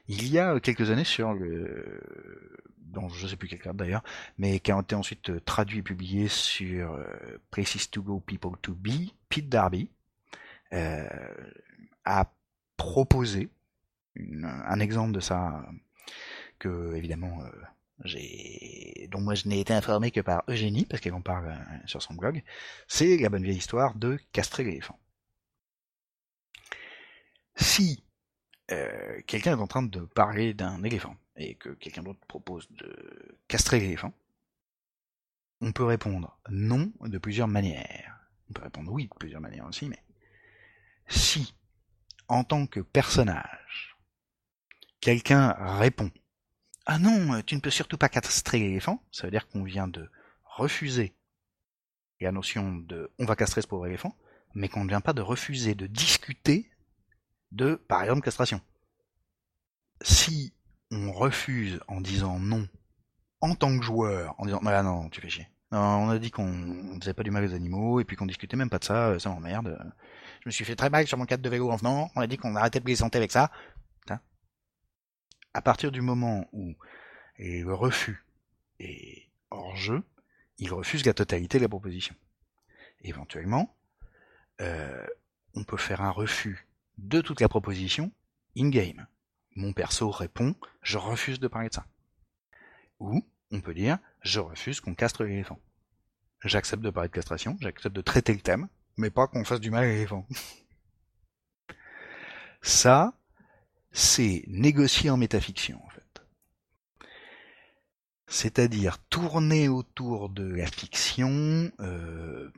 [0.10, 4.04] Il y a quelques années sur le, dans je sais plus quel cadre d'ailleurs,
[4.38, 7.06] mais qui a été ensuite euh, traduit et publié sur euh,
[7.52, 9.92] Places to Go, People to Be, Pete Darby
[10.74, 11.08] euh,
[12.06, 12.32] a
[12.76, 13.50] proposé
[14.18, 15.64] un exemple de ça
[16.58, 17.50] que évidemment euh,
[18.04, 21.88] j'ai dont moi je n'ai été informé que par Eugénie parce qu'elle en parle euh,
[21.88, 22.44] sur son blog.
[22.88, 25.00] C'est la bonne vieille histoire de castrer l'éléphant.
[27.56, 28.04] Si
[28.72, 33.38] euh, quelqu'un est en train de parler d'un éléphant et que quelqu'un d'autre propose de
[33.48, 34.14] castrer l'éléphant,
[35.62, 38.28] on peut répondre non de plusieurs manières.
[38.50, 40.02] On peut répondre oui de plusieurs manières aussi, mais
[41.08, 41.56] si,
[42.28, 43.98] en tant que personnage,
[45.02, 46.12] quelqu'un répond
[46.86, 50.10] Ah non, tu ne peux surtout pas castrer l'éléphant, ça veut dire qu'on vient de
[50.44, 51.14] refuser
[52.22, 54.16] la notion de on va castrer ce pauvre éléphant,
[54.54, 56.70] mais qu'on ne vient pas de refuser de discuter
[57.52, 58.62] de, par exemple, castration.
[60.02, 60.54] Si
[60.92, 62.68] on refuse en disant non
[63.42, 65.48] en tant que joueur, en disant ah non, tu fais chier.
[65.72, 68.58] On a dit qu'on ne faisait pas du mal aux animaux et puis qu'on discutait
[68.58, 69.78] même pas de ça, ça m'emmerde.
[70.42, 72.28] Je me suis fait très mal sur mon cadre de vélo en venant, on a
[72.28, 73.52] dit qu'on arrêtait de plaisanter avec ça.
[75.54, 76.76] À partir du moment où
[77.40, 78.24] le refus
[78.80, 80.04] est hors jeu,
[80.60, 82.16] il refuse la totalité de la proposition.
[83.02, 83.76] Éventuellement,
[84.62, 85.08] euh,
[85.56, 86.68] on peut faire un refus
[87.08, 88.12] de toute la proposition
[88.58, 89.08] in-game.
[89.56, 91.86] Mon perso répond, je refuse de parler de ça.
[93.00, 95.60] Ou on peut dire, je refuse qu'on castre l'éléphant.
[96.44, 99.72] J'accepte de parler de castration, j'accepte de traiter le thème, mais pas qu'on fasse du
[99.72, 100.26] mal à l'éléphant.
[102.62, 103.14] Ça,
[103.92, 106.04] c'est négocier en métafiction, en fait.
[108.28, 112.52] C'est-à-dire tourner autour de la fiction, euh,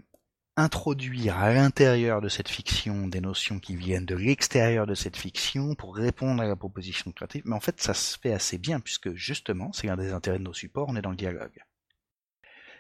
[0.64, 5.76] introduire à l'intérieur de cette fiction des notions qui viennent de l'extérieur de cette fiction
[5.76, 7.44] pour répondre à la proposition créative.
[7.46, 10.44] Mais en fait, ça se fait assez bien puisque justement, c'est un des intérêts de
[10.44, 11.64] nos supports, on est dans le dialogue.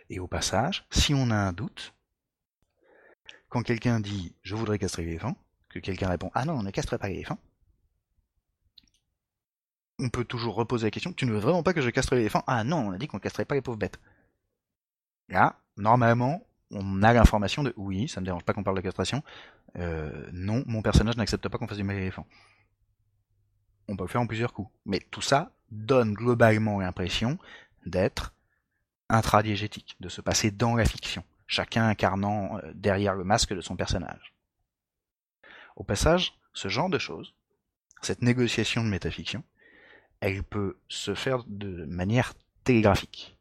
[0.10, 1.94] Et au passage, si on a un doute,
[3.50, 5.36] quand quelqu'un dit je voudrais castrer l'éléphant,
[5.70, 7.38] que quelqu'un répond ah non, on ne castrerait pas l'éléphant,
[10.00, 12.44] on peut toujours reposer la question tu ne veux vraiment pas que je castre l'éléphant
[12.48, 14.00] Ah non, on a dit qu'on castrerait pas les pauvres bêtes.
[15.30, 18.82] Là, normalement, on a l'information de oui, ça ne me dérange pas qu'on parle de
[18.82, 19.24] castration.
[19.78, 22.26] Euh, non, mon personnage n'accepte pas qu'on fasse du mal à l'éléphant.
[23.88, 24.72] On peut le faire en plusieurs coups.
[24.86, 27.38] Mais tout ça donne globalement l'impression
[27.86, 28.34] d'être
[29.10, 33.76] intradiégétique, de se passer dans la fiction, chacun incarnant euh, derrière le masque de son
[33.76, 34.34] personnage.
[35.76, 37.34] Au passage, ce genre de choses,
[38.02, 39.44] cette négociation de métafiction,
[40.20, 43.38] elle peut se faire de manière télégraphique.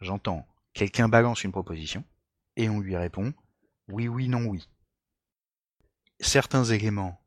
[0.00, 2.04] J'entends, quelqu'un balance une proposition,
[2.56, 3.32] et on lui répond
[3.88, 4.68] oui, oui, non, oui.
[6.20, 7.20] Certains éléments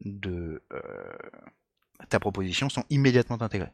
[0.00, 1.12] de euh,
[2.08, 3.72] ta proposition sont immédiatement intégrés.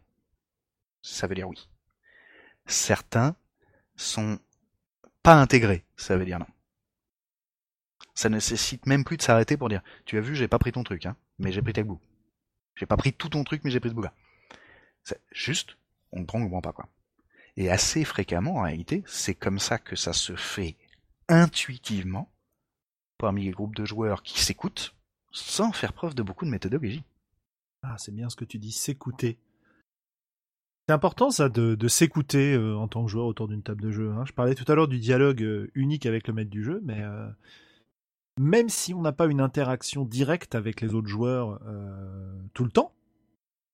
[1.02, 1.68] Ça veut dire oui.
[2.66, 3.34] Certains
[3.96, 4.38] sont
[5.22, 6.46] pas intégrés, ça veut dire non.
[8.14, 10.84] Ça nécessite même plus de s'arrêter pour dire tu as vu, j'ai pas pris ton
[10.84, 12.00] truc, hein, mais j'ai pris tel bout.
[12.74, 14.12] J'ai pas pris tout ton truc, mais j'ai pris ce bout-là.
[15.32, 15.76] Juste,
[16.12, 16.88] on ne prend ou on prend pas quoi.
[17.56, 20.76] Et assez fréquemment, en réalité, c'est comme ça que ça se fait
[21.28, 22.30] intuitivement
[23.18, 24.94] parmi les groupes de joueurs qui s'écoutent
[25.30, 27.04] sans faire preuve de beaucoup de méthodologie.
[27.82, 29.38] Ah, c'est bien ce que tu dis, s'écouter.
[30.88, 34.10] C'est important ça de, s'écouter euh, en tant que joueur autour d'une table de jeu.
[34.10, 34.24] Hein.
[34.24, 37.02] Je parlais tout à l'heure du dialogue euh, unique avec le maître du jeu, mais
[37.02, 37.28] euh,
[38.40, 41.60] même si on n'a pas une interaction directe avec les autres joueurs
[42.54, 42.94] tout le temps,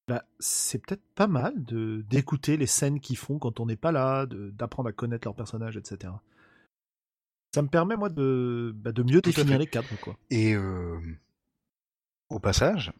[0.09, 3.93] bah, c'est peut-être pas mal de d'écouter les scènes qu'ils font quand on n'est pas
[3.93, 6.15] là, d'apprendre à connaître leurs personnages, etc.
[7.55, 9.87] Ça me permet, moi, de, bah, de mieux définir les cadres.
[10.01, 10.17] Quoi.
[10.29, 10.99] Et euh,
[12.29, 12.93] au passage,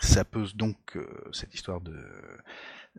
[0.00, 1.96] ça pose donc euh, cette histoire de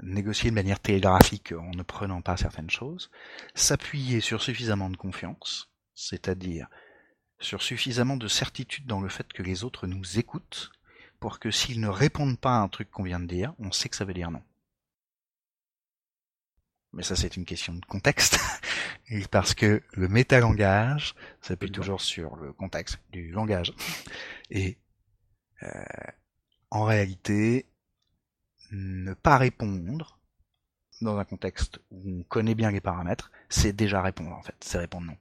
[0.02, 3.12] négocier de manière télégraphique en ne prenant pas certaines choses,
[3.54, 6.70] s'appuyer sur suffisamment de confiance, c'est-à-dire
[7.42, 10.72] sur suffisamment de certitude dans le fait que les autres nous écoutent,
[11.20, 13.90] pour que s'ils ne répondent pas à un truc qu'on vient de dire, on sait
[13.90, 14.42] que ça veut dire non
[16.98, 18.40] mais ça c'est une question de contexte,
[19.32, 23.72] parce que le métalangage s'appuie toujours sur le contexte du langage.
[24.50, 24.78] Et
[25.62, 25.70] euh,
[26.72, 27.68] en réalité,
[28.72, 30.20] ne pas répondre
[31.02, 34.80] dans un contexte où on connaît bien les paramètres, c'est déjà répondre en fait, c'est
[34.80, 35.18] répondre non.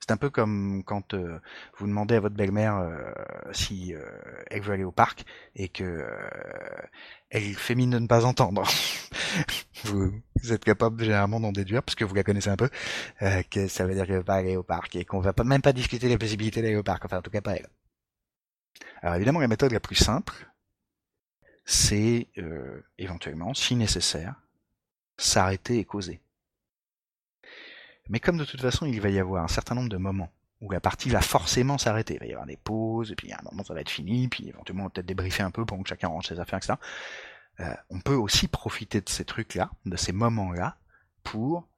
[0.00, 1.40] C'est un peu comme quand euh,
[1.78, 3.12] vous demandez à votre belle-mère euh,
[3.52, 4.04] si euh,
[4.50, 5.24] elle veut aller au parc
[5.56, 6.06] et que
[7.30, 8.64] elle fait mine de ne pas entendre.
[9.84, 12.68] vous, êtes capable généralement d'en déduire, parce que vous la connaissez un peu,
[13.50, 15.62] que ça veut dire qu'elle veut pas aller au parc et qu'on va pas, même
[15.62, 17.68] pas discuter des possibilités d'aller au parc, enfin en tout cas pas elle.
[19.02, 20.50] Alors évidemment la méthode la plus simple,
[21.64, 22.28] c'est
[22.98, 24.34] éventuellement, si nécessaire,
[25.16, 26.20] s'arrêter et causer.
[28.08, 30.30] Mais comme de toute façon, il va y avoir un certain nombre de moments
[30.60, 32.14] où la partie va forcément s'arrêter.
[32.14, 34.28] Il va y avoir des pauses, et puis à un moment ça va être fini,
[34.28, 36.74] puis éventuellement va peut-être débriefer un peu pour que chacun range ses affaires, etc.
[37.60, 40.76] Euh, on peut aussi profiter de ces trucs-là, de ces moments-là,
[41.22, 41.68] pour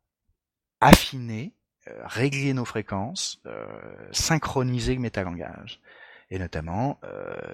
[0.80, 1.54] affiner,
[1.88, 3.66] euh, régler nos fréquences, euh,
[4.12, 5.80] synchroniser le métalangage.
[6.28, 6.98] Et notamment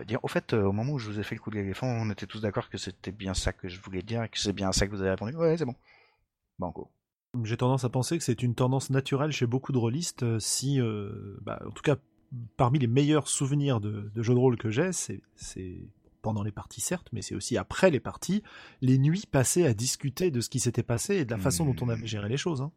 [0.07, 2.09] dire, au fait, au moment où je vous ai fait le coup de l'éléphant, on
[2.09, 4.73] était tous d'accord que c'était bien ça que je voulais dire et que c'est bien
[4.73, 5.36] ça que vous avez répondu.
[5.36, 5.74] Ouais, c'est bon.
[6.59, 6.90] Banco.
[7.44, 10.39] J'ai tendance à penser que c'est une tendance naturelle chez beaucoup de rôlistes.
[10.39, 10.81] Si,
[11.43, 11.97] bah, en tout cas,
[12.57, 15.20] parmi les meilleurs souvenirs de, jeux de rôle que j'ai, c'est
[16.23, 18.43] pendant les parties certes, mais c'est aussi après les parties,
[18.81, 21.77] les nuits passées à discuter de ce qui s'était passé et de la façon dont
[21.85, 22.62] on avait géré les choses.
[22.62, 22.73] Hein.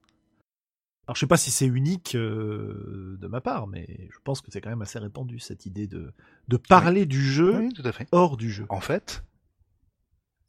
[1.08, 4.50] Alors je sais pas si c'est unique euh, de ma part, mais je pense que
[4.52, 6.12] c'est quand même assez répandu cette idée de
[6.48, 8.08] de parler du jeu Oui, tout à fait.
[8.12, 8.66] hors du jeu.
[8.70, 9.24] En fait,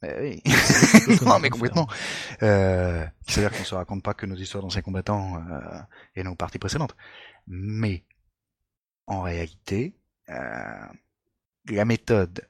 [0.03, 0.43] eh oui.
[1.25, 1.87] non mais complètement.
[2.41, 5.79] Euh, C'est-à-dire qu'on se raconte pas que nos histoires d'anciens combattants euh,
[6.15, 6.95] et nos parties précédentes,
[7.45, 8.03] mais
[9.05, 9.95] en réalité,
[10.29, 10.87] euh,
[11.69, 12.47] la méthode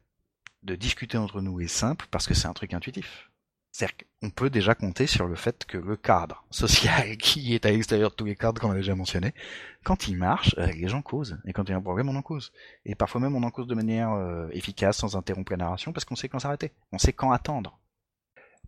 [0.67, 3.31] de discuter entre nous est simple parce que c'est un truc intuitif.
[3.71, 7.71] C'est-à-dire qu'on peut déjà compter sur le fait que le cadre social qui est à
[7.71, 9.33] l'extérieur de tous les cadres qu'on a déjà mentionné,
[9.83, 11.37] quand il marche, euh, les gens causent.
[11.45, 12.51] Et quand il y a un problème, on en cause.
[12.85, 16.05] Et parfois même, on en cause de manière euh, efficace, sans interrompre la narration, parce
[16.05, 16.71] qu'on sait quand s'arrêter.
[16.91, 17.79] On sait quand attendre.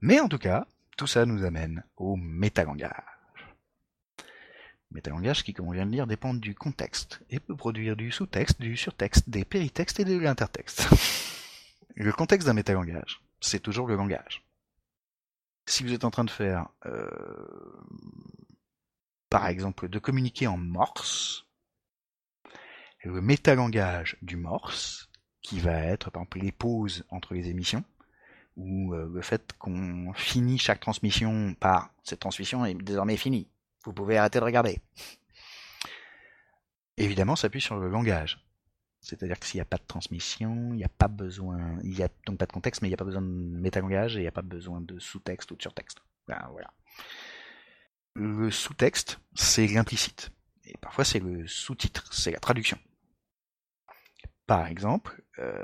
[0.02, 0.66] Mais en tout cas,
[0.96, 3.04] tout ça nous amène au métalangage.
[4.92, 8.60] Métalangage qui, comme on vient de lire, dépend du contexte et peut produire du sous-texte,
[8.62, 10.88] du surtexte, des péritextes et de l'intertexte.
[11.96, 14.44] Le contexte d'un métalangage, c'est toujours le langage.
[15.66, 17.10] Si vous êtes en train de faire, euh,
[19.30, 21.46] par exemple, de communiquer en morse,
[23.04, 25.10] le métalangage du morse,
[25.42, 27.84] qui va être par exemple les pauses entre les émissions,
[28.58, 33.48] ou euh, le fait qu'on finit chaque transmission par cette transmission est désormais finie.
[33.86, 34.80] Vous pouvez arrêter de regarder.
[36.98, 38.46] Évidemment, ça appuie sur le langage.
[39.02, 42.04] C'est-à-dire que s'il n'y a pas de transmission, il n'y a pas besoin, il n'y
[42.04, 44.24] a donc pas de contexte, mais il n'y a pas besoin de métalangage et il
[44.24, 46.00] n'y a pas besoin de sous-texte ou de surtexte.
[46.28, 46.72] Ben, voilà.
[48.16, 50.32] Le sous-texte, c'est l'implicite.
[50.66, 52.78] Et parfois, c'est le sous-titre, c'est la traduction.
[54.46, 55.64] Par exemple, euh,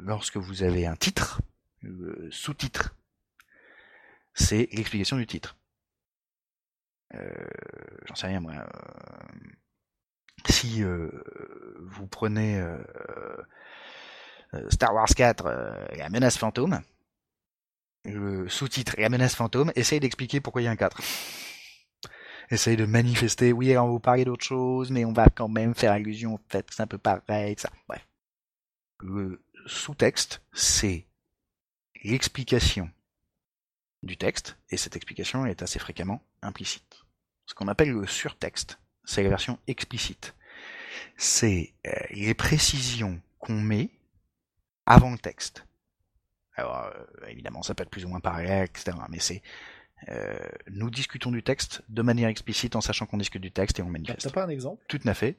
[0.00, 1.40] lorsque vous avez un titre,
[1.82, 2.96] le sous-titre,
[4.34, 5.56] c'est l'explication du titre.
[7.14, 7.30] Euh,
[8.06, 8.52] J'en sais rien, moi.
[8.54, 8.64] euh,
[10.48, 11.10] si euh,
[11.80, 12.76] vous prenez euh,
[14.54, 16.80] euh, Star Wars 4, euh, la menace fantôme,
[18.04, 21.00] le sous-titre la menace fantôme, essaye d'expliquer pourquoi il y a un 4.
[22.50, 25.74] Essaye de manifester, oui, alors on vous parler d'autre chose, mais on va quand même
[25.74, 27.70] faire allusion au fait que c'est un peu pareil, ça.
[27.88, 28.06] Bref.
[29.00, 31.06] Le sous-texte, c'est
[32.04, 32.90] l'explication
[34.02, 37.04] du texte, et cette explication est assez fréquemment implicite.
[37.46, 40.34] Ce qu'on appelle le surtexte, c'est la version explicite.
[41.16, 43.90] C'est euh, les précisions qu'on met
[44.86, 45.66] avant le texte.
[46.56, 48.96] Alors, euh, évidemment, ça peut être plus ou moins pareil, etc.
[49.08, 49.42] Mais c'est
[50.08, 50.36] euh,
[50.68, 53.86] nous discutons du texte de manière explicite en sachant qu'on discute du texte et on
[53.86, 54.32] T'as manifeste.
[54.32, 54.82] pas un exemple?
[54.88, 55.36] Tout à fait.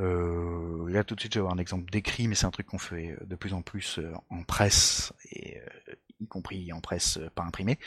[0.00, 2.66] Euh, là, tout de suite, je vais avoir un exemple d'écrit, mais c'est un truc
[2.66, 7.20] qu'on fait de plus en plus euh, en presse, et euh, y compris en presse
[7.34, 7.78] pas imprimée.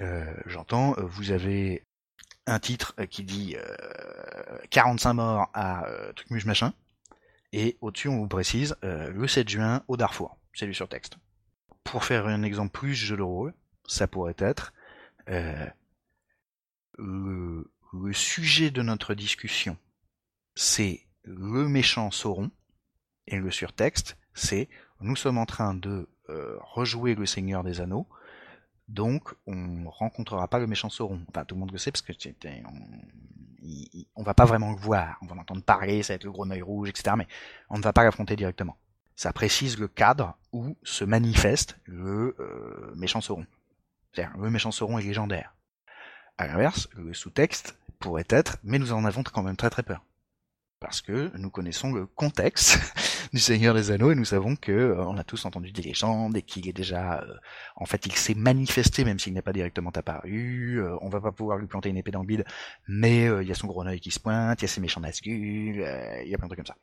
[0.00, 1.86] Euh, J'entends, vous avez
[2.46, 6.72] un titre euh, qui dit euh, 45 morts à euh, truc muche machin,
[7.52, 10.36] et au-dessus, on vous précise euh, le 7 juin au Darfour.
[10.52, 11.16] C'est du surtexte.
[11.84, 13.54] Pour faire un exemple plus jeu de rôle,
[13.86, 14.72] ça pourrait être
[15.28, 15.66] euh,
[16.98, 19.76] le, le sujet de notre discussion
[20.54, 22.50] c'est le méchant Sauron,
[23.26, 24.68] et le surtexte, c'est
[25.00, 28.06] nous sommes en train de euh, rejouer le Seigneur des Anneaux,
[28.88, 31.20] donc on rencontrera pas le méchant Sauron.
[31.28, 32.72] Enfin, tout le monde le sait parce que on,
[33.62, 36.32] il- on va pas vraiment le voir, on va l'entendre parler, ça va être le
[36.32, 37.14] gros œil rouge, etc.
[37.16, 37.26] Mais
[37.70, 38.76] on ne va pas l'affronter directement.
[39.16, 43.46] Ça précise le cadre où se manifeste le euh, méchant Sauron.
[44.12, 45.54] C'est-à-dire, le méchant Sauron est légendaire.
[46.36, 50.02] À l'inverse, le sous-texte pourrait être, mais nous en avons quand même très très peur
[50.80, 52.78] parce que nous connaissons le contexte
[53.34, 56.36] du Seigneur des Anneaux et nous savons que euh, on a tous entendu des légendes
[56.36, 57.34] et qu'il est déjà, euh,
[57.76, 60.78] en fait, il s'est manifesté même s'il n'est pas directement apparu.
[60.80, 62.44] euh, on va pas pouvoir lui planter une épée dans le bide,
[62.88, 64.80] mais euh, il y a son gros œil qui se pointe, il y a ses
[64.80, 66.76] méchants Nazgûl, euh, il y a plein de trucs comme ça.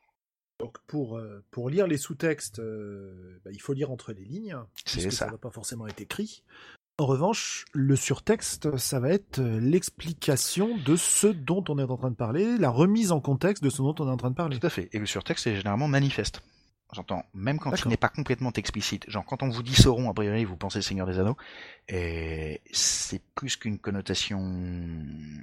[0.59, 4.57] Donc pour, euh, pour lire les sous-textes, euh, bah, il faut lire entre les lignes,
[4.85, 5.25] C'est puisque ça.
[5.25, 6.43] ça n'a pas forcément été écrit.
[6.97, 11.97] En revanche, le surtexte, ça va être euh, l'explication de ce dont on est en
[11.97, 14.35] train de parler, la remise en contexte de ce dont on est en train de
[14.35, 14.59] parler.
[14.59, 14.89] Tout à fait.
[14.91, 16.43] Et le surtexte est généralement manifeste.
[16.93, 19.09] J'entends, même quand il n'est pas complètement explicite.
[19.09, 21.37] Genre, quand on vous dit Sauron, a priori, vous pensez Seigneur des Anneaux,
[21.87, 24.39] et c'est plus qu'une connotation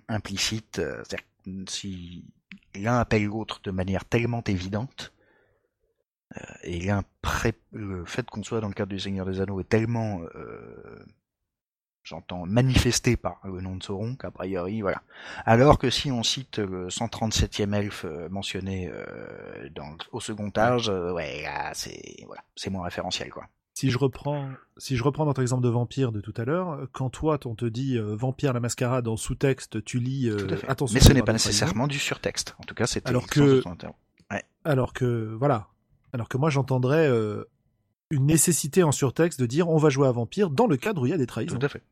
[0.09, 0.79] implicite.
[0.79, 2.27] euh, C'est-à-dire que si
[2.75, 5.15] l'un appelle l'autre de manière tellement évidente,
[6.37, 6.91] euh, et
[7.23, 7.55] pré...
[7.73, 11.03] le fait qu'on soit dans le cadre du Seigneur des Anneaux est tellement, euh,
[12.09, 15.03] j'entends, manifesté par le nom de Sauron qu'a priori, voilà.
[15.45, 20.89] Alors que si on cite le 137e elfe euh, mentionné euh, dans, au second âge,
[20.89, 21.45] euh, ouais,
[21.75, 23.45] c'est voilà, c'est moins référentiel quoi.
[23.75, 27.11] Si je reprends, si je reprends notre exemple de vampire de tout à l'heure, quand
[27.11, 30.31] toi on te dit euh, vampire la mascarade en sous-texte, tu lis
[30.67, 30.95] attention.
[30.95, 32.57] Mais ce n'est pas nécessairement du surtexte.
[32.59, 33.95] En tout cas, c'était Alors que- interro.
[34.65, 35.69] Alors que voilà,
[36.13, 37.09] alors que moi j'entendrais
[38.11, 41.07] une nécessité en surtexte de dire on va jouer à vampire dans le cadre où
[41.07, 41.59] il y a des trahisons.
[41.59, 41.83] Tout à fait.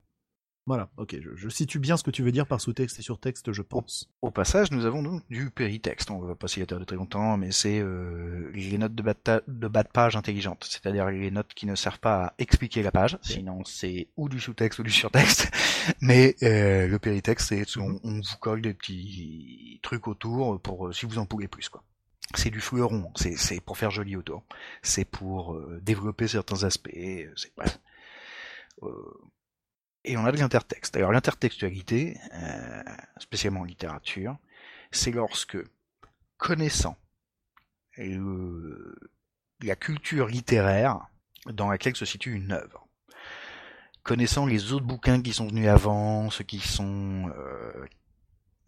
[0.66, 3.52] Voilà, ok, je, je, situe bien ce que tu veux dire par sous-texte et sur-texte,
[3.52, 4.10] je pense.
[4.20, 6.10] Au, passage, nous avons donc du péritexte.
[6.10, 9.42] On va pas s'y attarder très longtemps, mais c'est euh, les notes de bas, de,
[9.46, 12.90] de bas de page intelligentes, c'est-à-dire les notes qui ne servent pas à expliquer la
[12.90, 15.52] page, sinon c'est ou du sous-texte ou du sur-texte.
[16.00, 20.92] Mais euh, le péritexte, c'est on, on, vous colle des petits trucs autour pour euh,
[20.92, 21.84] si vous en pouvez plus, quoi.
[22.34, 24.42] C'est du fleuron, c'est pour faire joli autour,
[24.82, 26.90] c'est pour euh, développer certains aspects,
[27.36, 27.78] c'est bref.
[28.82, 28.88] Euh,
[30.06, 30.96] et on a de l'intertexte.
[30.96, 32.82] Alors l'intertextualité, euh,
[33.18, 34.38] spécialement en littérature,
[34.90, 35.58] c'est lorsque,
[36.38, 36.96] connaissant
[37.96, 38.94] le,
[39.62, 41.00] la culture littéraire
[41.46, 42.86] dans laquelle se situe une œuvre,
[44.02, 47.86] connaissant les autres bouquins qui sont venus avant, ceux qui sont euh,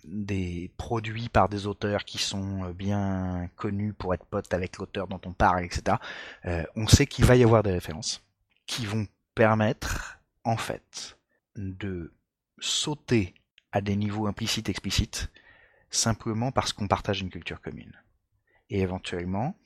[0.04, 5.20] des produits par des auteurs qui sont bien connus pour être potes avec l'auteur dont
[5.24, 5.98] on parle, etc.,
[6.46, 8.24] euh, on sait qu'il va y avoir des références
[8.66, 11.17] qui vont permettre, en fait,
[11.58, 12.14] de
[12.58, 13.34] sauter
[13.72, 15.30] à des niveaux implicites explicites
[15.90, 18.00] simplement parce qu'on partage une culture commune.
[18.70, 19.58] Et éventuellement,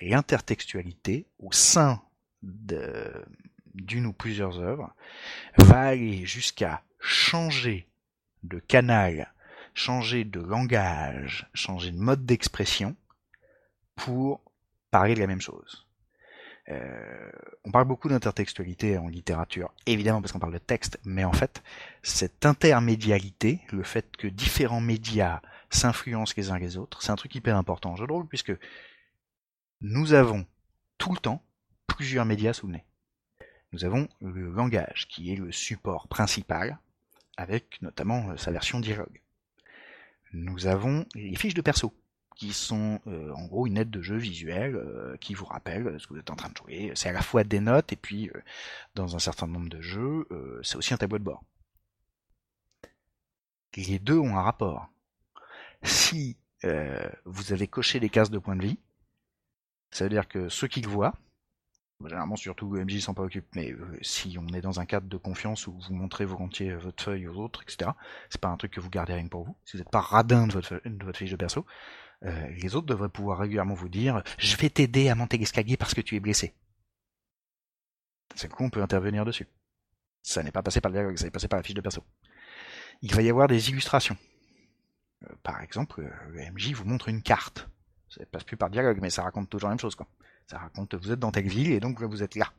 [0.00, 2.02] l'intertextualité au sein
[2.42, 4.94] d'une ou plusieurs œuvres
[5.58, 7.88] va aller jusqu'à changer
[8.42, 9.32] de canal,
[9.74, 12.96] changer de langage, changer de mode d'expression
[13.94, 14.42] pour
[14.90, 15.85] parler de la même chose.
[16.68, 17.30] Euh,
[17.64, 21.62] on parle beaucoup d'intertextualité en littérature, évidemment parce qu'on parle de texte, mais en fait,
[22.02, 25.40] cette intermédialité, le fait que différents médias
[25.70, 28.52] s'influencent les uns les autres, c'est un truc hyper important en jeu de rôle, puisque
[29.80, 30.44] nous avons
[30.98, 31.42] tout le temps
[31.86, 32.84] plusieurs médias sous nez.
[33.72, 36.78] Nous avons le langage, qui est le support principal,
[37.36, 39.20] avec notamment sa version dialogue.
[40.32, 41.94] Nous avons les fiches de perso,
[42.36, 46.06] qui sont euh, en gros une aide de jeu visuelle euh, qui vous rappelle ce
[46.06, 46.92] que vous êtes en train de jouer.
[46.94, 48.42] C'est à la fois des notes et puis euh,
[48.94, 51.42] dans un certain nombre de jeux, euh, c'est aussi un tableau de bord.
[53.76, 54.88] Les deux ont un rapport.
[55.82, 58.78] Si euh, vous avez coché les cases de points de vie,
[59.90, 61.14] ça veut dire que ceux qui le voient,
[62.04, 65.66] généralement surtout MJ s'en préoccupe, mais euh, si on est dans un cadre de confiance
[65.66, 67.90] où vous montrez volontiers votre feuille aux autres, etc.,
[68.28, 69.56] c'est pas un truc que vous gardez rien pour vous.
[69.64, 71.64] Si vous n'êtes pas radin de votre, de votre fiche de perso,
[72.24, 75.94] euh, les autres devraient pouvoir régulièrement vous dire je vais t'aider à monter l'escalier parce
[75.94, 76.54] que tu es blessé.
[78.34, 79.46] C'est coup on peut intervenir dessus.
[80.22, 82.02] Ça n'est pas passé par le dialogue, ça est passé par la fiche de perso.
[83.02, 84.16] Il va y avoir des illustrations.
[85.24, 87.68] Euh, par exemple, le MJ vous montre une carte.
[88.08, 89.96] Ça ne passe plus par dialogue, mais ça raconte toujours la même chose.
[90.46, 92.52] Ça raconte vous êtes dans telle ville et donc vous êtes là.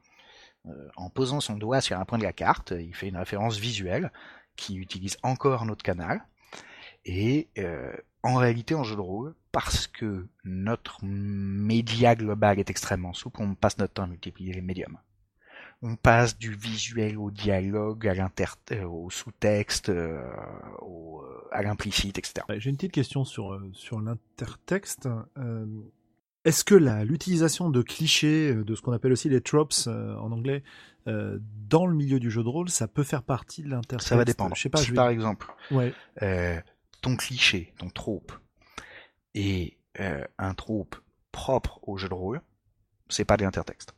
[0.66, 3.58] Euh, en posant son doigt sur un point de la carte, il fait une référence
[3.58, 4.12] visuelle
[4.56, 6.26] qui utilise encore notre canal.
[7.06, 13.14] Et euh, en réalité, en jeu de rôle, parce que notre média global est extrêmement
[13.14, 15.00] souple, on passe notre temps à multiplier les médiums.
[15.82, 20.22] On passe du visuel au dialogue, à l'inter, euh, au sous-texte, euh,
[20.84, 22.46] au, euh, à l'implicite, etc.
[22.60, 25.10] J'ai une petite question sur sur l'intertexte.
[26.46, 30.62] Est-ce que l'utilisation de clichés, de ce qu'on appelle aussi les tropes en anglais,
[31.08, 34.08] dans le milieu du jeu de rôle, ça peut faire partie de l'intertexte?
[34.08, 34.56] Ça va dépendre.
[34.56, 34.78] Je sais pas.
[34.78, 34.98] si je vais...
[34.98, 35.96] par exemple, Ouais.
[37.02, 38.34] ton cliché, ton trope,
[39.38, 40.96] et euh, un trope
[41.32, 42.42] propre au jeu de rôle,
[43.08, 43.94] c'est pas de l'intertexte.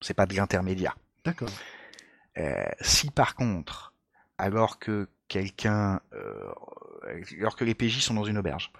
[0.00, 0.98] C'est pas de l'intermédiaire.
[1.24, 1.48] D'accord.
[2.36, 3.94] Euh, si par contre,
[4.36, 6.52] alors que quelqu'un, euh,
[7.38, 8.72] alors que les PJ sont dans une auberge,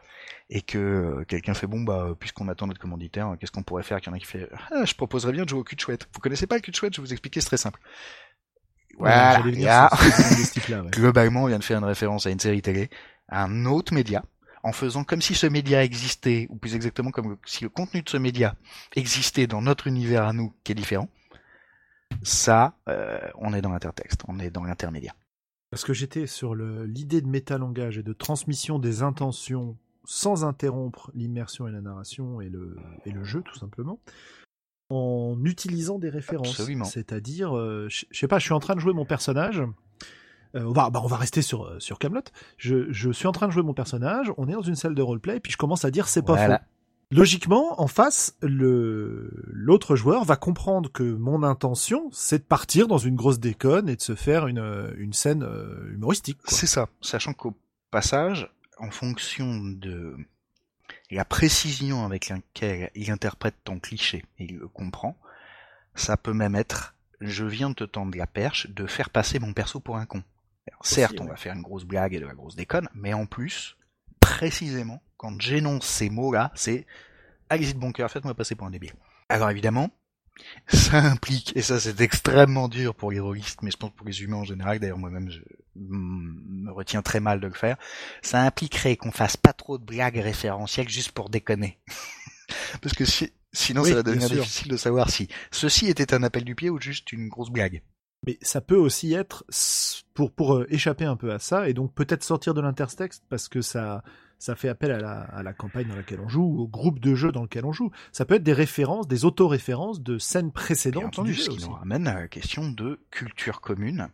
[0.50, 4.10] et que quelqu'un fait bon bah puisqu'on attend notre commanditaire, qu'est-ce qu'on pourrait faire Qu'il
[4.10, 6.08] y en a qui fait ah, je proposerais bien de jouer au cul de chouette.
[6.12, 7.80] Vous connaissez pas le cul de chouette Je vais vous expliquer, c'est très simple.
[8.98, 9.66] Voilà, venir
[10.68, 10.90] là, ouais.
[10.90, 12.90] globalement, on vient de faire une référence à une série télé,
[13.28, 14.24] à un autre média,
[14.64, 18.08] en faisant comme si ce média existait, ou plus exactement comme si le contenu de
[18.08, 18.56] ce média
[18.96, 21.08] existait dans notre univers à nous, qui est différent.
[22.22, 25.14] Ça, euh, on est dans l'intertexte, on est dans l'intermédiaire.
[25.70, 31.68] Parce que j'étais sur l'idée de métalangage et de transmission des intentions sans interrompre l'immersion
[31.68, 34.00] et la narration et le, et le jeu, tout simplement,
[34.88, 36.62] en utilisant des références.
[36.84, 39.62] C'est-à-dire, euh, je je sais pas, je suis en train de jouer mon personnage.
[40.54, 42.22] Euh, on, va, bah, on va rester sur, euh, sur Camelot.
[42.58, 45.02] Je, je suis en train de jouer mon personnage, on est dans une salle de
[45.02, 46.58] roleplay, puis je commence à dire c'est pas Voilà.
[46.58, 46.64] faux.
[47.10, 52.98] Logiquement, en face, le l'autre joueur va comprendre que mon intention, c'est de partir dans
[52.98, 56.38] une grosse déconne et de se faire une, euh, une scène euh, humoristique.
[56.38, 56.50] quoi.
[56.50, 57.54] C'est ça, sachant qu'au
[57.90, 60.16] passage, en fonction de
[61.10, 65.16] la précision avec laquelle il interprète ton cliché et il le comprend,
[65.94, 69.52] ça peut même être je viens de te tendre la perche de faire passer mon
[69.52, 70.22] perso pour un con.
[70.68, 73.26] Alors, certes, on va faire une grosse blague et de la grosse déconne, mais en
[73.26, 73.76] plus,
[74.20, 76.86] précisément, quand j'énonce ces mots-là, c'est
[77.48, 78.94] allez-y de bon cœur, faites-moi passer pour un débile.
[79.28, 79.90] Alors évidemment,
[80.66, 84.22] Ça implique, et ça c'est extrêmement dur pour les rôlistes, mais je pense pour les
[84.22, 85.40] humains en général, d'ailleurs moi-même je
[85.76, 87.76] me retiens très mal de le faire,
[88.22, 91.78] ça impliquerait qu'on fasse pas trop de blagues référentielles juste pour déconner.
[92.82, 93.04] Parce que
[93.52, 96.80] sinon ça va devenir difficile de savoir si ceci était un appel du pied ou
[96.80, 97.82] juste une grosse blague.
[98.26, 99.44] Mais ça peut aussi être
[100.14, 103.48] pour pour euh, échapper un peu à ça et donc peut-être sortir de l'intertexte parce
[103.48, 104.02] que ça
[104.38, 107.14] ça fait appel à la, à la campagne dans laquelle on joue, au groupe de
[107.14, 107.90] jeux dans lequel on joue.
[108.12, 111.04] Ça peut être des références, des auto-références de scènes précédentes.
[111.04, 114.08] entendu, ce qui nous ramène à la question de culture commune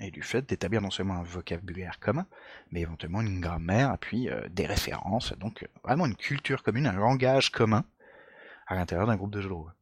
[0.00, 2.26] et du fait d'établir non seulement un vocabulaire commun,
[2.70, 6.92] mais éventuellement une grammaire, puis euh, des références, donc euh, vraiment une culture commune, un
[6.92, 7.84] langage commun
[8.66, 9.72] à l'intérieur d'un groupe de jeux de rôle.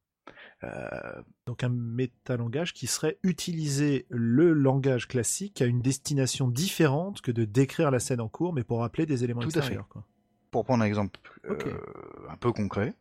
[0.64, 7.30] Euh, donc un métalangage qui serait utiliser le langage classique à une destination différente que
[7.30, 9.86] de décrire la scène en cours, mais pour rappeler des éléments Tout extérieurs.
[9.90, 10.05] À fait.
[10.51, 11.55] Pour prendre un exemple euh,
[12.28, 12.94] un peu concret,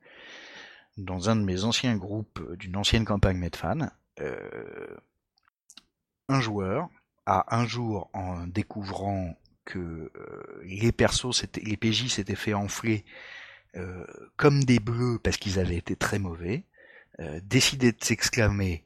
[0.98, 3.90] dans un de mes anciens groupes d'une ancienne campagne Medfan,
[4.20, 4.98] euh,
[6.30, 6.90] un joueur
[7.26, 9.36] a un jour, en découvrant
[9.66, 10.12] que
[10.64, 13.04] les persos, les PJ s'étaient fait enfler
[14.38, 16.66] comme des bleus parce qu'ils avaient été très mauvais,
[17.20, 18.86] euh, décidé de s'exclamer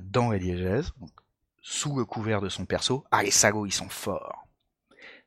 [0.00, 0.92] dans les diégèses,
[1.60, 4.46] sous le couvert de son perso, ah les salauds ils sont forts.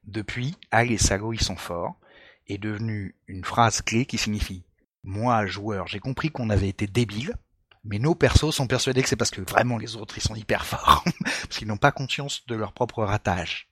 [0.04, 2.00] Depuis, ah les salauds ils sont forts,
[2.48, 4.64] est devenu une phrase clé qui signifie
[5.04, 7.36] moi joueur j'ai compris qu'on avait été débile,
[7.84, 10.66] mais nos persos sont persuadés que c'est parce que vraiment les autres ils sont hyper
[10.66, 13.70] forts, parce qu'ils n'ont pas conscience de leur propre ratage.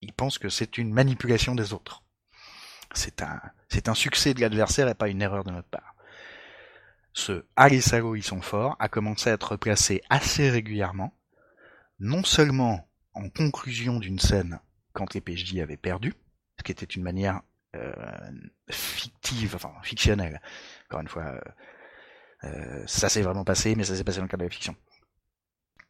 [0.00, 2.02] Ils pensent que c'est une manipulation des autres.
[2.94, 5.89] C'est un, c'est un succès de l'adversaire et pas une erreur de notre part
[7.12, 11.14] ce Allez ils sont forts a commencé à être placé assez régulièrement,
[11.98, 14.60] non seulement en conclusion d'une scène
[14.92, 16.14] quand les PJ avaient perdu,
[16.58, 17.42] ce qui était une manière
[17.76, 17.92] euh,
[18.70, 20.40] fictive, enfin fictionnelle,
[20.88, 21.40] encore une fois, euh,
[22.44, 24.76] euh, ça s'est vraiment passé, mais ça s'est passé dans le cadre de la fiction.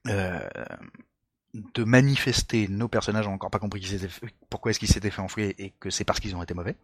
[0.04, 3.84] de manifester nos personnages ont encore pas compris
[4.48, 6.76] pourquoi est-ce qu'ils s'étaient fait enfouir et que c'est parce qu'ils ont été mauvais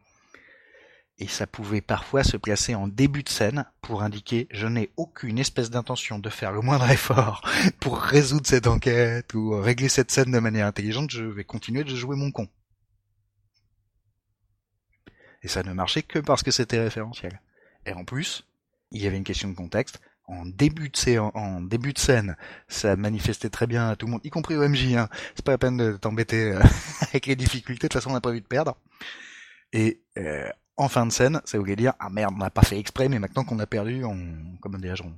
[1.18, 5.38] et ça pouvait parfois se placer en début de scène pour indiquer je n'ai aucune
[5.38, 7.42] espèce d'intention de faire le moindre effort
[7.80, 11.94] pour résoudre cette enquête ou régler cette scène de manière intelligente, je vais continuer de
[11.94, 12.48] jouer mon con.
[15.42, 17.40] Et ça ne marchait que parce que c'était référentiel.
[17.86, 18.44] Et en plus,
[18.90, 20.00] il y avait une question de contexte.
[20.28, 20.96] En début de,
[21.98, 22.36] scène,
[22.66, 24.94] ça manifestait très bien à tout le monde, y compris au MJ.
[24.94, 25.08] Hein.
[25.36, 26.60] C'est pas la peine de t'embêter euh,
[27.02, 27.86] avec les difficultés.
[27.86, 28.76] De toute façon, on n'a pas envie de perdre.
[29.72, 32.78] Et euh, en fin de scène, ça voulait dire ah merde, on n'a pas fait
[32.78, 34.18] exprès, mais maintenant qu'on a perdu, on
[34.60, 35.14] comment dirais on,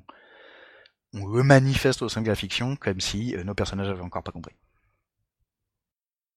[1.14, 4.22] on le manifeste au sein de la fiction comme si euh, nos personnages avaient encore
[4.22, 4.54] pas compris.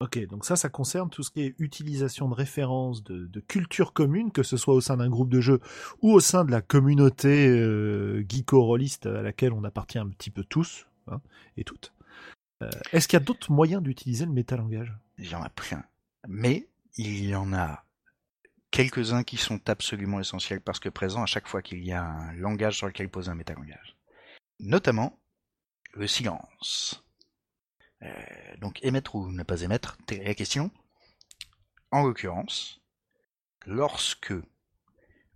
[0.00, 4.32] Ok, donc ça, ça concerne tout ce qui est utilisation de références, de, culture commune,
[4.32, 5.60] que ce soit au sein d'un groupe de jeu
[6.00, 10.42] ou au sein de la communauté euh, geeko-rolliste à laquelle on appartient un petit peu
[10.42, 11.20] tous hein,
[11.56, 11.92] et toutes.
[12.64, 14.92] Euh, est-ce qu'il y a d'autres moyens d'utiliser le métalangage?
[15.18, 15.84] Il y en a plein.
[16.26, 17.84] Mais il y en a
[18.72, 22.32] quelques-uns qui sont absolument essentiels parce que présents à chaque fois qu'il y a un
[22.32, 23.96] langage sur lequel poser un métalangage.
[24.58, 25.20] Notamment
[25.92, 27.04] le silence.
[28.02, 28.10] Euh,
[28.60, 30.70] donc émettre ou ne pas émettre, c'est la question.
[31.92, 32.80] En l'occurrence,
[33.66, 34.32] lorsque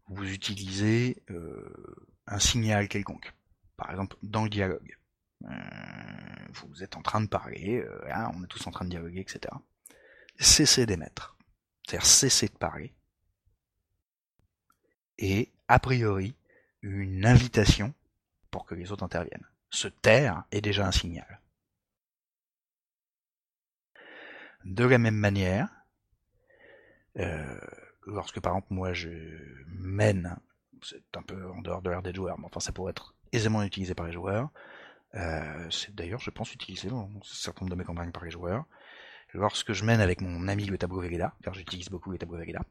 [0.08, 3.34] vous utilisez euh, un signal quelconque,
[3.76, 4.96] par exemple dans le dialogue,
[5.44, 5.52] euh,
[6.54, 7.86] vous êtes en train de parler,
[8.34, 9.54] on est tous en train de dialoguer, etc.
[10.38, 11.36] Cessez d'émettre,
[11.86, 12.94] c'est-à-dire cessez de parler,
[15.18, 16.34] est a priori
[16.82, 17.94] une invitation
[18.50, 19.46] pour que les autres interviennent.
[19.70, 21.40] Se taire est déjà un signal.
[24.64, 25.68] De la même manière,
[27.18, 27.60] euh,
[28.06, 29.10] lorsque par exemple moi je
[29.66, 30.36] mène,
[30.82, 33.62] c'est un peu en dehors de l'ère des joueurs, mais enfin ça pourrait être aisément
[33.62, 34.50] utilisé par les joueurs,
[35.14, 38.30] euh, c'est d'ailleurs je pense utilisé dans un certain nombre de mes campagnes par les
[38.30, 38.64] joueurs,
[39.34, 42.62] lorsque je mène avec mon ami le tableau Vegeta, car j'utilise beaucoup les tableaux Vegeta,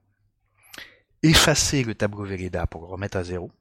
[1.29, 3.51] effacer le tableau Velleda pour le remettre à zéro,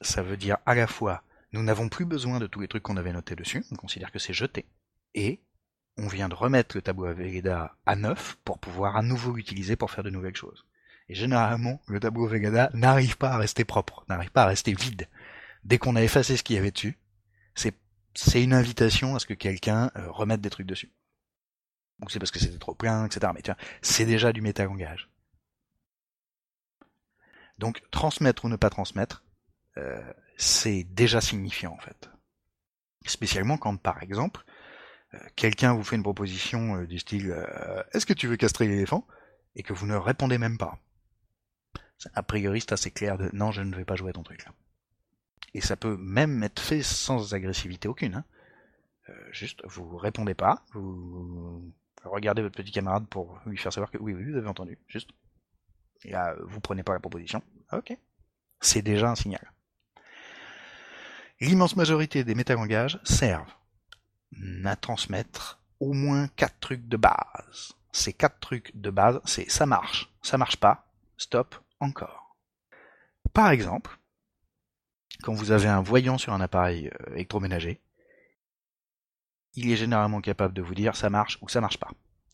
[0.00, 1.22] ça veut dire à la fois
[1.52, 4.18] nous n'avons plus besoin de tous les trucs qu'on avait notés dessus, on considère que
[4.18, 4.64] c'est jeté,
[5.14, 5.40] et
[5.98, 9.90] on vient de remettre le tableau Velleda à neuf pour pouvoir à nouveau l'utiliser pour
[9.90, 10.64] faire de nouvelles choses.
[11.08, 15.08] Et généralement, le tableau Vegada n'arrive pas à rester propre, n'arrive pas à rester vide.
[15.62, 16.98] Dès qu'on a effacé ce qu'il y avait dessus,
[17.54, 20.90] c'est, une invitation à ce que quelqu'un euh, remette des trucs dessus.
[21.98, 23.30] Donc c'est parce que c'était trop plein, etc.
[23.34, 25.08] Mais tiens, c'est déjà du métalangage.
[27.58, 29.24] Donc transmettre ou ne pas transmettre,
[29.76, 32.10] euh, c'est déjà signifiant en fait.
[33.06, 34.44] Spécialement quand par exemple,
[35.14, 37.34] euh, quelqu'un vous fait une proposition euh, du style
[37.92, 39.06] Est-ce que tu veux castrer l'éléphant?
[39.54, 40.78] Et que vous ne répondez même pas.
[42.14, 44.44] A priori c'est assez clair de non je ne vais pas jouer à ton truc
[44.44, 44.52] là.
[45.54, 48.14] Et ça peut même être fait sans agressivité aucune.
[48.14, 48.24] Hein.
[49.32, 51.72] Juste, vous répondez pas, vous
[52.04, 54.78] regardez votre petit camarade pour lui faire savoir que oui, oui, vous avez entendu.
[54.88, 55.10] Juste.
[56.04, 57.42] Et là, vous prenez pas la proposition.
[57.72, 57.96] Ok.
[58.60, 59.52] C'est déjà un signal.
[61.40, 63.54] L'immense majorité des métalangages servent
[64.64, 67.74] à transmettre au moins quatre trucs de base.
[67.90, 72.36] Ces quatre trucs de base, c'est ça marche, ça marche pas, stop, encore.
[73.32, 73.98] Par exemple,
[75.22, 77.80] quand vous avez un voyant sur un appareil euh, électroménager,
[79.54, 81.90] il est généralement capable de vous dire ça marche ou ça marche pas.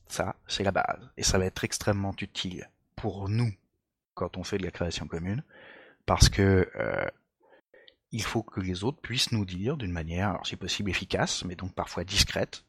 [0.06, 1.10] Ça, c'est la base.
[1.16, 2.70] Et ça va être extrêmement utile
[3.00, 3.52] pour nous
[4.14, 5.44] quand on fait de la création commune,
[6.04, 7.08] parce que euh,
[8.10, 11.54] il faut que les autres puissent nous dire d'une manière, alors si possible efficace, mais
[11.54, 12.64] donc parfois discrète,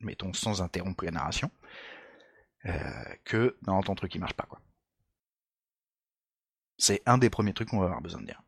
[0.00, 1.50] mettons sans interrompre la narration,
[2.64, 4.60] euh, que non, ton truc il marche pas quoi.
[6.78, 8.42] C'est un des premiers trucs qu'on va avoir besoin de dire.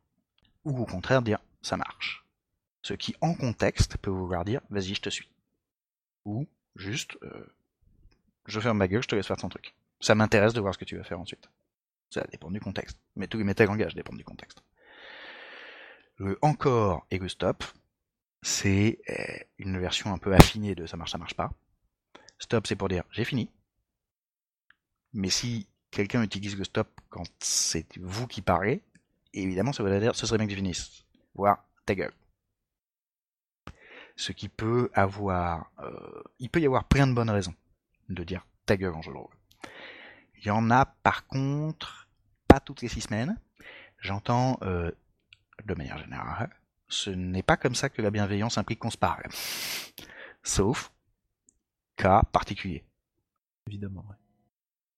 [0.64, 2.24] Ou au contraire dire ça marche.
[2.82, 5.30] Ce qui en contexte peut vouloir dire vas-y je te suis.
[6.24, 7.46] Ou juste euh,
[8.46, 9.74] je ferme ma gueule, je te laisse faire ton truc.
[10.00, 11.48] Ça m'intéresse de voir ce que tu vas faire ensuite.
[12.10, 12.98] Ça dépend du contexte.
[13.16, 14.62] Mais tous les métalangages dépendent du contexte.
[16.16, 17.64] Le encore et le stop,
[18.42, 21.52] c'est euh, une version un peu affinée de ça marche, ça marche pas.
[22.38, 23.50] Stop, c'est pour dire j'ai fini.
[25.12, 28.82] Mais si quelqu'un utilise le stop quand c'est vous qui parlez,
[29.32, 31.04] évidemment, ça veut dire ce serait bien que je finisse.
[31.34, 32.14] Voir ta gueule.
[34.16, 37.54] Ce qui peut avoir, euh, il peut y avoir plein de bonnes raisons
[38.08, 39.37] de dire ta gueule en jeu de rôle.
[40.40, 42.08] Il y en a par contre
[42.46, 43.38] pas toutes les six semaines.
[43.98, 44.90] J'entends euh,
[45.64, 46.50] de manière générale,
[46.88, 49.24] ce n'est pas comme ça que la bienveillance implique qu'on se parle.
[50.42, 50.92] Sauf
[51.96, 52.84] cas particulier.
[53.66, 54.04] Évidemment.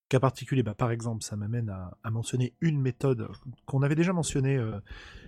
[0.09, 3.29] Cas particulier, bah, par exemple, ça m'amène à, mentionner une méthode
[3.65, 4.81] qu'on avait déjà mentionnée euh,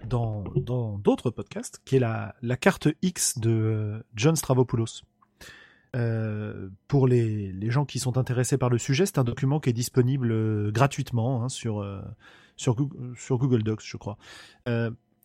[0.04, 0.42] dans
[0.98, 5.04] d'autres podcasts, qui est la, la carte X de euh, John Stravopoulos.
[5.94, 9.74] Euh, pour les, gens qui sont intéressés par le sujet, c'est un document qui est
[9.74, 12.00] disponible euh, gratuitement hein, sur, euh,
[12.56, 14.16] sur, Google Docs, je crois.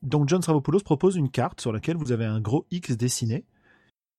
[0.03, 3.45] donc John Stravopoulos propose une carte sur laquelle vous avez un gros X dessiné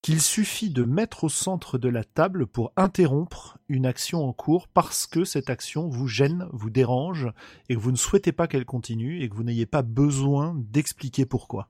[0.00, 4.68] qu'il suffit de mettre au centre de la table pour interrompre une action en cours
[4.68, 7.28] parce que cette action vous gêne, vous dérange
[7.68, 11.26] et que vous ne souhaitez pas qu'elle continue et que vous n'ayez pas besoin d'expliquer
[11.26, 11.68] pourquoi.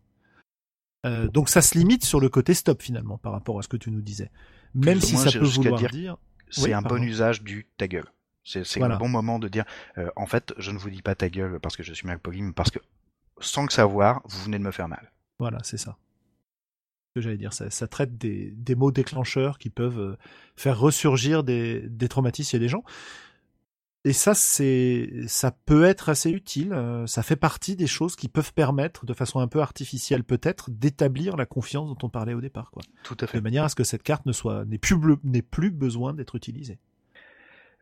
[1.32, 3.90] donc ça se limite sur le côté stop finalement par rapport à ce que tu
[3.90, 4.30] nous disais.
[4.74, 6.16] Même si ça peut vouloir dire,
[6.50, 8.10] c'est un bon usage du ta gueule.
[8.44, 9.64] C'est un bon moment de dire,
[9.98, 12.18] euh, en fait, je ne vous dis pas ta gueule parce que je suis mal
[12.18, 12.78] poli, mais parce que
[13.40, 15.12] sans le savoir, vous venez de me faire mal.
[15.38, 15.98] Voilà, c'est ça.
[17.08, 20.16] Ce que j'allais dire, ça, ça traite des, des, mots déclencheurs qui peuvent euh,
[20.56, 22.84] faire ressurgir des, des traumatismes chez des gens.
[24.04, 26.72] Et ça, c'est, ça peut être assez utile.
[26.72, 30.70] Euh, ça fait partie des choses qui peuvent permettre, de façon un peu artificielle peut-être,
[30.70, 32.82] d'établir la confiance dont on parlait au départ, quoi.
[33.02, 33.38] Tout à fait.
[33.38, 36.36] De manière à ce que cette carte ne soit, n'ait plus, n'ait plus besoin d'être
[36.36, 36.78] utilisée.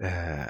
[0.01, 0.45] Euh...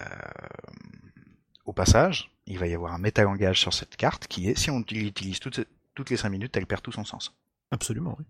[1.64, 4.84] Au passage, il va y avoir un métalangage sur cette carte qui est, si on
[4.88, 5.66] l'utilise toutes,
[5.96, 7.36] toutes les cinq minutes, elle perd tout son sens.
[7.72, 8.24] Absolument, oui.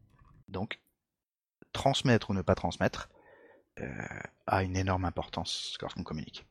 [0.48, 0.80] Donc,
[1.72, 3.10] transmettre ou ne pas transmettre
[3.80, 3.92] euh,
[4.46, 6.46] a une énorme importance lorsqu'on communique.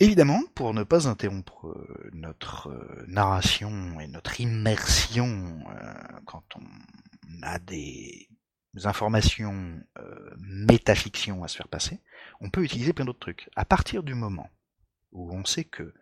[0.00, 5.94] Évidemment, pour ne pas interrompre euh, notre euh, narration et notre immersion euh,
[6.26, 8.28] quand on a des
[8.82, 9.80] informations
[10.38, 12.00] métafiction à se faire passer,
[12.40, 13.48] on peut utiliser plein d'autres trucs.
[13.54, 14.50] À partir du moment
[15.12, 15.94] où on sait que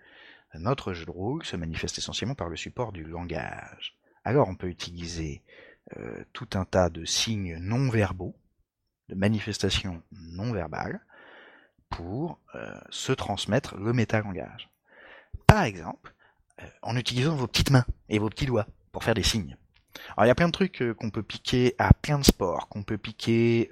[0.54, 4.68] notre jeu de rôle se manifeste essentiellement par le support du langage, alors on peut
[4.68, 5.42] utiliser
[6.32, 8.34] tout un tas de signes non verbaux,
[9.10, 11.04] de manifestations non verbales,
[11.92, 14.68] pour euh, se transmettre le métalangage.
[15.46, 16.14] Par exemple,
[16.60, 19.56] euh, en utilisant vos petites mains et vos petits doigts pour faire des signes.
[20.16, 22.68] Alors il y a plein de trucs euh, qu'on peut piquer à plein de sports,
[22.68, 23.70] qu'on peut piquer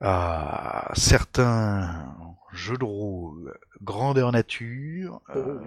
[0.00, 2.14] à certains
[2.52, 5.58] jeux de rôle, grandeur nature, oh.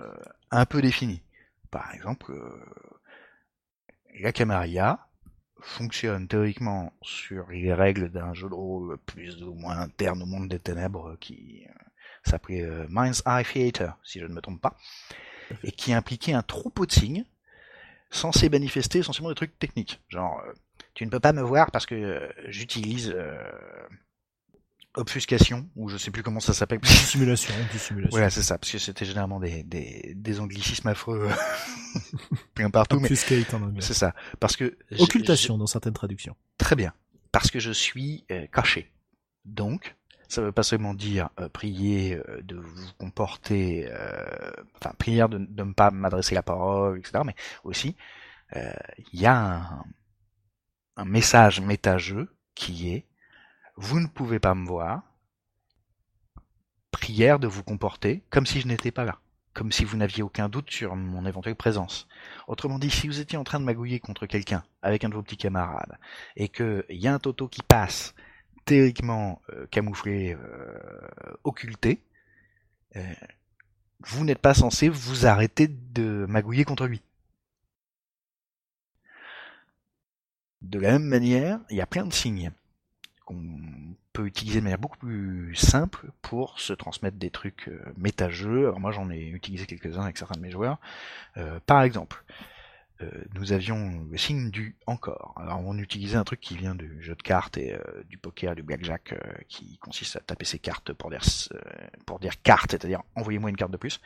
[0.52, 1.24] un peu définis.
[1.72, 2.34] Par exemple,
[4.20, 5.09] la Camarilla,
[5.62, 10.48] fonctionne théoriquement sur les règles d'un jeu de rôle plus ou moins interne au monde
[10.48, 11.72] des ténèbres qui euh,
[12.24, 14.76] s'appelait euh, Mind's Eye Theater, si je ne me trompe pas,
[15.64, 17.26] et qui impliquait un troupeau de signes
[18.10, 20.02] censés manifester essentiellement des trucs techniques.
[20.10, 20.54] Genre, euh,
[20.94, 23.16] tu ne peux pas me voir parce que j'utilise
[24.96, 26.80] obfuscation, ou je sais plus comment ça s'appelle.
[26.80, 28.12] Dissimulation, dissimulation.
[28.12, 31.30] Voilà, c'est ça, parce que c'était généralement des, des, des anglicismes affreux
[32.54, 32.98] plein partout.
[32.98, 33.82] Obfuscate en anglais.
[33.82, 34.78] C'est ça, parce que...
[34.98, 36.36] Occultation dans certaines traductions.
[36.58, 36.94] Très bien,
[37.32, 38.92] parce que je suis euh, caché.
[39.46, 39.96] Donc,
[40.28, 43.90] ça veut pas seulement dire euh, prier euh, de vous comporter,
[44.76, 47.24] enfin prière de ne pas m'adresser la parole, etc.
[47.26, 47.96] Mais aussi,
[48.56, 49.84] il y a un,
[50.98, 53.06] un message métageux qui est
[53.80, 55.04] vous ne pouvez pas me voir,
[56.92, 59.20] prière de vous comporter comme si je n'étais pas là,
[59.54, 62.06] comme si vous n'aviez aucun doute sur mon éventuelle présence.
[62.48, 65.24] Autrement dit, si vous étiez en train de magouiller contre quelqu'un avec un de vos
[65.24, 65.98] petits camarades
[66.36, 68.14] et qu'il y a un toto qui passe
[68.66, 72.02] théoriquement euh, camouflé, euh, occulté,
[72.98, 73.14] euh,
[74.02, 77.02] vous n'êtes pas censé vous arrêter de magouiller contre lui.
[80.62, 82.52] De la même manière, il y a plein de signes
[83.30, 88.66] qu'on peut utiliser de manière beaucoup plus simple pour se transmettre des trucs euh, méta-jeux.
[88.66, 90.80] Alors moi j'en ai utilisé quelques-uns avec certains de mes joueurs.
[91.38, 92.24] Euh, par exemple,
[93.02, 95.36] euh, nous avions le signe du encore.
[95.38, 97.78] Alors on utilisait un truc qui vient du jeu de cartes et
[98.10, 99.14] du poker, du blackjack,
[99.48, 101.22] qui consiste à taper ses cartes pour dire,
[102.08, 104.02] pour carte, c'est-à-dire envoyez-moi une carte de plus.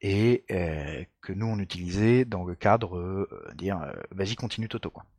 [0.00, 3.80] Et que nous on utilisait dans le cadre dire
[4.10, 5.17] vas-y continue Toto quoi euh,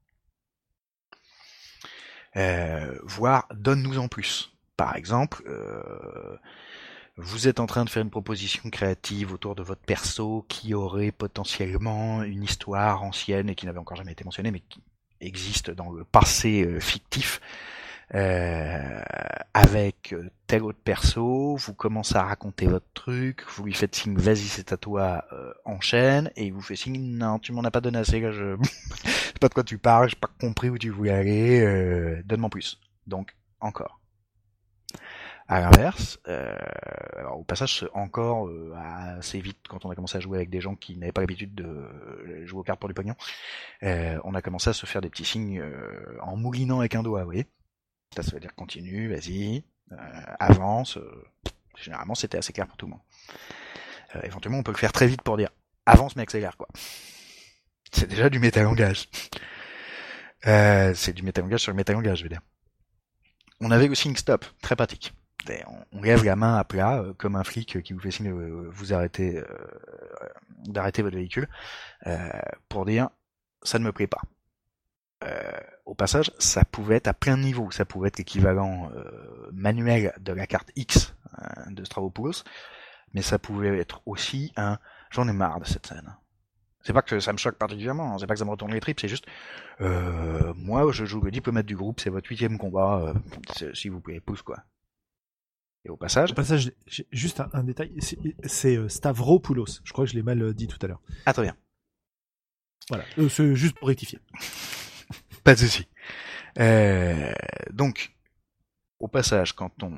[2.36, 4.52] voire donne-nous en plus.
[4.80, 6.38] Par exemple, euh,
[7.18, 11.12] vous êtes en train de faire une proposition créative autour de votre perso qui aurait
[11.12, 14.82] potentiellement une histoire ancienne et qui n'avait encore jamais été mentionnée, mais qui
[15.20, 17.42] existe dans le passé euh, fictif
[18.16, 19.02] euh,
[19.54, 24.18] avec euh, tel autre perso, vous commencez à raconter votre truc, vous lui faites signe
[24.18, 27.72] vas-y c'est à toi, euh, enchaîne, et il vous fait signe non tu m'en as
[27.72, 28.58] pas donné assez, là, je
[29.06, 32.50] sais pas de quoi tu parles, j'ai pas compris où tu voulais aller, euh, donne-moi
[32.50, 32.80] plus.
[33.08, 34.00] Donc encore.
[35.52, 36.56] À l'inverse, euh,
[37.34, 38.72] au passage, encore euh,
[39.18, 41.56] assez vite, quand on a commencé à jouer avec des gens qui n'avaient pas l'habitude
[41.56, 43.16] de jouer aux cartes pour du pognon,
[43.82, 45.64] euh, on a commencé à se faire des petits signes
[46.22, 47.48] en moulinant avec un doigt, vous voyez
[48.16, 49.96] ça, ça veut dire continue, vas-y, euh,
[50.40, 50.98] avance.
[50.98, 51.26] Euh,
[51.76, 53.02] généralement, c'était assez clair pour tout le monde.
[54.16, 55.50] Euh, éventuellement, on peut le faire très vite pour dire
[55.86, 56.68] avance mais accélère, quoi.
[57.92, 59.10] C'est déjà du métalangage.
[60.48, 62.42] Euh, c'est du métalangage sur le métalangage, je veux dire.
[63.60, 65.14] On avait le signe stop, très pratique.
[65.92, 69.42] On lève la main à plat, comme un flic qui vous fait signe vous arrêtez
[70.66, 71.50] d'arrêter votre véhicule,
[72.68, 73.10] pour dire
[73.64, 74.22] ça ne me plaît pas.
[75.24, 77.72] Euh, au passage, ça pouvait être à plein niveau.
[77.72, 82.44] Ça pouvait être l'équivalent euh, manuel de la carte X euh, de Stravopoulos,
[83.14, 84.80] mais ça pouvait être aussi un
[85.12, 86.16] j'en ai marre de cette scène.
[86.82, 89.02] C'est pas que ça me choque particulièrement, c'est pas que ça me retourne les tripes,
[89.02, 89.26] c'est juste
[89.82, 93.14] euh, moi je joue le diplomate du groupe, c'est votre huitième combat,
[93.74, 94.64] s'il vous plaît, pousse quoi.
[95.84, 96.32] Et au passage.
[96.32, 96.72] Au passage,
[97.12, 97.94] juste un, détail,
[98.44, 99.82] c'est Stavropoulos.
[99.84, 101.02] Je crois que je l'ai mal dit tout à l'heure.
[101.26, 101.56] Ah très bien.
[102.90, 104.20] Voilà, c'est juste pour rectifier.
[105.44, 105.88] Pas de souci.
[106.60, 107.32] Euh,
[107.72, 108.14] donc,
[109.00, 109.94] au passage, quand on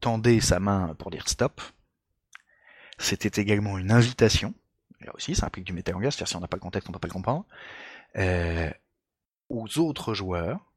[0.00, 1.60] tendait sa main pour dire stop,
[2.98, 4.54] c'était également une invitation.
[5.00, 6.98] Là aussi, ça implique du métalangage, c'est-à-dire si on n'a pas le contexte, on peut
[6.98, 7.44] pas le comprendre.
[8.16, 8.70] Euh,
[9.48, 10.72] aux autres joueurs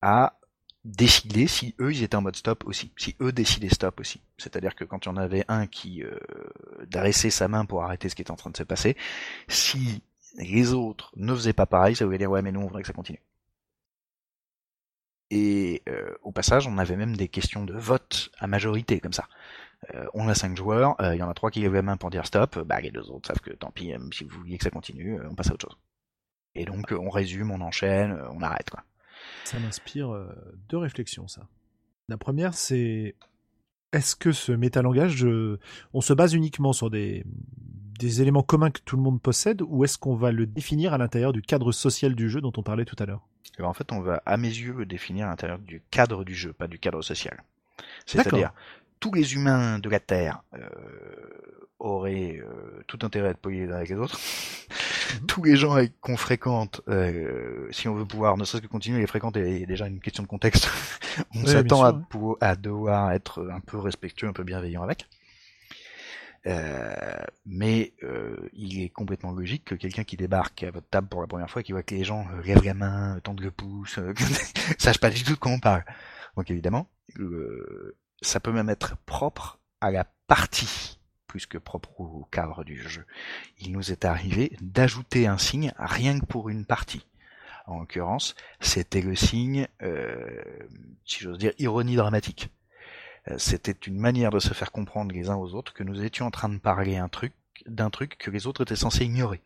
[0.00, 0.38] à
[0.84, 4.20] décider si eux ils étaient en mode stop aussi, si eux décidaient stop aussi.
[4.38, 6.18] C'est-à-dire que quand il y en avait un qui euh,
[6.86, 8.96] dressait sa main pour arrêter ce qui est en train de se passer,
[9.48, 10.02] si
[10.36, 12.88] les autres ne faisaient pas pareil, ça voulait dire ouais mais nous on voudrait que
[12.88, 13.22] ça continue.
[15.30, 19.28] Et euh, au passage, on avait même des questions de vote à majorité comme ça.
[19.94, 21.96] Euh, on a cinq joueurs, euh, il y en a trois qui lèvent la main
[21.96, 24.64] pour dire stop, bah les deux autres savent que tant pis, si vous vouliez que
[24.64, 25.78] ça continue, on passe à autre chose.
[26.54, 28.70] Et donc on résume, on enchaîne, on arrête.
[29.44, 30.16] Ça m'inspire
[30.68, 31.46] deux réflexions ça.
[32.08, 33.16] La première c'est
[33.92, 35.26] est-ce que ce métalangage,
[35.92, 37.24] on se base uniquement sur des,
[37.98, 40.98] des éléments communs que tout le monde possède ou est-ce qu'on va le définir à
[40.98, 43.26] l'intérieur du cadre social du jeu dont on parlait tout à l'heure?
[43.60, 46.52] En fait, on va, à mes yeux, le définir à l'intérieur du cadre du jeu,
[46.52, 47.42] pas du cadre social.
[48.04, 48.52] C'est-à-dire,
[49.00, 50.68] tous les humains de la Terre euh,
[51.78, 54.18] auraient euh, tout intérêt à être polis les uns avec les autres.
[55.20, 55.26] Mhm.
[55.26, 59.06] tous les gens qu'on fréquente, euh, si on veut pouvoir ne serait-ce que continuer les
[59.06, 60.68] fréquenter, il déjà une question de contexte.
[61.34, 62.00] on s'attend à,
[62.40, 65.06] à devoir être un peu respectueux, un peu bienveillant avec.
[66.46, 71.20] Euh, mais euh, il est complètement logique que quelqu'un qui débarque à votre table pour
[71.20, 73.98] la première fois, qui voit que les gens euh, lèvent la main, tendent le pouce,
[74.78, 75.84] sache pas du tout de quoi on parle.
[76.36, 76.88] Donc évidemment,
[78.20, 83.04] ça peut même être propre à la partie plus que propre au cadre du jeu.
[83.58, 87.06] Il nous est arrivé d'ajouter un signe rien que pour une partie.
[87.66, 90.42] En l'occurrence, c'était le signe, euh,
[91.04, 92.48] si j'ose dire, ironie dramatique.
[93.28, 96.26] Euh, c'était une manière de se faire comprendre les uns aux autres que nous étions
[96.26, 97.32] en train de parler un truc
[97.66, 99.40] d'un truc que les autres étaient censés ignorer.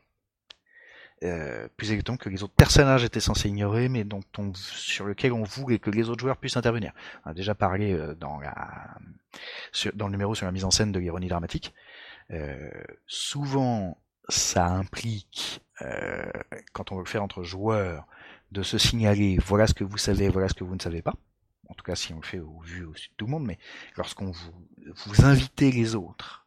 [1.23, 5.32] Euh, plus exactement que les autres personnages étaient censés ignorer, mais dont on, sur lequel
[5.32, 6.93] on voulait que les autres joueurs puissent intervenir.
[7.27, 8.97] On a déjà parlé euh, dans, la,
[9.94, 11.74] dans le numéro sur la mise en scène de l'ironie dramatique.
[12.31, 12.70] Euh,
[13.07, 13.98] souvent,
[14.28, 15.61] ça implique,
[16.73, 18.07] quand on veut le faire entre joueurs,
[18.52, 21.15] de se signaler voilà ce que vous savez, voilà ce que vous ne savez pas.
[21.70, 23.59] En tout cas, si on le fait au vu au de tout le monde, mais
[23.97, 24.52] lorsqu'on vous,
[25.06, 26.47] vous invitez les autres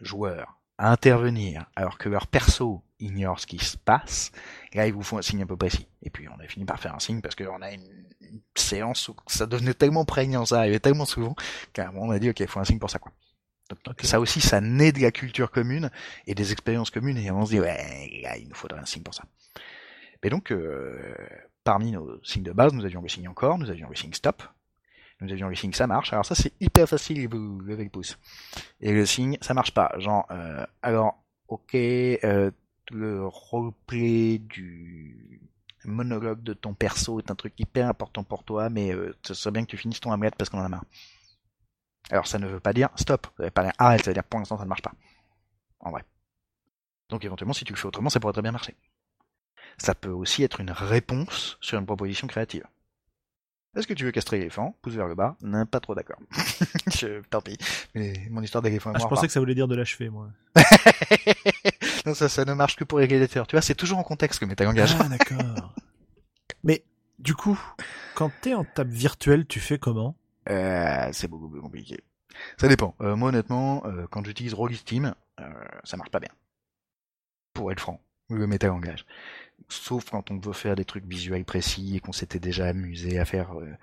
[0.00, 4.32] joueurs à intervenir alors que leur perso ignore ce qui se passe,
[4.74, 5.88] là ils vous font un signe un peu précis.
[6.02, 7.86] Et puis on a fini par faire un signe parce qu'on a une,
[8.56, 11.36] séance où ça devenait tellement prégnant, ça arrivait tellement souvent
[11.72, 13.12] qu'à un moment on a dit ok, il faut un signe pour ça quoi.
[13.68, 15.90] Donc ça aussi, ça naît de la culture commune
[16.26, 19.02] et des expériences communes et on se dit ouais, là, il nous faudrait un signe
[19.02, 19.24] pour ça.
[20.26, 21.14] Et donc, euh,
[21.66, 24.40] parmi nos signes de base, nous avions le signe encore, nous avions le signe stop,
[25.20, 26.12] nous avions le signe ça marche.
[26.12, 28.16] Alors ça c'est hyper facile, vous levez le pouce.
[28.80, 29.92] Et le signe ça marche pas.
[29.98, 32.52] Genre, euh, alors, ok, euh,
[32.92, 35.40] le roleplay du
[35.84, 39.50] monologue de ton perso est un truc hyper important pour toi, mais euh, ce serait
[39.50, 40.84] bien que tu finisses ton Hamlet parce qu'on en a marre.
[42.10, 44.38] Alors ça ne veut pas dire stop, ça pas dire arrête, ça veut dire pour
[44.38, 44.92] l'instant ça ne marche pas.
[45.80, 46.04] En vrai.
[47.08, 48.76] Donc éventuellement si tu le fais autrement, ça pourrait très bien marcher.
[49.78, 52.64] Ça peut aussi être une réponse sur une proposition créative.
[53.76, 55.36] Est-ce que tu veux castrer l'éléphant Pousse vers le bas.
[55.42, 56.18] Non, pas trop d'accord.
[56.98, 57.58] je, tant pis.
[57.94, 60.30] Mais mon histoire d'éléphant ah, Je pensais que ça voulait dire de l'achever, moi.
[62.06, 63.46] non, ça, ça ne marche que pour les gladiateurs.
[63.46, 64.96] Tu vois, c'est toujours en contexte que métalangage.
[64.98, 65.74] Ah, d'accord.
[66.64, 66.84] Mais,
[67.18, 67.60] du coup,
[68.14, 70.16] quand t'es en table virtuelle, tu fais comment?
[70.48, 72.02] Euh, C'est beaucoup plus compliqué.
[72.56, 72.94] Ça dépend.
[73.02, 75.14] Euh, moi, honnêtement, euh, quand j'utilise Rollisteam,
[75.84, 76.30] ça marche pas bien.
[77.52, 78.00] Pour être franc,
[78.30, 79.04] le métalangage
[79.68, 83.24] sauf quand on veut faire des trucs visuels précis et qu'on s'était déjà amusé à
[83.24, 83.74] faire euh,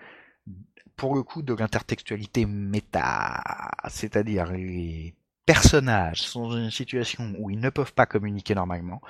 [0.96, 3.42] pour le coup de l'intertextualité méta,
[3.90, 9.02] c'est-à-dire les personnages sont dans une situation où ils ne peuvent pas communiquer normalement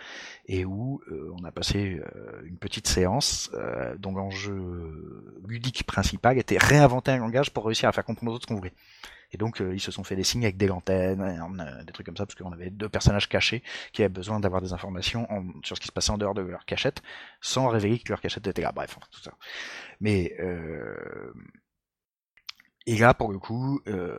[0.47, 3.51] et où euh, on a passé euh, une petite séance
[3.99, 8.43] dont l'enjeu ludique principal était réinventer un langage pour réussir à faire comprendre aux autres
[8.43, 8.73] ce qu'on voulait.
[9.33, 11.21] Et donc euh, ils se sont fait des signes avec des lanternes,
[11.59, 14.61] euh, des trucs comme ça, parce qu'on avait deux personnages cachés qui avaient besoin d'avoir
[14.61, 15.27] des informations
[15.63, 17.01] sur ce qui se passait en dehors de leur cachette,
[17.41, 18.71] sans révéler que leur cachette était là.
[18.71, 19.33] Bref, tout ça.
[19.99, 21.33] Mais euh...
[22.85, 24.17] et là, pour le coup, euh,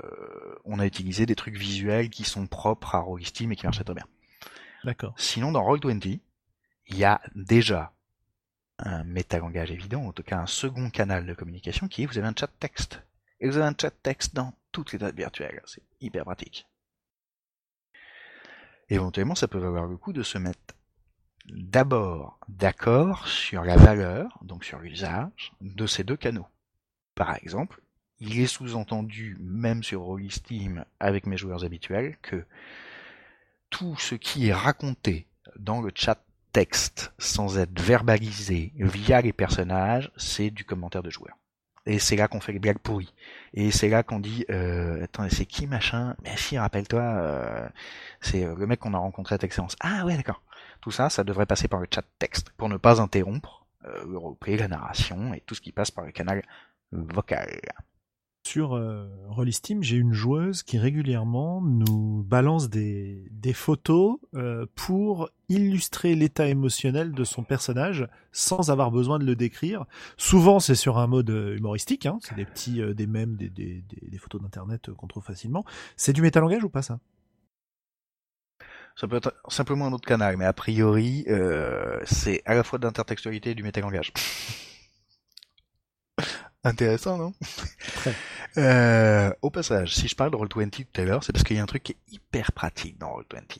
[0.64, 3.94] on a utilisé des trucs visuels qui sont propres à Rollisteam et qui marchaient très
[3.94, 4.06] bien.
[4.84, 5.14] D'accord.
[5.16, 6.20] Sinon, dans Roll20,
[6.86, 7.92] il y a déjà
[8.78, 12.26] un métalangage évident, en tout cas un second canal de communication qui est vous avez
[12.26, 13.02] un chat texte.
[13.40, 15.62] Et vous avez un chat texte dans toutes les dates virtuelles.
[15.66, 16.66] C'est hyper pratique.
[18.88, 20.74] Éventuellement, ça peut valoir le coup de se mettre
[21.46, 26.46] d'abord d'accord sur la valeur, donc sur l'usage, de ces deux canaux.
[27.14, 27.83] Par exemple,
[28.20, 32.44] il est sous-entendu, même sur Rollisteam avec mes joueurs habituels, que
[33.70, 35.26] tout ce qui est raconté
[35.58, 36.22] dans le chat
[36.52, 41.36] texte sans être verbalisé via les personnages, c'est du commentaire de joueur.
[41.86, 43.12] Et c'est là qu'on fait les blagues pourries.
[43.52, 46.16] Et c'est là qu'on dit, euh, attends, c'est qui machin?
[46.22, 47.68] Mais si, rappelle-toi, euh,
[48.20, 49.76] c'est euh, le mec qu'on a rencontré à cette séance.
[49.80, 50.40] Ah ouais, d'accord.
[50.80, 54.16] Tout ça, ça devrait passer par le chat texte pour ne pas interrompre euh, le
[54.16, 56.42] replay, la narration et tout ce qui passe par le canal
[56.92, 57.60] vocal
[58.46, 59.06] sur euh,
[59.80, 67.12] j'ai une joueuse qui régulièrement nous balance des, des photos euh, pour illustrer l'état émotionnel
[67.12, 69.86] de son personnage sans avoir besoin de le décrire.
[70.16, 73.48] Souvent, c'est sur un mode euh, humoristique, hein, c'est des petits euh, des mèmes, des,
[73.48, 75.64] des, des, photos d'internet qu'on trouve facilement.
[75.96, 76.98] C'est du métalangage ou pas ça?
[78.96, 81.26] Ça peut être simplement un autre canal, mais a priori,
[82.04, 84.12] c'est à la fois de l'intertextualité et du métalangage.
[86.64, 87.34] Intéressant, non?
[88.56, 91.58] Euh, Au passage, si je parle de Roll20 tout à l'heure, c'est parce qu'il y
[91.58, 93.58] a un truc qui est hyper pratique dans Roll20.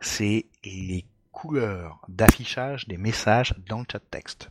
[0.00, 4.50] C'est les couleurs d'affichage des messages dans le chat texte.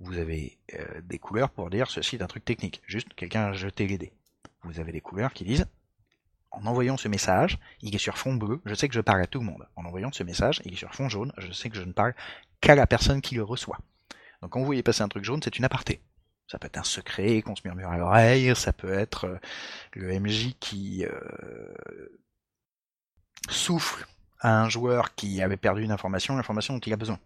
[0.00, 2.80] Vous avez euh, des couleurs pour dire ceci est un truc technique.
[2.86, 4.12] Juste, quelqu'un a jeté les dés.
[4.62, 5.66] Vous avez des couleurs qui disent
[6.50, 9.26] en envoyant ce message, il est sur fond bleu, je sais que je parle à
[9.26, 9.68] tout le monde.
[9.76, 12.14] En envoyant ce message, il est sur fond jaune, je sais que je ne parle
[12.62, 13.78] qu'à la personne qui le reçoit.
[14.40, 16.00] Donc quand vous voyez passer un truc jaune, c'est une aparté.
[16.50, 19.38] Ça peut être un secret qu'on se murmure à l'oreille, ça peut être euh,
[19.92, 22.08] le MJ qui euh,
[23.48, 24.04] souffle
[24.40, 27.20] à un joueur qui avait perdu une information, l'information dont il a besoin.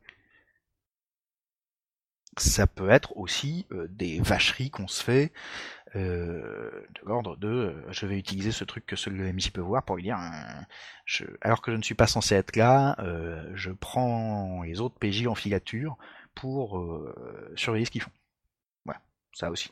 [2.36, 5.32] Ça peut être aussi euh, des vacheries qu'on se fait
[5.94, 9.94] de l'ordre de je vais utiliser ce truc que seul le MJ peut voir pour
[9.94, 10.18] lui dire
[11.04, 12.96] je, alors que je ne suis pas censé être là,
[13.54, 15.96] je prends les autres PJ en filature
[16.34, 16.84] pour
[17.54, 18.10] surveiller ce qu'ils font
[19.34, 19.70] ça aussi.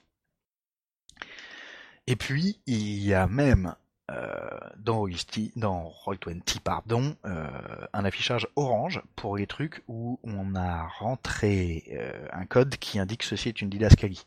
[2.07, 3.75] Et puis, il y a même
[4.11, 5.07] euh, dans,
[5.57, 12.27] dans Roll20 pardon, euh, un affichage orange pour les trucs où on a rentré euh,
[12.33, 14.27] un code qui indique ceci est une didascalie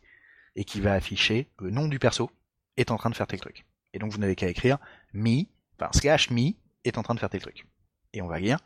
[0.56, 2.32] et qui va afficher le nom du perso
[2.78, 3.66] est en train de faire tel truc.
[3.94, 4.78] Et donc vous n'avez qu'à écrire
[5.14, 5.44] me
[5.78, 6.54] enfin slash me
[6.86, 7.68] est en train de faire tel truc.
[8.14, 8.60] Et on va lire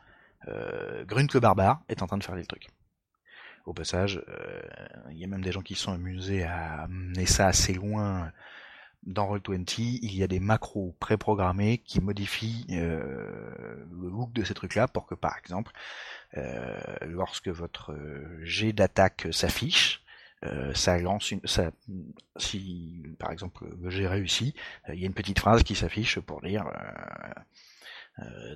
[0.47, 1.05] euh,
[1.41, 2.67] barbare est en train de faire tel truc.
[3.69, 4.61] Au passage, euh,
[5.11, 8.31] il y a même des gens qui sont amusés à amener ça assez loin.
[9.03, 14.55] Dans Roll20, il y a des macros préprogrammés qui modifient euh, le look de ces
[14.55, 15.71] trucs-là pour que, par exemple,
[16.35, 17.95] euh, lorsque votre
[18.41, 20.03] jet d'attaque s'affiche,
[20.73, 21.41] ça lance une,
[22.37, 24.55] si par exemple j'ai réussi,
[24.87, 26.65] euh, il y a une petite phrase qui s'affiche pour dire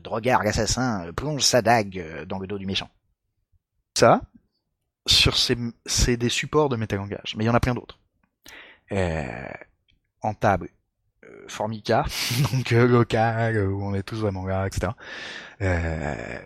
[0.01, 2.89] Drogard l'assassin plonge sa dague dans le dos du méchant.
[3.95, 4.21] Ça,
[5.05, 7.99] sur ces, c'est des supports de métalangage, mais il y en a plein d'autres.
[10.21, 10.69] en table,
[11.47, 12.05] Formica,
[12.53, 14.91] donc local, où on est tous vraiment là, etc.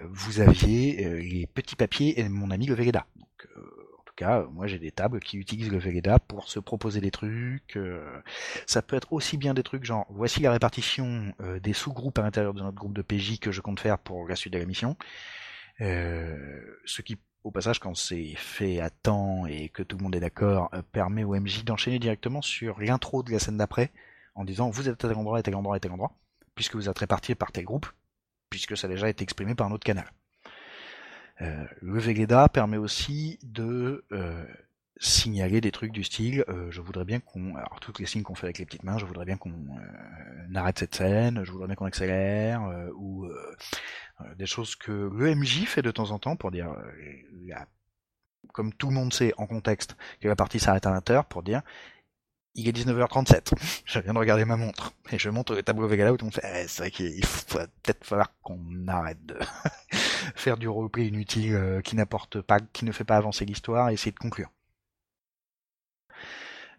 [0.09, 3.05] vous aviez les petits papiers et mon ami le Vegeta
[4.17, 7.77] cas, moi j'ai des tables qui utilisent le Vegeta pour se proposer des trucs.
[7.77, 8.21] Euh,
[8.65, 12.23] ça peut être aussi bien des trucs genre voici la répartition euh, des sous-groupes à
[12.23, 14.65] l'intérieur de notre groupe de PJ que je compte faire pour la suite de la
[14.65, 14.97] mission.
[15.79, 16.35] Euh,
[16.85, 17.17] ce qui,
[17.47, 21.23] au passage, quand c'est fait à temps et que tout le monde est d'accord, permet
[21.23, 23.91] au MJ d'enchaîner directement sur l'intro de la scène d'après
[24.35, 26.11] en disant vous êtes à tel endroit, à tel endroit, à tel endroit,
[26.55, 27.87] puisque vous êtes répartis par tel groupe,
[28.49, 30.11] puisque ça a déjà été exprimé par un autre canal.
[31.41, 34.45] Euh, le Vegeta permet aussi de euh,
[34.99, 38.35] signaler des trucs du style euh, je voudrais bien qu'on alors toutes les signes qu'on
[38.35, 39.53] fait avec les petites mains je voudrais bien qu'on
[40.55, 42.61] arrête cette scène je voudrais bien qu'on accélère
[42.95, 43.27] ou
[44.35, 46.73] des choses que le MJ fait de temps en temps pour dire
[48.53, 51.61] comme tout le monde sait en contexte que la partie s'arrête à 20h pour dire
[52.57, 53.53] il est 19h37.
[53.85, 54.91] Je viens de regarder ma montre.
[55.11, 58.03] Et je montre le tableau Vegala où on fait, eh, c'est vrai qu'il faut peut-être
[58.03, 59.37] falloir qu'on arrête de
[60.35, 63.93] faire du roleplay inutile euh, qui n'apporte pas, qui ne fait pas avancer l'histoire et
[63.93, 64.49] essayer de conclure.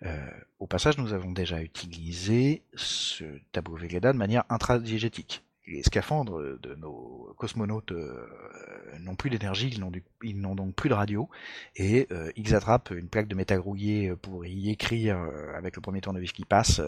[0.04, 6.58] Euh, au passage, nous avons déjà utilisé ce tableau Vegada de manière intradiégétique les scaphandres
[6.58, 8.26] de nos cosmonautes euh,
[9.00, 9.68] n'ont plus d'énergie,
[10.22, 11.28] ils n'ont donc plus de radio,
[11.76, 15.82] et euh, ils attrapent une plaque de métal rouillé pour y écrire, euh, avec le
[15.82, 16.80] premier tournevis qui passe,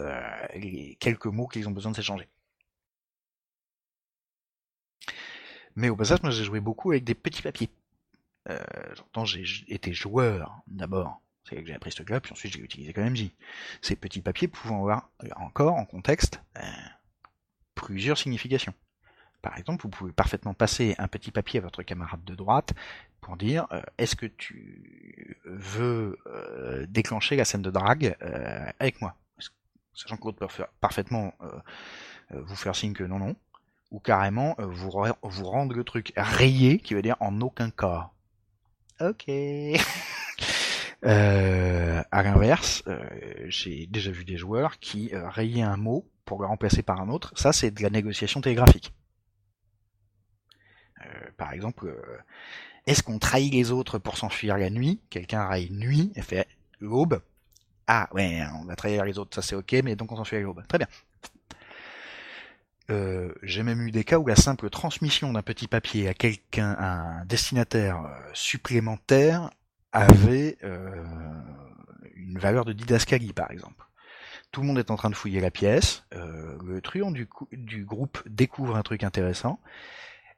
[0.55, 2.27] les quelques mots qu'ils ont besoin de s'échanger.
[5.75, 7.69] Mais au passage, moi j'ai joué beaucoup avec des petits papiers.
[8.95, 12.93] J'entends, j'ai été joueur d'abord, c'est que j'ai appris ce club, puis ensuite j'ai utilisé
[12.93, 13.31] comme MJ.
[13.81, 16.41] Ces petits papiers pouvant avoir encore en contexte
[17.75, 18.73] plusieurs significations.
[19.41, 22.73] Par exemple, vous pouvez parfaitement passer un petit papier à votre camarade de droite
[23.21, 29.01] pour dire euh, est-ce que tu veux euh, déclencher la scène de drague euh, avec
[29.01, 29.15] moi?
[29.93, 31.33] Sachant que l'autre peut parfaitement
[32.31, 33.35] vous faire signe que non, non.
[33.91, 38.09] Ou carrément vous rendre le truc rayé qui veut dire en aucun cas.
[39.01, 39.25] Ok.
[41.03, 42.83] à l'inverse,
[43.47, 47.33] j'ai déjà vu des joueurs qui rayaient un mot pour le remplacer par un autre,
[47.35, 48.93] ça c'est de la négociation télégraphique.
[51.05, 52.17] Euh, par exemple, euh,
[52.87, 55.01] est-ce qu'on trahit les autres pour s'enfuir la nuit?
[55.09, 56.47] Quelqu'un raille nuit et fait
[56.79, 57.21] l'aube.
[57.87, 60.41] Ah ouais, on va trahir les autres, ça c'est ok, mais donc on s'enfuit à
[60.41, 60.63] l'aube.
[60.67, 60.87] Très bien.
[62.89, 66.75] Euh, j'ai même eu des cas où la simple transmission d'un petit papier à quelqu'un,
[66.77, 69.49] à un destinataire supplémentaire,
[69.91, 70.57] avait
[72.15, 73.85] une valeur de didascalie, par exemple
[74.51, 77.27] tout le monde est en train de fouiller la pièce, euh, le truand du,
[77.85, 79.59] groupe découvre un truc intéressant,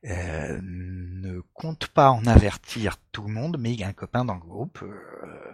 [0.05, 4.25] euh, ne compte pas en avertir tout le monde, mais il y a un copain
[4.25, 5.53] dans le groupe, euh,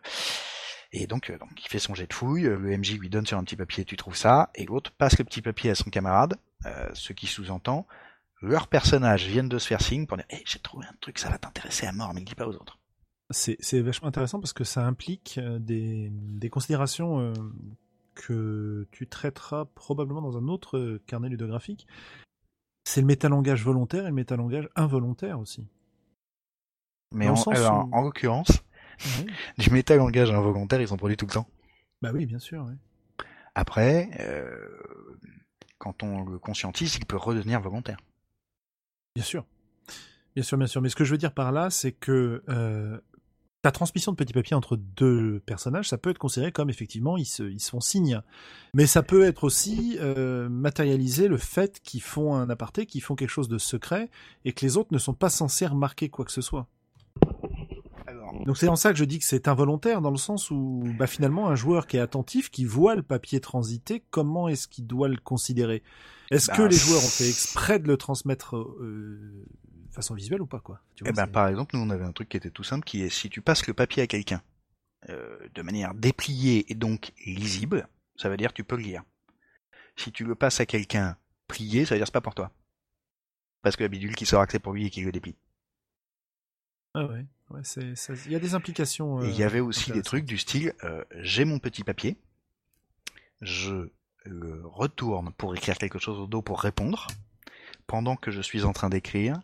[0.91, 3.55] et donc, il fait son jet de fouille, le MJ lui donne sur un petit
[3.55, 6.35] papier tu trouves ça, et l'autre passe le petit papier à son camarade,
[6.93, 7.88] ce qui sous-entend
[8.41, 11.30] leurs personnages viennent de se faire signe pour dire hey, j'ai trouvé un truc, ça
[11.30, 12.78] va t'intéresser à mort, mais ne dis pas aux autres.
[13.31, 17.34] C'est vachement intéressant parce que ça implique des, des considérations
[18.19, 21.88] que tu traiteras probablement dans un autre euh, carnet ludographique.
[22.84, 25.68] C'est le métalangage volontaire et le métalangage involontaire aussi.
[27.11, 27.35] Mais en,
[27.91, 28.64] en l'occurrence,
[29.57, 31.47] du métalangage involontaire, ils sont produits tout le temps.
[32.01, 32.68] Bah oui, bien sûr.
[33.56, 34.68] Après, euh,
[35.77, 37.97] quand on le conscientise, il peut redevenir volontaire.
[39.15, 39.45] Bien sûr.
[40.35, 40.81] Bien sûr, bien sûr.
[40.81, 42.99] Mais ce que je veux dire par là, c'est que euh,
[43.61, 47.26] ta transmission de petit papier entre deux personnages, ça peut être considéré comme effectivement ils
[47.26, 48.22] se, ils font signe.
[48.73, 53.15] Mais ça peut être aussi euh, matérialiser le fait qu'ils font un aparté, qu'ils font
[53.15, 54.10] quelque chose de secret
[54.45, 56.68] et que les autres ne sont pas censés remarquer quoi que ce soit.
[58.45, 61.07] Donc c'est en ça que je dis que c'est involontaire dans le sens où bah,
[61.07, 65.07] finalement un joueur qui est attentif, qui voit le papier transiter, comment est-ce qu'il doit
[65.07, 65.84] le considérer?
[66.31, 69.45] Est-ce bah, que les joueurs ont fait exprès de le transmettre euh,
[69.91, 72.38] façon visuelle ou pas quoi Eh ben par exemple nous on avait un truc qui
[72.38, 74.41] était tout simple qui est si tu passes le papier à quelqu'un
[75.07, 77.88] euh, de manière dépliée et donc lisible,
[78.18, 79.03] ça veut dire tu peux le lire.
[79.95, 81.18] Si tu le passes à quelqu'un
[81.48, 82.52] plié, ça veut dire c'est pas pour toi.
[83.61, 85.38] Parce que la bidule qui sort accès pour lui et qui le déplie.
[86.94, 89.24] Ah ouais, ouais il y a des implications.
[89.24, 90.74] il y avait aussi des trucs du style,
[91.20, 92.18] j'ai mon petit papier,
[93.41, 93.90] je
[94.26, 97.07] le retourne pour écrire quelque chose au dos pour répondre.
[97.88, 99.40] Pendant que je suis en train d'écrire,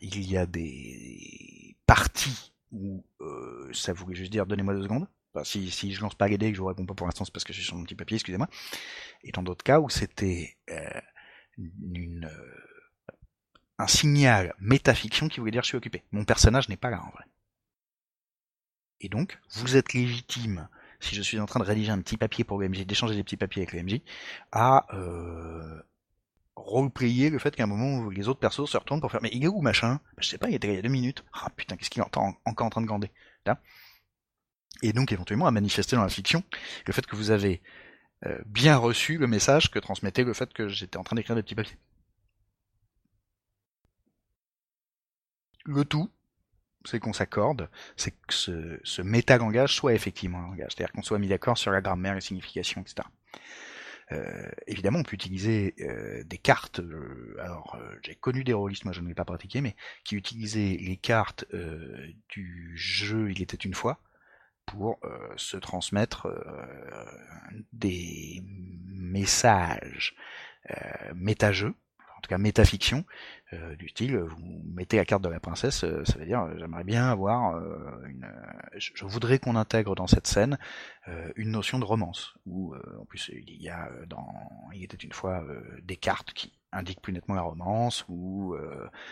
[0.00, 5.08] il y a des parties où euh, ça voulait juste dire donnez-moi deux secondes.
[5.44, 7.24] si, si je lance pas les dés et que je vous réponds pas pour l'instant,
[7.24, 8.48] c'est parce que je suis sur mon petit papier, excusez-moi.
[9.22, 11.00] Et dans d'autres cas où c'était euh,
[11.58, 13.12] une, euh,
[13.78, 16.04] un signal métafiction qui voulait dire je suis occupé.
[16.12, 17.24] Mon personnage n'est pas là en vrai.
[19.00, 20.68] Et donc, vous êtes légitime,
[21.00, 23.22] si je suis en train de rédiger un petit papier pour le MJ, d'échanger des
[23.22, 24.00] petits papiers avec le MJ,
[24.52, 25.82] à euh,
[26.56, 29.30] roleplayer le fait qu'à un moment où les autres persos se retournent pour faire mais
[29.32, 30.00] il est où machin?
[30.18, 31.24] Je sais pas, il était là il y a deux minutes.
[31.32, 33.10] Ah putain, qu'est-ce qu'il est encore en train de glander
[34.82, 36.42] Et donc éventuellement à manifester dans la fiction
[36.86, 37.62] le fait que vous avez
[38.24, 41.42] euh, bien reçu le message que transmettait le fait que j'étais en train d'écrire des
[41.42, 41.76] petits papiers.
[45.66, 46.10] Le tout,
[46.84, 51.18] c'est qu'on s'accorde, c'est que ce, ce métalangage soit effectivement un langage, c'est-à-dire qu'on soit
[51.18, 53.06] mis d'accord sur la grammaire, les significations, etc.
[54.12, 56.80] Euh, évidemment, on peut utiliser euh, des cartes.
[56.80, 60.76] Euh, alors, j'ai connu des rôlistes, moi je ne l'ai pas pratiqué, mais qui utilisaient
[60.80, 61.44] les cartes
[62.28, 64.00] du jeu Il était une fois
[64.64, 64.98] pour
[65.36, 66.28] se transmettre
[67.72, 68.42] des
[68.86, 70.16] messages
[71.14, 71.74] méta-jeux
[72.26, 73.04] tout cas métafiction,
[73.52, 76.54] euh, du style, vous mettez la carte de la princesse, euh, ça veut dire euh,
[76.58, 77.56] j'aimerais bien avoir
[78.04, 78.28] une,
[78.76, 80.58] je, voudrais qu'on intègre dans cette scène
[81.36, 84.26] une notion de romance, où en plus il y a dans,
[84.74, 85.44] il était une fois
[85.82, 88.56] des cartes qui indiquent plus nettement la romance, ou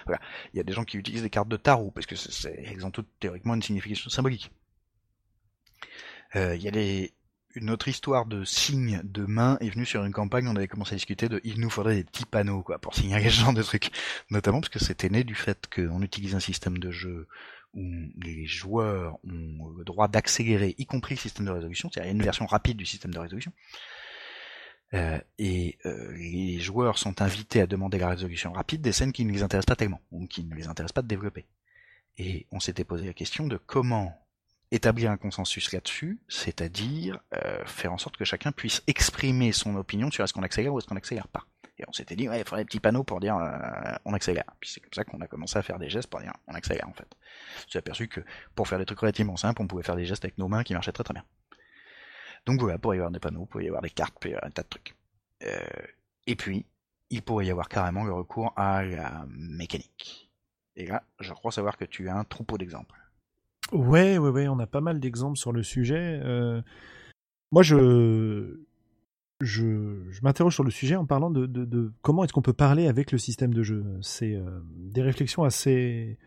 [0.07, 0.21] voilà,
[0.53, 2.85] il y a des gens qui utilisent des cartes de tarot parce que c'est, elles
[2.85, 4.51] ont toutes théoriquement une signification symbolique.
[6.35, 7.13] Il y a des
[7.55, 10.95] une autre histoire de signe de main est venue sur une campagne, on avait commencé
[10.95, 13.63] à discuter de il nous faudrait des petits panneaux quoi pour signaler ce genre de
[13.63, 13.91] trucs.
[14.31, 17.29] Notamment parce que c'était né du fait qu'on utilise un système de jeu
[17.75, 17.83] où
[18.23, 22.47] les joueurs ont le droit d'accélérer, y compris le système de résolution, c'est-à-dire une version
[22.47, 23.53] rapide du système de résolution.
[24.93, 29.25] Euh, et euh, les joueurs sont invités à demander la résolution rapide des scènes qui
[29.25, 31.47] ne les intéressent pas tellement, ou qui ne les intéressent pas de développer.
[32.17, 34.24] Et on s'était posé la question de comment
[34.75, 40.11] établir un consensus là-dessus, c'est-à-dire euh, faire en sorte que chacun puisse exprimer son opinion
[40.11, 41.45] sur est-ce qu'on accélère ou est-ce qu'on accélère pas.
[41.79, 44.45] Et on s'était dit, ouais, il faudrait des petits panneaux pour dire euh, on accélère.
[44.61, 46.89] Puis c'est comme ça qu'on a commencé à faire des gestes pour dire on accélère
[46.89, 47.09] en fait.
[47.69, 48.21] J'ai aperçu que
[48.55, 50.75] pour faire des trucs relativement simples, on pouvait faire des gestes avec nos mains qui
[50.75, 51.25] marchaient très très bien.
[52.47, 54.45] Donc voilà, pour y avoir des panneaux, pour y avoir des cartes, pour y avoir
[54.45, 54.97] un tas de trucs.
[55.45, 55.61] Euh,
[56.27, 56.67] et puis,
[57.11, 60.31] il pourrait y avoir carrément le recours à la mécanique.
[60.77, 62.99] Et là, je crois savoir que tu as un troupeau d'exemples.
[63.75, 66.21] Ouais, ouais, ouais, on a pas mal d'exemples sur le sujet.
[66.23, 66.63] Euh,
[67.51, 68.61] moi, je,
[69.41, 73.19] je, m'interroge sur le sujet en parlant de, comment est-ce qu'on peut parler avec le
[73.19, 73.85] système de jeu.
[74.01, 76.19] C'est euh, des réflexions assez,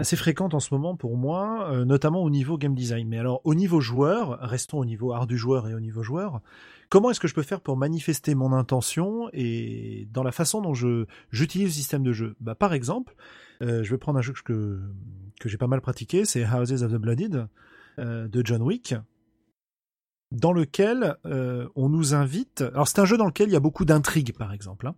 [0.00, 3.06] assez fréquentes en ce moment pour moi, euh, notamment au niveau game design.
[3.08, 6.40] Mais alors, au niveau joueur, restons au niveau art du joueur et au niveau joueur.
[6.88, 10.74] Comment est-ce que je peux faire pour manifester mon intention et dans la façon dont
[10.74, 12.34] j'utilise le système de jeu?
[12.40, 13.14] Bah, par exemple,
[13.60, 14.80] je vais prendre un jeu que,
[15.40, 17.48] que j'ai pas mal pratiqué, c'est Houses of the Blooded
[17.98, 18.94] euh, de John Wick,
[20.30, 22.60] dans lequel euh, on nous invite.
[22.60, 24.94] Alors c'est un jeu dans lequel il y a beaucoup d'intrigues, par exemple, hein,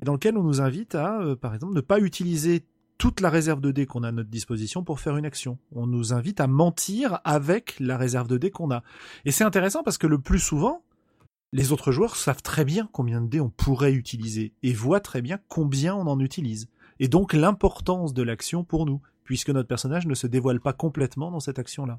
[0.00, 2.64] et dans lequel on nous invite à, par exemple, ne pas utiliser
[2.98, 5.58] toute la réserve de dés qu'on a à notre disposition pour faire une action.
[5.72, 8.82] On nous invite à mentir avec la réserve de dés qu'on a.
[9.24, 10.84] Et c'est intéressant parce que le plus souvent,
[11.52, 15.20] les autres joueurs savent très bien combien de dés on pourrait utiliser et voient très
[15.20, 16.68] bien combien on en utilise
[17.02, 21.30] et donc l'importance de l'action pour nous, puisque notre personnage ne se dévoile pas complètement
[21.30, 21.98] dans cette action-là.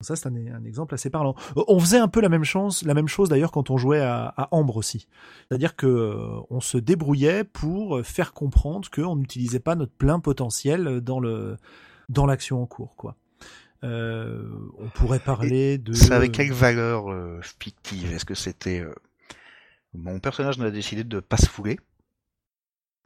[0.00, 1.34] Ça, c'est un, exemple assez parlant.
[1.56, 4.00] Euh, on faisait un peu la même chose, la même chose d'ailleurs quand on jouait
[4.00, 5.08] à, Ambre aussi.
[5.48, 11.00] C'est-à-dire que euh, on se débrouillait pour faire comprendre qu'on n'utilisait pas notre plein potentiel
[11.00, 11.56] dans le
[12.08, 13.16] dans l'action en cours, quoi.
[13.84, 14.48] Euh,
[14.78, 15.92] on pourrait parler de.
[15.92, 17.06] Ça avait quelle valeur
[17.42, 18.12] fictive?
[18.12, 18.84] Est-ce que c'était
[19.94, 21.78] mon personnage n'a décidé de pas se fouler?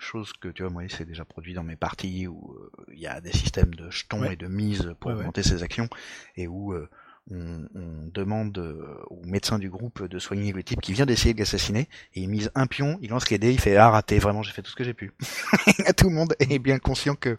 [0.02, 3.06] Chose que tu vois moi c'est déjà produit dans mes parties où euh, il y
[3.06, 5.88] a des systèmes de jetons et de mise pour augmenter ses actions
[6.36, 6.88] et où euh,
[7.30, 7.68] on,
[8.12, 11.88] demande euh, au médecin du groupe de soigner le type qui vient d'essayer de l'assassiner
[12.14, 14.52] et il mise un pion, il lance les dés, il fait ah raté, vraiment j'ai
[14.52, 15.12] fait tout ce que j'ai pu.
[15.96, 17.36] tout le monde est bien conscient que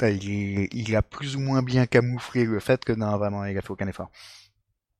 [0.00, 3.62] il, il, a plus ou moins bien camouflé le fait que non vraiment il a
[3.62, 4.10] fait aucun effort.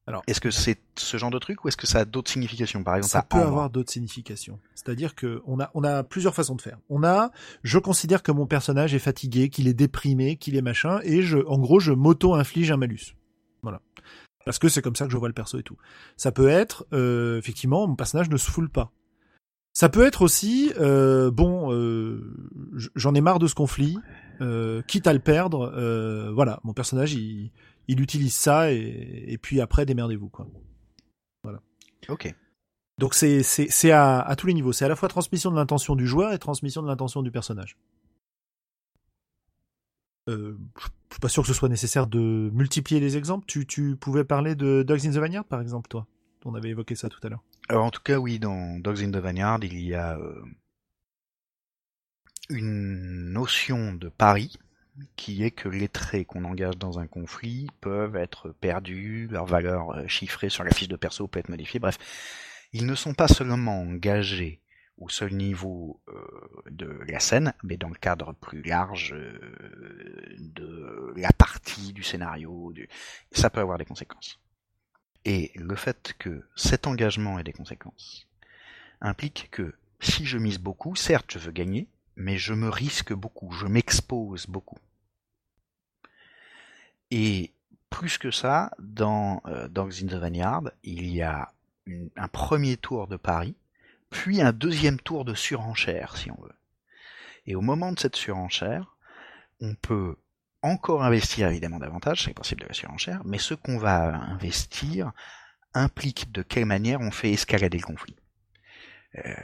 [0.09, 2.85] Alors, est-ce que c'est ce genre de truc ou est-ce que ça a d'autres significations?
[2.85, 4.61] Par exemple, ça peut avoir d'autres significations.
[4.77, 6.79] C'est-à-dire que on a on a plusieurs façons de faire.
[6.89, 7.33] On a,
[7.65, 11.39] je considère que mon personnage est fatigué, qu'il est déprimé, qu'il est machin, et je,
[11.39, 13.17] en gros, je m'auto-inflige un malus.
[13.63, 13.81] Voilà.
[14.45, 15.77] Parce que c'est comme ça que je vois le perso et tout.
[16.17, 18.93] Ça peut être, euh, effectivement, mon personnage ne se foule pas.
[19.73, 22.33] Ça peut être aussi, euh, bon, euh,
[22.95, 23.99] j'en ai marre de ce conflit,
[24.41, 27.51] euh, quitte à le perdre, euh, voilà, mon personnage, il,
[27.89, 30.47] il utilise ça et, et puis après, démerdez-vous, quoi.
[31.43, 31.61] Voilà.
[32.09, 32.35] Ok.
[32.99, 34.73] Donc c'est c'est c'est à, à tous les niveaux.
[34.73, 37.77] C'est à la fois transmission de l'intention du joueur et transmission de l'intention du personnage.
[40.29, 43.47] Euh, je suis pas sûr que ce soit nécessaire de multiplier les exemples.
[43.47, 46.07] Tu, tu pouvais parler de Dogs in the Vineyard, par exemple, toi?
[46.45, 47.43] On avait évoqué ça tout à l'heure.
[47.69, 50.43] Alors en tout cas, oui, dans Dogs in the Vineyard, il y a euh,
[52.49, 54.57] une notion de pari
[55.17, 59.91] qui est que les traits qu'on engage dans un conflit peuvent être perdus, leur valeur
[59.91, 61.99] euh, chiffrée sur la fiche de perso peut être modifiée, bref.
[62.73, 64.61] Ils ne sont pas seulement engagés
[64.99, 66.15] au seul niveau euh,
[66.71, 69.39] de la scène, mais dans le cadre plus large euh,
[70.39, 72.73] de la partie du scénario,
[73.33, 74.41] ça peut avoir des conséquences.
[75.25, 78.27] Et le fait que cet engagement ait des conséquences
[79.01, 83.53] implique que si je mise beaucoup, certes je veux gagner, mais je me risque beaucoup,
[83.53, 84.79] je m'expose beaucoup.
[87.11, 87.53] Et
[87.91, 91.53] plus que ça, dans euh, Dogs in the Vineyard, il y a
[91.87, 93.55] une, un premier tour de pari,
[94.11, 96.55] puis un deuxième tour de surenchère, si on veut.
[97.47, 98.97] Et au moment de cette surenchère,
[99.61, 100.17] on peut
[100.63, 105.13] encore investir évidemment davantage, c'est le principe de la surenchère, mais ce qu'on va investir
[105.75, 108.17] implique de quelle manière on fait escalader le conflit.
[109.25, 109.35] Euh,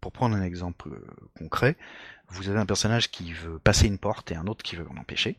[0.00, 0.90] pour prendre un exemple
[1.36, 1.76] concret,
[2.28, 5.00] vous avez un personnage qui veut passer une porte et un autre qui veut l'en
[5.00, 5.38] empêcher.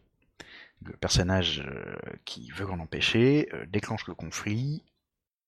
[0.84, 1.96] Le personnage euh,
[2.26, 4.84] qui veut l'en empêcher euh, déclenche le conflit,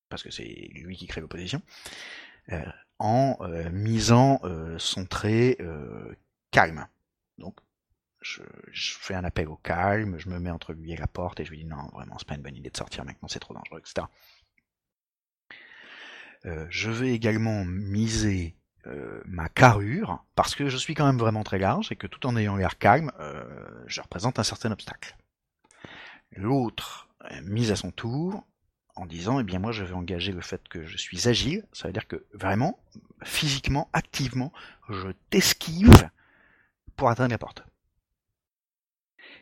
[0.09, 1.61] parce que c'est lui qui crée l'opposition,
[2.51, 2.61] euh,
[2.99, 3.37] en
[3.71, 4.39] misant
[4.77, 5.57] son trait
[6.51, 6.87] calme.
[7.37, 7.57] Donc
[8.21, 11.45] je, fais un appel au calme, je me mets entre lui et la porte et
[11.45, 13.53] je lui dis non, vraiment, c'est pas une bonne idée de sortir maintenant, c'est trop
[13.53, 14.07] dangereux, etc.
[16.69, 18.55] Je vais également miser
[19.25, 22.37] ma carrure parce que je suis quand même vraiment très large et que tout en
[22.37, 23.11] ayant l'air calme,
[23.87, 25.17] je représente un certain obstacle.
[26.35, 27.09] L'autre
[27.43, 28.45] mise à son tour
[28.95, 31.87] en disant eh bien moi je vais engager le fait que je suis agile, ça
[31.87, 32.79] veut dire que vraiment
[33.23, 34.51] physiquement, activement,
[34.89, 36.09] je t'esquive
[36.95, 37.63] pour atteindre la porte.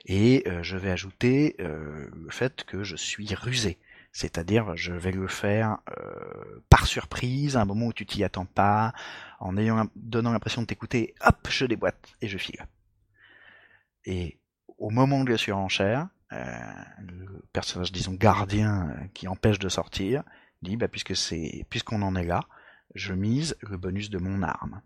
[0.06, 3.78] Et euh, je vais ajouter euh, le fait que je suis rusé.
[4.14, 8.46] C'est-à-dire, je vais le faire euh, par surprise, à un moment où tu t'y attends
[8.46, 8.94] pas,
[9.40, 12.68] en ayant, donnant l'impression de t'écouter, hop, je déboîte et je file.
[14.06, 14.40] Et
[14.78, 20.24] au moment de la surenchère, euh, le personnage, disons, gardien euh, qui empêche de sortir,
[20.62, 22.42] dit, bah, puisque c'est, puisqu'on en est là,
[22.96, 24.82] je mise le bonus de mon arme.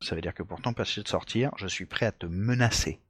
[0.00, 3.00] Ça veut dire que pour t'empêcher de sortir, je suis prêt à te menacer.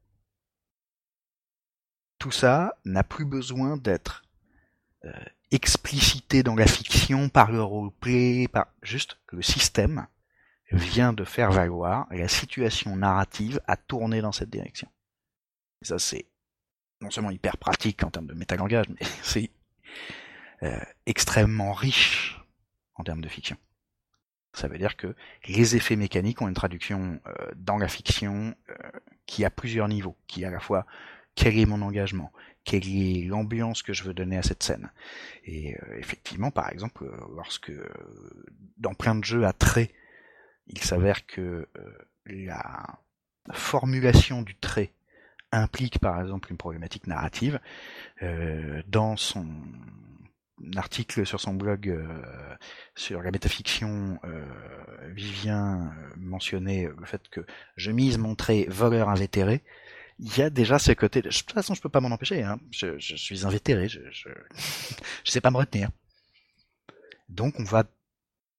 [2.18, 4.22] Tout ça n'a plus besoin d'être
[5.04, 5.12] euh,
[5.50, 10.06] explicité dans la fiction par le roleplay, par juste le système
[10.70, 14.88] vient de faire valoir la situation narrative à tourner dans cette direction.
[15.82, 16.26] Ça c'est
[17.04, 19.50] non seulement hyper pratique en termes de métalangage, mais c'est
[20.62, 22.40] euh, extrêmement riche
[22.96, 23.56] en termes de fiction.
[24.54, 25.14] Ça veut dire que
[25.46, 28.74] les effets mécaniques ont une traduction euh, dans la fiction euh,
[29.26, 30.86] qui a plusieurs niveaux, qui est à la fois
[31.34, 32.32] quel est mon engagement,
[32.64, 34.90] quelle est l'ambiance que je veux donner à cette scène.
[35.44, 37.72] Et effectivement, par exemple, lorsque
[38.78, 39.90] dans plein de jeux à trait,
[40.68, 41.68] il s'avère que
[42.26, 43.00] la
[43.52, 44.92] formulation du trait
[45.54, 47.60] implique par exemple une problématique narrative,
[48.86, 49.46] dans son
[50.76, 52.56] article sur son blog euh,
[52.94, 54.44] sur la métafiction, euh,
[55.08, 57.40] Vivien mentionnait le fait que
[57.76, 59.62] je mise mon trait voleur invétéré.
[60.18, 61.22] Il y a déjà ce côté.
[61.22, 62.42] De, de toute façon, je peux pas m'en empêcher.
[62.42, 62.58] Hein.
[62.70, 63.88] Je, suis invétéré.
[63.88, 64.28] Je, je,
[65.24, 65.90] je sais pas me retenir.
[67.28, 67.84] Donc, on va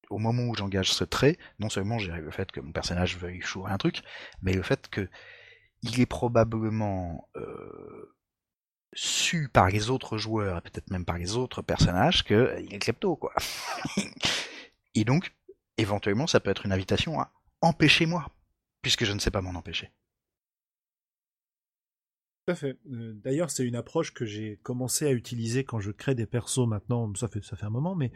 [0.10, 3.42] au moment où j'engage ce trait, non seulement j'ai le fait que mon personnage veuille
[3.42, 4.02] chourer un truc,
[4.44, 5.10] mais le fait que
[5.86, 8.16] il est probablement euh,
[8.94, 13.16] su par les autres joueurs, et peut-être même par les autres personnages, qu'il est klepto,
[13.16, 13.34] quoi.
[14.96, 15.36] et donc,
[15.78, 17.32] éventuellement, ça peut être une invitation à
[17.62, 18.26] empêcher-moi,
[18.82, 19.92] puisque je ne sais pas m'en empêcher.
[22.46, 22.78] Tout à fait.
[22.86, 27.12] D'ailleurs, c'est une approche que j'ai commencé à utiliser quand je crée des persos maintenant,
[27.16, 28.12] ça fait un moment, mais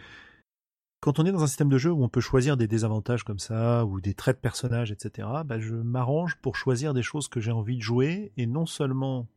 [1.02, 3.40] quand on est dans un système de jeu où on peut choisir des désavantages comme
[3.40, 7.40] ça, ou des traits de personnages, etc., bah, je m'arrange pour choisir des choses que
[7.40, 9.28] j'ai envie de jouer, et non seulement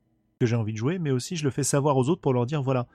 [0.40, 2.46] que j'ai envie de jouer, mais aussi je le fais savoir aux autres pour leur
[2.46, 2.88] dire voilà,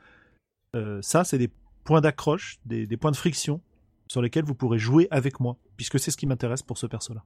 [0.75, 1.49] euh, ça c'est des
[1.85, 3.61] points d'accroche, des, points de friction
[4.07, 7.23] sur lesquels vous pourrez jouer avec moi, puisque c'est ce qui m'intéresse pour ce perso-là.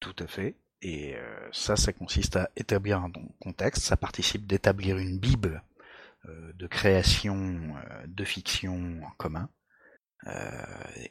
[0.00, 0.56] Tout à fait.
[0.82, 5.62] Et euh, ça, ça consiste à établir un contexte, ça participe d'établir une bible
[6.28, 7.74] euh, de création
[8.08, 9.48] de fiction en commun.
[10.26, 10.64] Euh,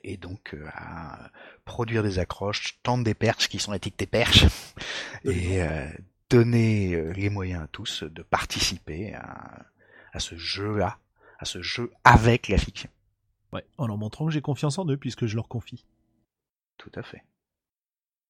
[0.03, 1.31] et donc euh, à
[1.65, 4.45] produire des accroches, tendre des perches qui sont étiquetées perches,
[5.23, 5.87] et euh,
[6.29, 9.65] donner les moyens à tous de participer à,
[10.13, 10.99] à ce jeu-là,
[11.39, 12.89] à ce jeu avec la fiction.
[13.51, 15.85] Ouais, en leur montrant que j'ai confiance en eux puisque je leur confie.
[16.77, 17.23] Tout à fait.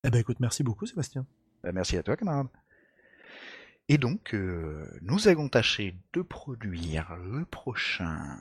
[0.05, 1.25] Eh ben écoute, merci beaucoup Sébastien.
[1.61, 2.47] Ben, merci à toi camarade.
[3.89, 8.39] Et donc, euh, nous avons tâché de produire le prochain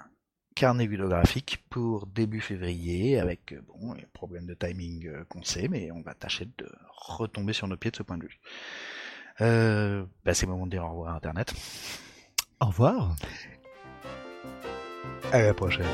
[0.59, 5.69] carnet vidéographique pour début février, avec euh, bon, les problèmes de timing euh, qu'on sait,
[5.69, 8.41] mais on va tâcher de retomber sur nos pieds de ce point de vue.
[9.41, 11.55] Euh, bah, c'est le moment de dire au revoir à Internet.
[12.59, 13.15] Au revoir.
[15.33, 15.87] À la prochaine.